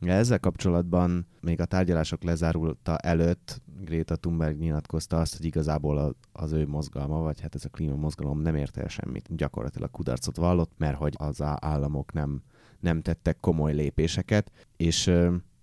Ezzel 0.00 0.40
kapcsolatban 0.40 1.26
még 1.40 1.60
a 1.60 1.64
tárgyalások 1.64 2.22
lezárulta 2.22 2.96
előtt 2.96 3.62
Greta 3.80 4.16
Thunberg 4.16 4.58
nyilatkozta 4.58 5.16
azt, 5.16 5.36
hogy 5.36 5.46
igazából 5.46 6.16
az 6.32 6.52
ő 6.52 6.66
mozgalma, 6.66 7.20
vagy 7.20 7.40
hát 7.40 7.54
ez 7.54 7.64
a 7.64 7.68
klímamozgalom 7.68 8.40
nem 8.40 8.54
érte 8.54 8.80
el 8.80 8.88
semmit. 8.88 9.36
Gyakorlatilag 9.36 9.90
kudarcot 9.90 10.36
vallott, 10.36 10.72
mert 10.76 10.96
hogy 10.96 11.14
az 11.16 11.42
államok 11.42 12.12
nem, 12.12 12.42
nem 12.80 13.02
tettek 13.02 13.40
komoly 13.40 13.74
lépéseket, 13.74 14.52
és 14.76 15.12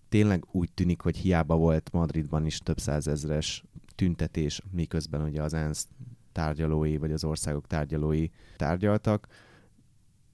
tényleg 0.09 0.45
úgy 0.51 0.71
tűnik, 0.73 1.01
hogy 1.01 1.17
hiába 1.17 1.55
volt 1.55 1.89
Madridban 1.91 2.45
is 2.45 2.59
több 2.59 2.79
százezres 2.79 3.63
tüntetés, 3.95 4.61
miközben 4.71 5.21
ugye 5.21 5.41
az 5.41 5.53
ENSZ 5.53 5.87
tárgyalói, 6.31 6.97
vagy 6.97 7.11
az 7.11 7.23
országok 7.23 7.67
tárgyalói 7.67 8.27
tárgyaltak. 8.55 9.27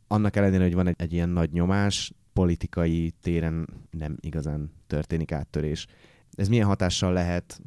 Annak 0.08 0.36
ellenére, 0.36 0.64
hogy 0.64 0.74
van 0.74 0.88
egy, 0.88 0.96
egy 0.98 1.14
ilyen 1.14 1.30
nagy 1.30 1.52
nyomás, 1.52 2.14
politikai 2.34 3.14
téren 3.22 3.68
nem 3.90 4.18
igazán 4.20 4.72
történik 4.88 5.32
áttörés. 5.32 5.88
Ez 6.36 6.48
milyen 6.48 6.68
hatással 6.68 7.14
lehet 7.14 7.62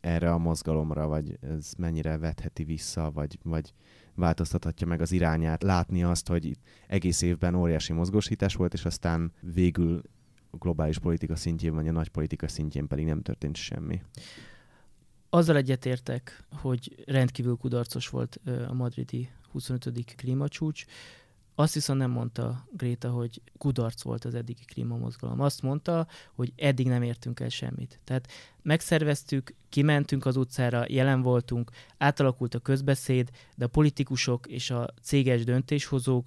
erre 0.00 0.32
a 0.32 0.38
mozgalomra, 0.38 1.06
vagy 1.06 1.38
ez 1.40 1.72
mennyire 1.78 2.18
vetheti 2.18 2.64
vissza, 2.64 3.10
vagy, 3.10 3.38
vagy 3.42 3.72
változtathatja 4.14 4.86
meg 4.86 5.00
az 5.00 5.12
irányát, 5.12 5.62
látni 5.62 6.02
azt, 6.02 6.28
hogy 6.28 6.58
egész 6.86 7.22
évben 7.22 7.54
óriási 7.54 7.92
mozgósítás 7.92 8.54
volt, 8.54 8.72
és 8.72 8.84
aztán 8.84 9.32
végül 9.40 10.02
globális 10.50 10.98
politika 10.98 11.36
szintjén, 11.36 11.74
vagy 11.74 11.88
a 11.88 11.92
nagy 11.92 12.08
politika 12.08 12.48
szintjén 12.48 12.86
pedig 12.86 13.04
nem 13.04 13.22
történt 13.22 13.56
semmi. 13.56 14.02
Azzal 15.30 15.56
egyetértek, 15.56 16.44
hogy 16.60 17.02
rendkívül 17.06 17.56
kudarcos 17.56 18.08
volt 18.08 18.40
a 18.68 18.72
madridi 18.72 19.30
25. 19.50 20.14
klímacsúcs. 20.16 20.84
Azt 21.54 21.74
viszont 21.74 21.98
nem 21.98 22.10
mondta 22.10 22.66
Gréta, 22.72 23.10
hogy 23.10 23.42
kudarc 23.58 24.02
volt 24.02 24.24
az 24.24 24.34
eddigi 24.34 24.64
klímamozgalom. 24.64 25.40
Azt 25.40 25.62
mondta, 25.62 26.06
hogy 26.34 26.52
eddig 26.56 26.86
nem 26.86 27.02
értünk 27.02 27.40
el 27.40 27.48
semmit. 27.48 28.00
Tehát 28.04 28.28
megszerveztük, 28.62 29.54
kimentünk 29.68 30.26
az 30.26 30.36
utcára, 30.36 30.84
jelen 30.88 31.22
voltunk, 31.22 31.70
átalakult 31.96 32.54
a 32.54 32.58
közbeszéd, 32.58 33.30
de 33.56 33.64
a 33.64 33.68
politikusok 33.68 34.46
és 34.46 34.70
a 34.70 34.94
céges 35.02 35.44
döntéshozók, 35.44 36.26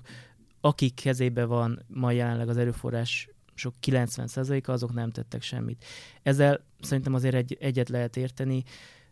akik 0.61 0.93
kezébe 0.93 1.45
van 1.45 1.85
ma 1.87 2.11
jelenleg 2.11 2.49
az 2.49 2.57
erőforrás 2.57 3.29
sok 3.53 3.73
90%-a, 3.87 4.71
azok 4.71 4.93
nem 4.93 5.11
tettek 5.11 5.41
semmit. 5.41 5.85
Ezzel 6.23 6.65
szerintem 6.79 7.13
azért 7.13 7.35
egy, 7.35 7.57
egyet 7.59 7.89
lehet 7.89 8.17
érteni. 8.17 8.63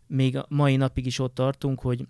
Még 0.06 0.36
a 0.36 0.46
mai 0.48 0.76
napig 0.76 1.06
is 1.06 1.18
ott 1.18 1.34
tartunk, 1.34 1.80
hogy 1.80 2.06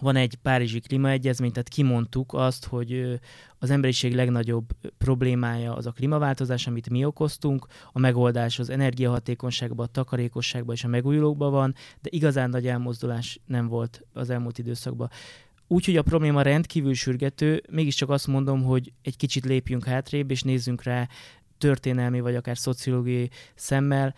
van 0.00 0.16
egy 0.16 0.34
Párizsi 0.34 0.80
klímaegyezmény, 0.80 1.52
tehát 1.52 1.68
kimondtuk 1.68 2.32
azt, 2.34 2.66
hogy 2.66 3.20
az 3.58 3.70
emberiség 3.70 4.14
legnagyobb 4.14 4.64
problémája 4.98 5.74
az 5.74 5.86
a 5.86 5.90
klímaváltozás, 5.90 6.66
amit 6.66 6.90
mi 6.90 7.04
okoztunk, 7.04 7.66
a 7.92 7.98
megoldás 7.98 8.58
az 8.58 8.70
energiahatékonyságban, 8.70 9.86
a 9.86 9.90
takarékosságban 9.90 10.74
és 10.74 10.84
a 10.84 10.88
megújulókban 10.88 11.50
van, 11.50 11.74
de 12.00 12.08
igazán 12.12 12.50
nagy 12.50 12.66
elmozdulás 12.66 13.40
nem 13.46 13.66
volt 13.66 14.02
az 14.12 14.30
elmúlt 14.30 14.58
időszakban. 14.58 15.10
Úgyhogy 15.66 15.96
a 15.96 16.02
probléma 16.02 16.42
rendkívül 16.42 16.94
sürgető, 16.94 17.62
mégiscsak 17.70 18.10
azt 18.10 18.26
mondom, 18.26 18.62
hogy 18.62 18.92
egy 19.02 19.16
kicsit 19.16 19.44
lépjünk 19.44 19.84
hátrébb, 19.84 20.30
és 20.30 20.42
nézzünk 20.42 20.82
rá 20.82 21.08
történelmi 21.62 22.20
vagy 22.20 22.34
akár 22.34 22.58
szociológiai 22.58 23.30
szemmel. 23.54 24.14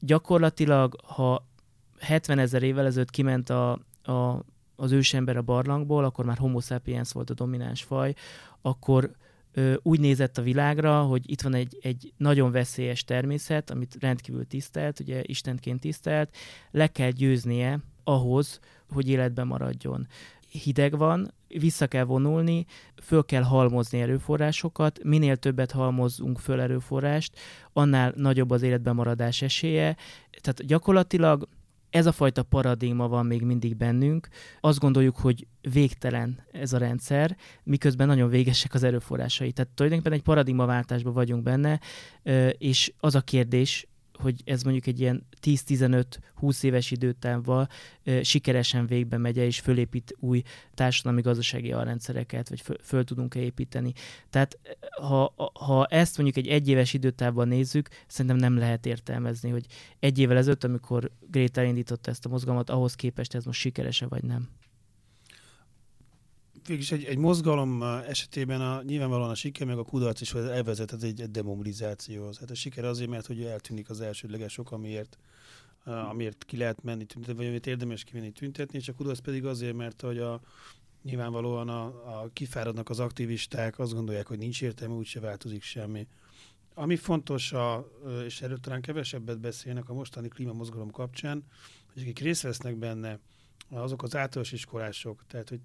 Gyakorlatilag, 0.00 0.96
ha 1.04 1.46
70 1.98 2.38
ezer 2.38 2.62
évvel 2.62 2.86
ezelőtt 2.86 3.10
kiment 3.10 3.50
a, 3.50 3.72
a 4.02 4.44
az 4.76 4.92
ősember 4.92 5.36
a 5.36 5.42
barlangból, 5.42 6.04
akkor 6.04 6.24
már 6.24 6.36
homo 6.36 6.60
sapiens 6.60 7.12
volt 7.12 7.30
a 7.30 7.34
domináns 7.34 7.82
faj, 7.82 8.14
akkor 8.62 9.10
ö, 9.52 9.74
úgy 9.82 10.00
nézett 10.00 10.38
a 10.38 10.42
világra, 10.42 11.02
hogy 11.02 11.30
itt 11.30 11.40
van 11.40 11.54
egy, 11.54 11.78
egy 11.80 12.12
nagyon 12.16 12.50
veszélyes 12.50 13.04
természet, 13.04 13.70
amit 13.70 13.96
rendkívül 14.00 14.46
tisztelt, 14.46 15.00
ugye 15.00 15.22
Istenként 15.22 15.80
tisztelt, 15.80 16.36
le 16.70 16.86
kell 16.86 17.10
győznie 17.10 17.78
ahhoz, 18.04 18.60
hogy 18.90 19.08
életben 19.08 19.46
maradjon. 19.46 20.06
Hideg 20.48 20.96
van, 20.96 21.30
vissza 21.48 21.86
kell 21.86 22.04
vonulni, 22.04 22.64
föl 23.02 23.24
kell 23.24 23.42
halmozni 23.42 24.00
erőforrásokat, 24.00 25.04
minél 25.04 25.36
többet 25.36 25.70
halmozzunk 25.70 26.38
föl 26.38 26.60
erőforrást, 26.60 27.38
annál 27.72 28.12
nagyobb 28.16 28.50
az 28.50 28.62
életben 28.62 28.94
maradás 28.94 29.42
esélye. 29.42 29.96
Tehát 30.40 30.66
gyakorlatilag 30.66 31.48
ez 31.90 32.06
a 32.06 32.12
fajta 32.12 32.42
paradigma 32.42 33.08
van 33.08 33.26
még 33.26 33.42
mindig 33.42 33.76
bennünk. 33.76 34.28
Azt 34.60 34.78
gondoljuk, 34.78 35.16
hogy 35.16 35.46
végtelen 35.60 36.44
ez 36.52 36.72
a 36.72 36.78
rendszer, 36.78 37.36
miközben 37.62 38.06
nagyon 38.06 38.28
végesek 38.28 38.74
az 38.74 38.82
erőforrásai. 38.82 39.52
Tehát 39.52 39.70
tulajdonképpen 39.70 40.18
egy 40.18 40.24
paradigmaváltásban 40.24 41.12
vagyunk 41.12 41.42
benne, 41.42 41.80
és 42.58 42.92
az 42.98 43.14
a 43.14 43.20
kérdés, 43.20 43.86
hogy 44.18 44.42
ez 44.44 44.62
mondjuk 44.62 44.86
egy 44.86 45.00
ilyen 45.00 45.26
10-15-20 45.42 46.62
éves 46.62 46.90
időtávval 46.90 47.68
sikeresen 48.22 48.86
végbe 48.86 49.16
megy 49.16 49.36
és 49.36 49.60
fölépít 49.60 50.16
új 50.18 50.42
társadalmi 50.74 51.20
gazdasági 51.20 51.72
alrendszereket, 51.72 52.48
vagy 52.48 52.60
föl, 52.60 52.76
föl 52.82 53.04
tudunk-e 53.04 53.40
építeni. 53.40 53.92
Tehát 54.30 54.58
ha, 55.00 55.34
ha 55.52 55.86
ezt 55.86 56.18
mondjuk 56.18 56.46
egy 56.46 56.52
egyéves 56.52 56.92
időtávban 56.92 57.48
nézzük, 57.48 57.88
szerintem 58.06 58.36
nem 58.36 58.58
lehet 58.58 58.86
értelmezni, 58.86 59.50
hogy 59.50 59.66
egy 59.98 60.18
évvel 60.18 60.36
ezelőtt, 60.36 60.64
amikor 60.64 61.10
Greta 61.30 61.62
indította 61.62 62.10
ezt 62.10 62.26
a 62.26 62.28
mozgalmat, 62.28 62.70
ahhoz 62.70 62.94
képest 62.94 63.34
ez 63.34 63.44
most 63.44 63.60
sikerese 63.60 64.06
vagy 64.06 64.22
nem 64.22 64.48
végülis 66.66 66.92
egy, 66.92 67.04
egy 67.04 67.18
mozgalom 67.18 67.82
esetében 67.82 68.60
a, 68.60 68.82
nyilvánvalóan 68.82 69.30
a 69.30 69.34
siker 69.34 69.66
meg 69.66 69.78
a 69.78 69.84
kudarc 69.84 70.20
is 70.20 70.34
elvezethet 70.34 71.02
egy, 71.02 71.20
egy 71.20 71.30
demobilizációhoz. 71.30 72.38
Hát 72.38 72.50
a 72.50 72.54
siker 72.54 72.84
azért, 72.84 73.10
mert 73.10 73.26
hogy 73.26 73.42
eltűnik 73.42 73.90
az 73.90 74.00
elsődleges 74.00 74.58
ok, 74.58 74.72
amiért, 74.72 75.18
amiért 75.84 76.44
ki 76.44 76.56
lehet 76.56 76.82
menni 76.82 77.04
tüntetni, 77.04 77.36
vagy 77.36 77.46
amit 77.46 77.66
érdemes 77.66 78.04
kimenni 78.04 78.30
tüntetni, 78.30 78.78
és 78.78 78.88
a 78.88 78.92
kudarc 78.92 79.18
pedig 79.18 79.44
azért, 79.44 79.76
mert 79.76 80.00
hogy 80.00 80.18
a, 80.18 80.40
nyilvánvalóan 81.02 81.68
a, 81.68 81.84
a 82.20 82.30
kifáradnak 82.32 82.88
az 82.90 83.00
aktivisták, 83.00 83.78
azt 83.78 83.92
gondolják, 83.92 84.26
hogy 84.26 84.38
nincs 84.38 84.62
értelme, 84.62 84.94
úgyse 84.94 85.20
változik 85.20 85.62
semmi. 85.62 86.06
Ami 86.74 86.96
fontos, 86.96 87.52
a, 87.52 87.88
és 88.24 88.42
erről 88.42 88.58
talán 88.58 88.80
kevesebbet 88.80 89.40
beszélnek 89.40 89.88
a 89.88 89.94
mostani 89.94 90.28
klímamozgalom 90.28 90.90
kapcsán, 90.90 91.44
hogy 91.92 92.02
akik 92.02 92.18
részt 92.18 92.42
vesznek 92.42 92.76
benne, 92.76 93.18
azok 93.70 94.02
az 94.02 94.16
általános 94.16 94.52
iskolások, 94.52 95.24
tehát 95.26 95.48
hogy 95.48 95.60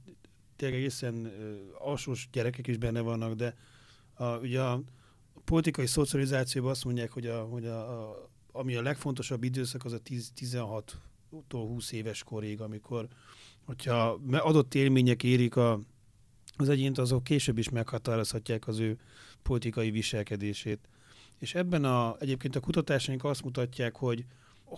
tényleg 0.61 0.79
egészen 0.79 1.31
alsós 1.77 2.29
gyerekek 2.31 2.67
is 2.67 2.77
benne 2.77 2.99
vannak, 2.99 3.33
de 3.33 3.55
a, 4.13 4.37
ugye 4.37 4.61
a, 4.61 4.81
politikai 5.45 5.85
szocializációban 5.85 6.71
azt 6.71 6.85
mondják, 6.85 7.11
hogy, 7.11 7.25
a, 7.25 7.43
hogy 7.43 7.65
a, 7.65 8.09
a, 8.09 8.29
ami 8.51 8.75
a 8.75 8.81
legfontosabb 8.81 9.43
időszak 9.43 9.85
az 9.85 9.93
a 9.93 9.99
16-tól 10.39 11.65
20 11.67 11.91
éves 11.91 12.23
korig, 12.23 12.61
amikor 12.61 13.07
hogyha 13.65 14.19
adott 14.31 14.75
élmények 14.75 15.23
érik 15.23 15.55
a, 15.55 15.79
az 16.55 16.69
egyént, 16.69 16.97
azok 16.97 17.23
később 17.23 17.57
is 17.57 17.69
meghatározhatják 17.69 18.67
az 18.67 18.79
ő 18.79 18.99
politikai 19.41 19.91
viselkedését. 19.91 20.79
És 21.39 21.55
ebben 21.55 21.83
a, 21.85 22.15
egyébként 22.19 22.55
a 22.55 22.59
kutatásaink 22.59 23.23
azt 23.23 23.43
mutatják, 23.43 23.95
hogy 23.95 24.25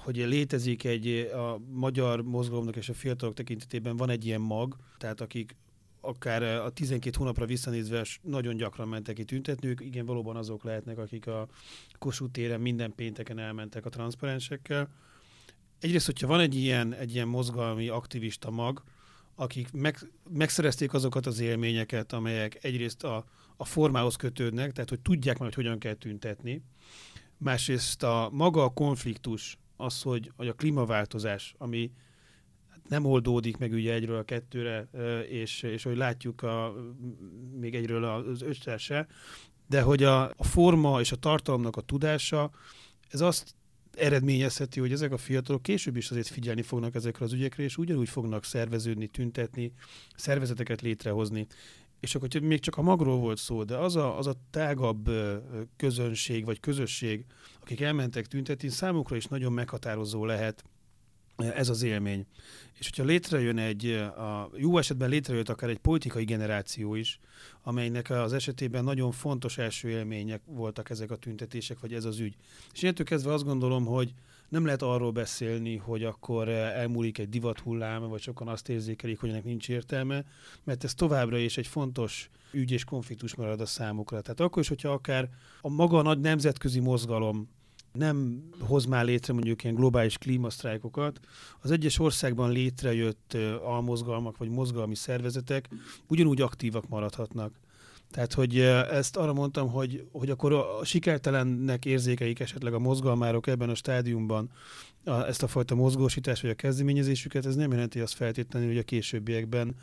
hogy 0.01 0.15
létezik 0.15 0.83
egy, 0.83 1.07
a 1.33 1.59
magyar 1.71 2.21
mozgalomnak 2.21 2.75
és 2.75 2.89
a 2.89 2.93
fiatalok 2.93 3.33
tekintetében 3.33 3.97
van 3.97 4.09
egy 4.09 4.25
ilyen 4.25 4.41
mag, 4.41 4.75
tehát 4.97 5.21
akik 5.21 5.55
akár 6.05 6.43
a 6.43 6.69
12 6.69 7.17
hónapra 7.17 7.45
visszanézve 7.45 8.05
nagyon 8.21 8.55
gyakran 8.55 8.87
mentek 8.87 9.15
ki 9.15 9.23
tüntetni, 9.23 9.67
ők 9.67 9.81
igen, 9.81 10.05
valóban 10.05 10.35
azok 10.35 10.63
lehetnek, 10.63 10.97
akik 10.97 11.27
a 11.27 11.47
Kossuth 11.99 12.31
téren 12.31 12.61
minden 12.61 12.95
pénteken 12.95 13.39
elmentek 13.39 13.85
a 13.85 13.89
transzparensekkel. 13.89 14.89
Egyrészt, 15.79 16.05
hogyha 16.05 16.27
van 16.27 16.39
egy 16.39 16.55
ilyen, 16.55 16.93
egy 16.93 17.13
ilyen 17.13 17.27
mozgalmi 17.27 17.87
aktivista 17.87 18.49
mag, 18.49 18.83
akik 19.35 19.71
meg, 19.71 19.97
megszerezték 20.29 20.93
azokat 20.93 21.25
az 21.25 21.39
élményeket, 21.39 22.13
amelyek 22.13 22.63
egyrészt 22.63 23.03
a, 23.03 23.25
a 23.57 23.65
formához 23.65 24.15
kötődnek, 24.15 24.71
tehát 24.71 24.89
hogy 24.89 24.99
tudják 24.99 25.37
majd, 25.37 25.53
hogy 25.53 25.63
hogyan 25.63 25.79
kell 25.79 25.93
tüntetni. 25.93 26.63
Másrészt 27.37 28.03
a 28.03 28.29
maga 28.31 28.63
a 28.63 28.69
konfliktus, 28.69 29.57
az, 29.77 30.01
hogy, 30.01 30.31
hogy 30.35 30.47
a 30.47 30.53
klímaváltozás, 30.53 31.55
ami 31.57 31.91
nem 32.89 33.05
oldódik 33.05 33.57
meg 33.57 33.71
ugye 33.71 33.93
egyről 33.93 34.17
a 34.17 34.23
kettőre, 34.23 34.89
és, 35.29 35.61
és 35.61 35.83
hogy 35.83 35.97
látjuk 35.97 36.41
a, 36.41 36.73
még 37.59 37.75
egyről 37.75 38.03
az 38.03 38.43
se, 38.77 39.07
de 39.67 39.81
hogy 39.81 40.03
a, 40.03 40.23
a 40.23 40.43
forma 40.43 40.99
és 40.99 41.11
a 41.11 41.15
tartalomnak 41.15 41.75
a 41.75 41.81
tudása, 41.81 42.51
ez 43.09 43.21
azt 43.21 43.55
eredményezheti, 43.95 44.79
hogy 44.79 44.91
ezek 44.91 45.11
a 45.11 45.17
fiatalok 45.17 45.61
később 45.61 45.95
is 45.95 46.11
azért 46.11 46.27
figyelni 46.27 46.61
fognak 46.61 46.95
ezekre 46.95 47.25
az 47.25 47.33
ügyekre, 47.33 47.63
és 47.63 47.77
ugyanúgy 47.77 48.09
fognak 48.09 48.43
szerveződni, 48.43 49.07
tüntetni, 49.07 49.73
szervezeteket 50.15 50.81
létrehozni. 50.81 51.47
És 51.99 52.15
akkor 52.15 52.41
még 52.41 52.59
csak 52.59 52.77
a 52.77 52.81
magról 52.81 53.17
volt 53.17 53.37
szó, 53.37 53.63
de 53.63 53.77
az 53.77 53.95
a, 53.95 54.17
az 54.17 54.27
a 54.27 54.35
tágabb 54.49 55.09
közönség 55.75 56.45
vagy 56.45 56.59
közösség, 56.59 57.25
akik 57.61 57.81
elmentek 57.81 58.25
tüntetni, 58.25 58.69
számukra 58.69 59.15
is 59.15 59.25
nagyon 59.25 59.53
meghatározó 59.53 60.25
lehet 60.25 60.63
ez 61.37 61.69
az 61.69 61.83
élmény. 61.83 62.25
És 62.79 62.89
hogyha 62.89 63.03
létrejön 63.03 63.57
egy, 63.57 63.85
a 64.17 64.49
jó 64.55 64.77
esetben 64.77 65.09
létrejött 65.09 65.49
akár 65.49 65.69
egy 65.69 65.77
politikai 65.77 66.23
generáció 66.23 66.95
is, 66.95 67.19
amelynek 67.61 68.09
az 68.09 68.33
esetében 68.33 68.83
nagyon 68.83 69.11
fontos 69.11 69.57
első 69.57 69.89
élmények 69.89 70.41
voltak 70.45 70.89
ezek 70.89 71.11
a 71.11 71.15
tüntetések, 71.15 71.79
vagy 71.79 71.93
ez 71.93 72.05
az 72.05 72.19
ügy. 72.19 72.35
És 72.73 72.81
innentől 72.81 73.05
kezdve 73.05 73.33
azt 73.33 73.43
gondolom, 73.43 73.85
hogy 73.85 74.13
nem 74.49 74.65
lehet 74.65 74.81
arról 74.81 75.11
beszélni, 75.11 75.77
hogy 75.77 76.03
akkor 76.03 76.49
elmúlik 76.49 77.17
egy 77.17 77.29
divathullám, 77.29 78.09
vagy 78.09 78.21
sokan 78.21 78.47
azt 78.47 78.69
érzékelik, 78.69 79.19
hogy 79.19 79.29
ennek 79.29 79.43
nincs 79.43 79.69
értelme, 79.69 80.23
mert 80.63 80.83
ez 80.83 80.93
továbbra 80.93 81.37
is 81.37 81.57
egy 81.57 81.67
fontos 81.67 82.29
ügy 82.51 82.71
és 82.71 82.83
konfliktus 82.83 83.35
marad 83.35 83.61
a 83.61 83.65
számukra. 83.65 84.21
Tehát 84.21 84.39
akkor 84.39 84.61
is, 84.61 84.67
hogyha 84.67 84.89
akár 84.89 85.29
a 85.61 85.69
maga 85.69 86.01
nagy 86.01 86.19
nemzetközi 86.19 86.79
mozgalom 86.79 87.49
nem 87.93 88.43
hoz 88.59 88.85
már 88.85 89.05
létre 89.05 89.33
mondjuk 89.33 89.63
ilyen 89.63 89.75
globális 89.75 90.17
klímasztrájkokat, 90.17 91.19
az 91.59 91.71
egyes 91.71 91.99
országban 91.99 92.51
létrejött 92.51 93.37
almozgalmak 93.63 94.37
vagy 94.37 94.49
mozgalmi 94.49 94.95
szervezetek 94.95 95.69
ugyanúgy 96.07 96.41
aktívak 96.41 96.87
maradhatnak. 96.87 97.59
Tehát, 98.11 98.33
hogy 98.33 98.59
ezt 98.59 99.17
arra 99.17 99.33
mondtam, 99.33 99.69
hogy, 99.69 100.07
hogy 100.11 100.29
akkor 100.29 100.53
a 100.53 100.85
sikertelennek 100.85 101.85
érzékeik 101.85 102.39
esetleg 102.39 102.73
a 102.73 102.79
mozgalmárok 102.79 103.47
ebben 103.47 103.69
a 103.69 103.75
stádiumban 103.75 104.51
a, 105.03 105.11
ezt 105.11 105.43
a 105.43 105.47
fajta 105.47 105.75
mozgósítást 105.75 106.41
vagy 106.41 106.51
a 106.51 106.55
kezdeményezésüket, 106.55 107.45
ez 107.45 107.55
nem 107.55 107.71
jelenti 107.71 107.99
azt 107.99 108.13
feltétlenül, 108.13 108.67
hogy 108.67 108.77
a 108.77 108.83
későbbiekben 108.83 109.75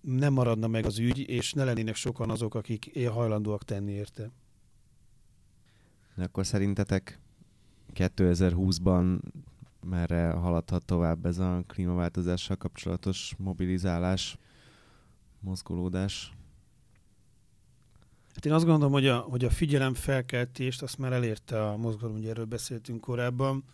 nem 0.00 0.32
maradna 0.32 0.66
meg 0.66 0.86
az 0.86 0.98
ügy, 0.98 1.18
és 1.28 1.52
ne 1.52 1.64
lennének 1.64 1.94
sokan 1.94 2.30
azok, 2.30 2.54
akik 2.54 3.06
hajlandóak 3.08 3.64
tenni 3.64 3.92
érte. 3.92 4.30
De 6.14 6.24
akkor 6.24 6.46
szerintetek 6.46 7.18
2020-ban 7.96 9.18
merre 9.86 10.30
haladhat 10.30 10.84
tovább 10.84 11.26
ez 11.26 11.38
a 11.38 11.62
klímaváltozással 11.66 12.56
kapcsolatos 12.56 13.34
mobilizálás, 13.38 14.36
mozgolódás? 15.40 16.32
Hát 18.34 18.46
én 18.46 18.52
azt 18.52 18.64
gondolom, 18.64 18.92
hogy 18.92 19.06
a, 19.06 19.18
hogy 19.18 19.44
a 19.44 19.50
figyelemfelkeltést 19.50 20.82
azt 20.82 20.98
már 20.98 21.12
elérte 21.12 21.66
a 21.68 21.76
mozgalom, 21.76 22.16
ugye 22.16 22.30
erről 22.30 22.44
beszéltünk 22.44 23.00
korábban. 23.00 23.64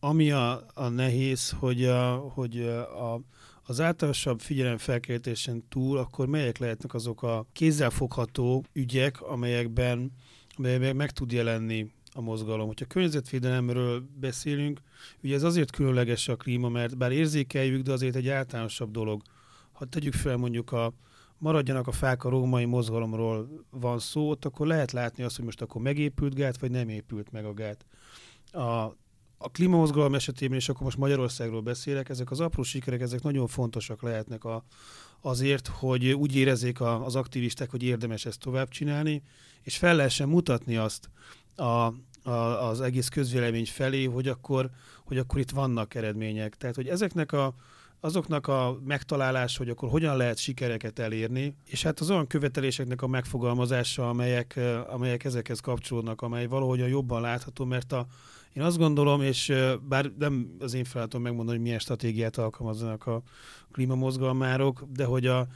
Ami 0.00 0.30
a, 0.30 0.66
a 0.74 0.88
nehéz, 0.88 1.50
hogy, 1.50 1.84
a, 1.84 2.16
hogy 2.16 2.60
a, 2.60 3.20
az 3.62 3.80
általánosabb 3.80 4.40
figyelemfelkeltésen 4.40 5.68
túl, 5.68 5.98
akkor 5.98 6.26
melyek 6.26 6.58
lehetnek 6.58 6.94
azok 6.94 7.22
a 7.22 7.46
kézzelfogható 7.52 8.64
ügyek, 8.72 9.20
amelyekben, 9.20 10.12
amelyekben 10.56 10.96
meg 10.96 11.10
tud 11.10 11.32
jelenni 11.32 11.92
a 12.14 12.20
mozgalom. 12.20 12.66
Hogyha 12.66 12.86
környezetvédelemről 12.86 14.02
beszélünk, 14.20 14.80
ugye 15.22 15.34
ez 15.34 15.42
azért 15.42 15.70
különleges 15.70 16.28
a 16.28 16.36
klíma, 16.36 16.68
mert 16.68 16.96
bár 16.96 17.12
érzékeljük, 17.12 17.82
de 17.82 17.92
azért 17.92 18.16
egy 18.16 18.28
általánosabb 18.28 18.90
dolog. 18.90 19.22
Ha 19.72 19.84
tegyük 19.84 20.14
fel 20.14 20.36
mondjuk 20.36 20.72
a 20.72 20.92
maradjanak 21.38 21.86
a 21.86 21.92
fák 21.92 22.24
a 22.24 22.28
római 22.28 22.64
mozgalomról 22.64 23.64
van 23.70 23.98
szó, 23.98 24.30
ott 24.30 24.44
akkor 24.44 24.66
lehet 24.66 24.92
látni 24.92 25.22
azt, 25.22 25.36
hogy 25.36 25.44
most 25.44 25.62
akkor 25.62 25.82
megépült 25.82 26.34
gát, 26.34 26.58
vagy 26.58 26.70
nem 26.70 26.88
épült 26.88 27.32
meg 27.32 27.44
a 27.44 27.54
gát. 27.54 27.86
A, 28.52 28.96
a 29.38 29.50
klímamozgalom 29.52 30.14
esetében, 30.14 30.58
és 30.58 30.68
akkor 30.68 30.82
most 30.82 30.96
Magyarországról 30.96 31.60
beszélek, 31.60 32.08
ezek 32.08 32.30
az 32.30 32.40
apró 32.40 32.62
sikerek, 32.62 33.00
ezek 33.00 33.22
nagyon 33.22 33.46
fontosak 33.46 34.02
lehetnek 34.02 34.44
a, 34.44 34.64
azért, 35.22 35.66
hogy 35.66 36.12
úgy 36.12 36.36
érezzék 36.36 36.80
a, 36.80 37.04
az 37.04 37.16
aktivisták, 37.16 37.70
hogy 37.70 37.82
érdemes 37.82 38.26
ezt 38.26 38.40
tovább 38.40 38.68
csinálni, 38.68 39.22
és 39.62 39.76
fel 39.76 39.96
lehessen 39.96 40.28
mutatni 40.28 40.76
azt, 40.76 41.10
a, 41.56 41.92
a, 42.22 42.68
az 42.68 42.80
egész 42.80 43.08
közvélemény 43.08 43.66
felé, 43.66 44.04
hogy 44.04 44.28
akkor, 44.28 44.70
hogy 45.04 45.18
akkor 45.18 45.40
itt 45.40 45.50
vannak 45.50 45.94
eredmények. 45.94 46.56
Tehát, 46.56 46.74
hogy 46.74 46.88
ezeknek 46.88 47.32
a, 47.32 47.54
azoknak 48.00 48.46
a 48.46 48.78
megtalálás, 48.84 49.56
hogy 49.56 49.68
akkor 49.68 49.88
hogyan 49.88 50.16
lehet 50.16 50.38
sikereket 50.38 50.98
elérni, 50.98 51.56
és 51.64 51.82
hát 51.82 52.00
az 52.00 52.10
olyan 52.10 52.26
követeléseknek 52.26 53.02
a 53.02 53.06
megfogalmazása, 53.06 54.08
amelyek, 54.08 54.60
amelyek 54.88 55.24
ezekhez 55.24 55.60
kapcsolódnak, 55.60 56.22
amely 56.22 56.46
valahogyan 56.46 56.88
jobban 56.88 57.20
látható, 57.20 57.64
mert 57.64 57.92
a, 57.92 58.06
én 58.52 58.62
azt 58.62 58.78
gondolom, 58.78 59.22
és 59.22 59.52
bár 59.88 60.12
nem 60.18 60.56
az 60.58 60.74
én 60.74 60.84
feladatom 60.84 61.22
megmondani, 61.22 61.56
hogy 61.56 61.66
milyen 61.66 61.78
stratégiát 61.78 62.36
alkalmaznak 62.36 63.06
a 63.06 63.22
klímamozgalmárok, 63.72 64.84
de 64.92 65.04
hogy 65.04 65.26
a, 65.26 65.46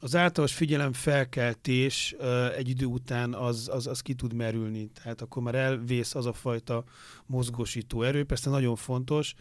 az 0.00 0.16
általános 0.16 0.54
figyelem 0.54 0.92
felkeltés 0.92 2.14
egy 2.56 2.68
idő 2.68 2.86
után 2.86 3.34
az, 3.34 3.68
az, 3.72 3.86
az 3.86 4.00
ki 4.00 4.14
tud 4.14 4.34
merülni. 4.34 4.90
Tehát 5.02 5.20
akkor 5.20 5.42
már 5.42 5.54
elvész 5.54 6.14
az 6.14 6.26
a 6.26 6.32
fajta 6.32 6.84
mozgósító 7.26 8.02
erő. 8.02 8.24
Persze 8.24 8.50
nagyon 8.50 8.76
fontos, 8.76 9.34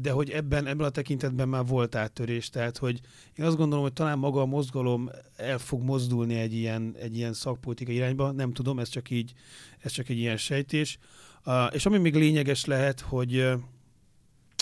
de 0.00 0.10
hogy 0.10 0.30
ebben, 0.30 0.66
ebben 0.66 0.86
a 0.86 0.90
tekintetben 0.90 1.48
már 1.48 1.66
volt 1.66 1.94
áttörés, 1.94 2.50
tehát 2.50 2.78
hogy 2.78 3.00
én 3.34 3.44
azt 3.44 3.56
gondolom, 3.56 3.84
hogy 3.84 3.92
talán 3.92 4.18
maga 4.18 4.40
a 4.40 4.46
mozgalom 4.46 5.10
el 5.36 5.58
fog 5.58 5.82
mozdulni 5.82 6.34
egy 6.34 6.54
ilyen, 6.54 6.94
egy 6.98 7.16
ilyen 7.16 7.32
szakpolitika 7.32 7.92
irányba, 7.92 8.30
nem 8.30 8.52
tudom, 8.52 8.78
ez 8.78 8.88
csak 8.88 9.10
így, 9.10 9.32
ez 9.78 9.92
csak 9.92 10.08
egy 10.08 10.18
ilyen 10.18 10.36
sejtés. 10.36 10.98
Uh, 11.44 11.54
és 11.72 11.86
ami 11.86 11.98
még 11.98 12.14
lényeges 12.14 12.64
lehet, 12.64 13.00
hogy, 13.00 13.48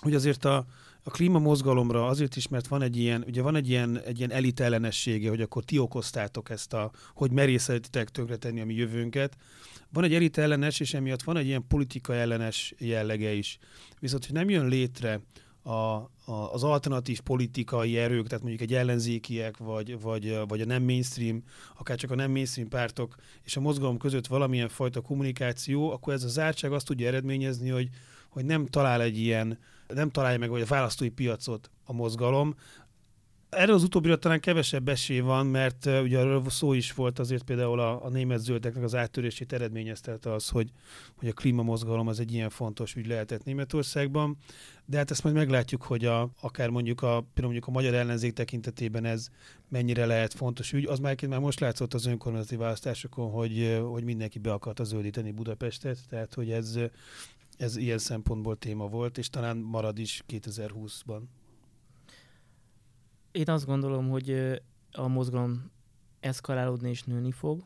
hogy 0.03 0.15
azért 0.15 0.45
a, 0.45 0.67
a 1.07 1.11
klímamozgalomra 1.11 2.07
azért 2.07 2.37
is, 2.37 2.49
mert 2.49 2.67
van 2.67 2.83
egy 2.83 2.97
ilyen, 2.97 3.25
ugye 3.27 3.43
van 3.43 3.57
egy 3.57 3.69
ilyen, 3.69 4.01
egy 4.01 4.19
ilyen 4.19 4.33
elit 4.33 4.61
hogy 5.29 5.41
akkor 5.41 5.65
ti 5.65 5.79
okoztátok 5.79 6.51
ezt 6.51 6.73
a, 6.73 6.91
hogy 7.15 7.31
merészetitek 7.31 8.09
tönkretenni 8.09 8.61
a 8.61 8.65
mi 8.65 8.75
jövőnket. 8.75 9.37
Van 9.93 10.05
egy 10.05 10.15
elit 10.15 10.39
ellenes, 10.39 10.81
és 10.81 10.95
emiatt 10.95 11.23
van 11.23 11.37
egy 11.37 11.47
ilyen 11.47 11.67
politika 11.69 12.15
ellenes 12.15 12.75
jellege 12.79 13.33
is. 13.33 13.59
Viszont, 14.01 14.25
hogy 14.25 14.35
nem 14.35 14.51
jön 14.51 14.67
létre 14.67 15.21
a, 15.63 15.71
a, 15.71 16.09
az 16.53 16.65
alternatív 16.65 17.21
politikai 17.21 17.99
erők, 17.99 18.27
tehát 18.27 18.45
mondjuk 18.45 18.71
egy 18.71 18.75
ellenzékiek, 18.75 19.57
vagy, 19.57 20.01
vagy, 20.01 20.39
vagy 20.49 20.61
a 20.61 20.67
nem 20.67 20.83
mainstream, 20.83 21.43
akár 21.79 21.97
csak 21.97 22.11
a 22.11 22.15
nem 22.15 22.31
mainstream 22.31 22.69
pártok 22.69 23.15
és 23.43 23.57
a 23.57 23.61
mozgalom 23.61 23.99
között 23.99 24.27
valamilyen 24.27 24.69
fajta 24.69 25.01
kommunikáció, 25.01 25.91
akkor 25.91 26.13
ez 26.13 26.25
a 26.25 26.29
zártság 26.29 26.73
azt 26.73 26.87
tudja 26.87 27.07
eredményezni, 27.07 27.69
hogy, 27.69 27.89
hogy 28.29 28.45
nem 28.45 28.67
talál 28.67 29.01
egy 29.03 29.19
ilyen, 29.19 29.59
nem 29.95 30.11
találja 30.11 30.39
meg 30.39 30.51
vagy 30.51 30.63
a 30.63 30.67
választói 30.67 31.09
piacot 31.09 31.71
a 31.85 31.93
mozgalom. 31.93 32.55
Erről 33.49 33.75
az 33.75 33.83
utóbbira 33.83 34.17
talán 34.17 34.41
kevesebb 34.41 34.89
esély 34.89 35.21
van, 35.21 35.47
mert 35.47 35.87
uh, 35.87 36.03
ugye 36.03 36.19
arról 36.19 36.51
szó 36.51 36.73
is 36.73 36.93
volt 36.93 37.19
azért 37.19 37.43
például 37.43 37.81
a, 37.81 38.05
a 38.05 38.09
német 38.09 38.41
zöldeknek 38.41 38.85
az 38.85 38.95
áttörését 38.95 39.53
eredményezte 39.53 40.19
az, 40.23 40.49
hogy, 40.49 40.71
hogy 41.17 41.29
a 41.29 41.33
klímamozgalom 41.33 42.09
az 42.09 42.21
egy 42.21 42.33
ilyen 42.33 42.51
fontos 42.51 42.95
ügy 42.95 43.07
lehetett 43.07 43.45
Németországban. 43.45 44.37
De 44.85 44.97
hát 44.97 45.11
ezt 45.11 45.23
majd 45.23 45.35
meglátjuk, 45.35 45.83
hogy 45.83 46.05
a, 46.05 46.31
akár 46.41 46.69
mondjuk 46.69 47.03
a, 47.03 47.09
például 47.09 47.53
mondjuk 47.53 47.67
a 47.67 47.71
magyar 47.71 47.95
ellenzék 47.95 48.33
tekintetében 48.33 49.05
ez 49.05 49.29
mennyire 49.69 50.07
lehet 50.07 50.35
fontos 50.35 50.73
ügy. 50.73 50.87
Az 50.87 50.99
már 50.99 51.27
már 51.29 51.41
most 51.41 51.61
látszott 51.61 51.95
az 51.95 52.07
önkormányzati 52.07 52.57
választásokon, 52.57 53.31
hogy, 53.31 53.81
hogy 53.91 54.05
mindenki 54.05 54.39
be 54.39 54.53
akarta 54.53 54.85
zöldíteni 54.85 55.31
Budapestet, 55.31 55.99
tehát 56.09 56.35
hogy 56.35 56.51
ez, 56.51 56.79
ez 57.57 57.77
ilyen 57.77 57.99
szempontból 57.99 58.57
téma 58.57 58.87
volt, 58.89 59.19
és 59.19 59.31
talán 59.31 59.57
marad 59.57 59.99
is 59.99 60.23
2020-ban. 60.29 61.21
Én 63.31 63.49
azt 63.49 63.67
gondolom, 63.67 64.09
hogy 64.09 64.61
a 64.93 65.07
mozgalom 65.07 65.71
eszkalálódni 66.21 66.89
és 66.89 67.03
nőni 67.03 67.33
fog. 67.33 67.65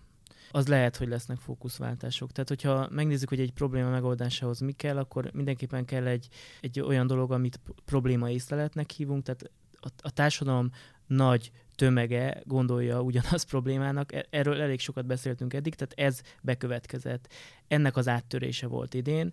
Az 0.51 0.67
lehet, 0.67 0.97
hogy 0.97 1.09
lesznek 1.09 1.39
fókuszváltások. 1.39 2.33
Tehát, 2.33 2.49
hogyha 2.49 2.89
megnézzük, 2.91 3.29
hogy 3.29 3.41
egy 3.41 3.53
probléma 3.53 3.91
megoldásához 3.91 4.61
mi 4.61 4.73
kell, 4.73 4.99
akkor 4.99 5.31
mindenképpen 5.33 5.85
kell 5.85 6.07
egy, 6.07 6.29
egy 6.61 6.81
olyan 6.81 7.07
dolog, 7.07 7.33
amit 7.33 7.61
probléma 7.85 8.31
észleletnek 8.31 8.91
hívunk, 8.91 9.23
tehát 9.23 9.51
a, 9.81 9.89
a 10.03 10.11
társadalom 10.11 10.71
nagy 11.07 11.51
tömege 11.81 12.43
gondolja 12.45 13.01
ugyanaz 13.01 13.43
problémának. 13.43 14.13
E, 14.13 14.27
erről 14.31 14.61
elég 14.61 14.81
sokat 14.81 15.07
beszéltünk 15.07 15.55
eddig, 15.55 15.75
tehát 15.75 16.13
ez 16.13 16.23
bekövetkezett. 16.43 17.33
Ennek 17.69 17.97
az 17.97 18.09
áttörése 18.09 18.67
volt 18.67 18.95
idén. 18.95 19.33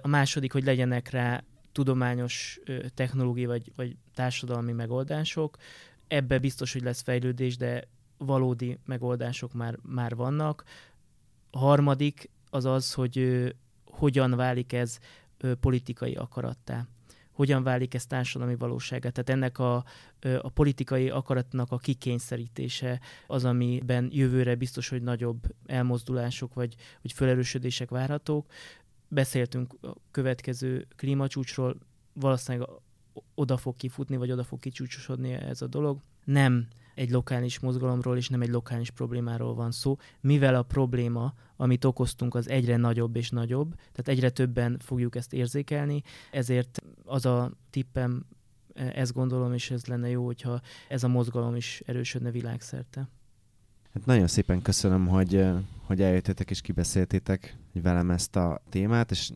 A 0.00 0.08
második, 0.08 0.52
hogy 0.52 0.64
legyenek 0.64 1.10
rá 1.10 1.42
tudományos, 1.72 2.60
technológiai 2.94 3.46
vagy, 3.46 3.72
vagy 3.76 3.96
társadalmi 4.14 4.72
megoldások. 4.72 5.56
Ebbe 6.08 6.38
biztos, 6.38 6.72
hogy 6.72 6.82
lesz 6.82 7.02
fejlődés, 7.02 7.56
de 7.56 7.88
valódi 8.18 8.78
megoldások 8.84 9.52
már, 9.52 9.78
már 9.82 10.14
vannak. 10.14 10.64
A 11.50 11.58
harmadik 11.58 12.30
az 12.50 12.64
az, 12.64 12.92
hogy 12.92 13.44
hogyan 13.84 14.36
válik 14.36 14.72
ez 14.72 14.98
politikai 15.60 16.14
akarattá 16.14 16.86
hogyan 17.36 17.62
válik 17.62 17.94
ez 17.94 18.06
társadalmi 18.06 18.56
valóságát. 18.56 19.12
Tehát 19.12 19.30
ennek 19.30 19.58
a, 19.58 19.84
a 20.40 20.48
politikai 20.48 21.10
akaratnak 21.10 21.72
a 21.72 21.76
kikényszerítése 21.76 23.00
az, 23.26 23.44
amiben 23.44 24.08
jövőre 24.12 24.54
biztos, 24.54 24.88
hogy 24.88 25.02
nagyobb 25.02 25.42
elmozdulások 25.66 26.54
vagy, 26.54 26.74
vagy 27.02 27.12
felerősödések 27.12 27.90
várhatók. 27.90 28.46
Beszéltünk 29.08 29.74
a 29.82 29.92
következő 30.10 30.86
klímacsúcsról, 30.96 31.76
valószínűleg 32.12 32.68
oda 33.34 33.56
fog 33.56 33.76
kifutni, 33.76 34.16
vagy 34.16 34.32
oda 34.32 34.44
fog 34.44 34.58
kicsúcsosodni 34.60 35.32
ez 35.32 35.62
a 35.62 35.66
dolog. 35.66 36.00
Nem 36.24 36.68
egy 36.96 37.10
lokális 37.10 37.58
mozgalomról 37.58 38.16
és 38.16 38.28
nem 38.28 38.40
egy 38.40 38.48
lokális 38.48 38.90
problémáról 38.90 39.54
van 39.54 39.70
szó, 39.70 39.96
mivel 40.20 40.54
a 40.54 40.62
probléma, 40.62 41.34
amit 41.56 41.84
okoztunk, 41.84 42.34
az 42.34 42.48
egyre 42.48 42.76
nagyobb 42.76 43.16
és 43.16 43.30
nagyobb, 43.30 43.74
tehát 43.74 44.08
egyre 44.08 44.30
többen 44.30 44.78
fogjuk 44.78 45.16
ezt 45.16 45.32
érzékelni, 45.32 46.02
ezért 46.30 46.82
az 47.04 47.26
a 47.26 47.50
tippem, 47.70 48.26
ezt 48.74 49.12
gondolom, 49.12 49.52
és 49.52 49.70
ez 49.70 49.86
lenne 49.86 50.08
jó, 50.08 50.24
hogyha 50.24 50.60
ez 50.88 51.04
a 51.04 51.08
mozgalom 51.08 51.56
is 51.56 51.82
erősödne 51.86 52.30
világszerte. 52.30 53.08
Hát 53.92 54.06
nagyon 54.06 54.26
szépen 54.26 54.62
köszönöm, 54.62 55.06
hogy, 55.06 55.46
hogy 55.82 56.02
eljöttetek 56.02 56.50
és 56.50 56.60
kibeszéltétek 56.60 57.56
velem 57.72 58.10
ezt 58.10 58.36
a 58.36 58.62
témát, 58.68 59.10
és 59.10 59.30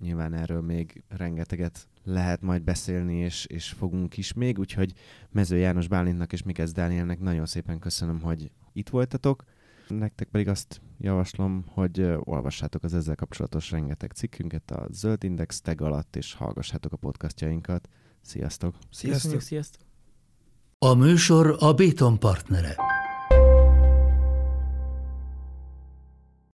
nyilván 0.00 0.34
erről 0.34 0.60
még 0.60 1.04
rengeteget 1.08 1.88
lehet 2.04 2.40
majd 2.40 2.62
beszélni, 2.62 3.16
és, 3.16 3.44
és 3.44 3.68
fogunk 3.68 4.16
is 4.16 4.32
még, 4.32 4.58
úgyhogy 4.58 4.92
Mező 5.30 5.56
János 5.56 5.88
Bálintnak 5.88 6.32
és 6.32 6.42
Mikesz 6.42 6.72
Dánielnek 6.72 7.20
nagyon 7.20 7.46
szépen 7.46 7.78
köszönöm, 7.78 8.20
hogy 8.20 8.50
itt 8.72 8.88
voltatok. 8.88 9.44
Nektek 9.88 10.28
pedig 10.28 10.48
azt 10.48 10.80
javaslom, 10.98 11.64
hogy 11.68 12.00
olvassátok 12.18 12.84
az 12.84 12.94
ezzel 12.94 13.14
kapcsolatos 13.14 13.70
rengeteg 13.70 14.10
cikkünket 14.10 14.70
a 14.70 14.86
Zöld 14.90 15.24
Index 15.24 15.60
tag 15.60 15.80
alatt, 15.80 16.16
és 16.16 16.34
hallgassátok 16.34 16.92
a 16.92 16.96
podcastjainkat. 16.96 17.88
Sziasztok! 18.20 18.74
Sziasztok! 18.90 19.40
Sziasztok! 19.40 19.82
A 20.78 20.94
műsor 20.94 21.56
a 21.58 21.72
Béton 21.72 22.18
partnere. 22.18 22.93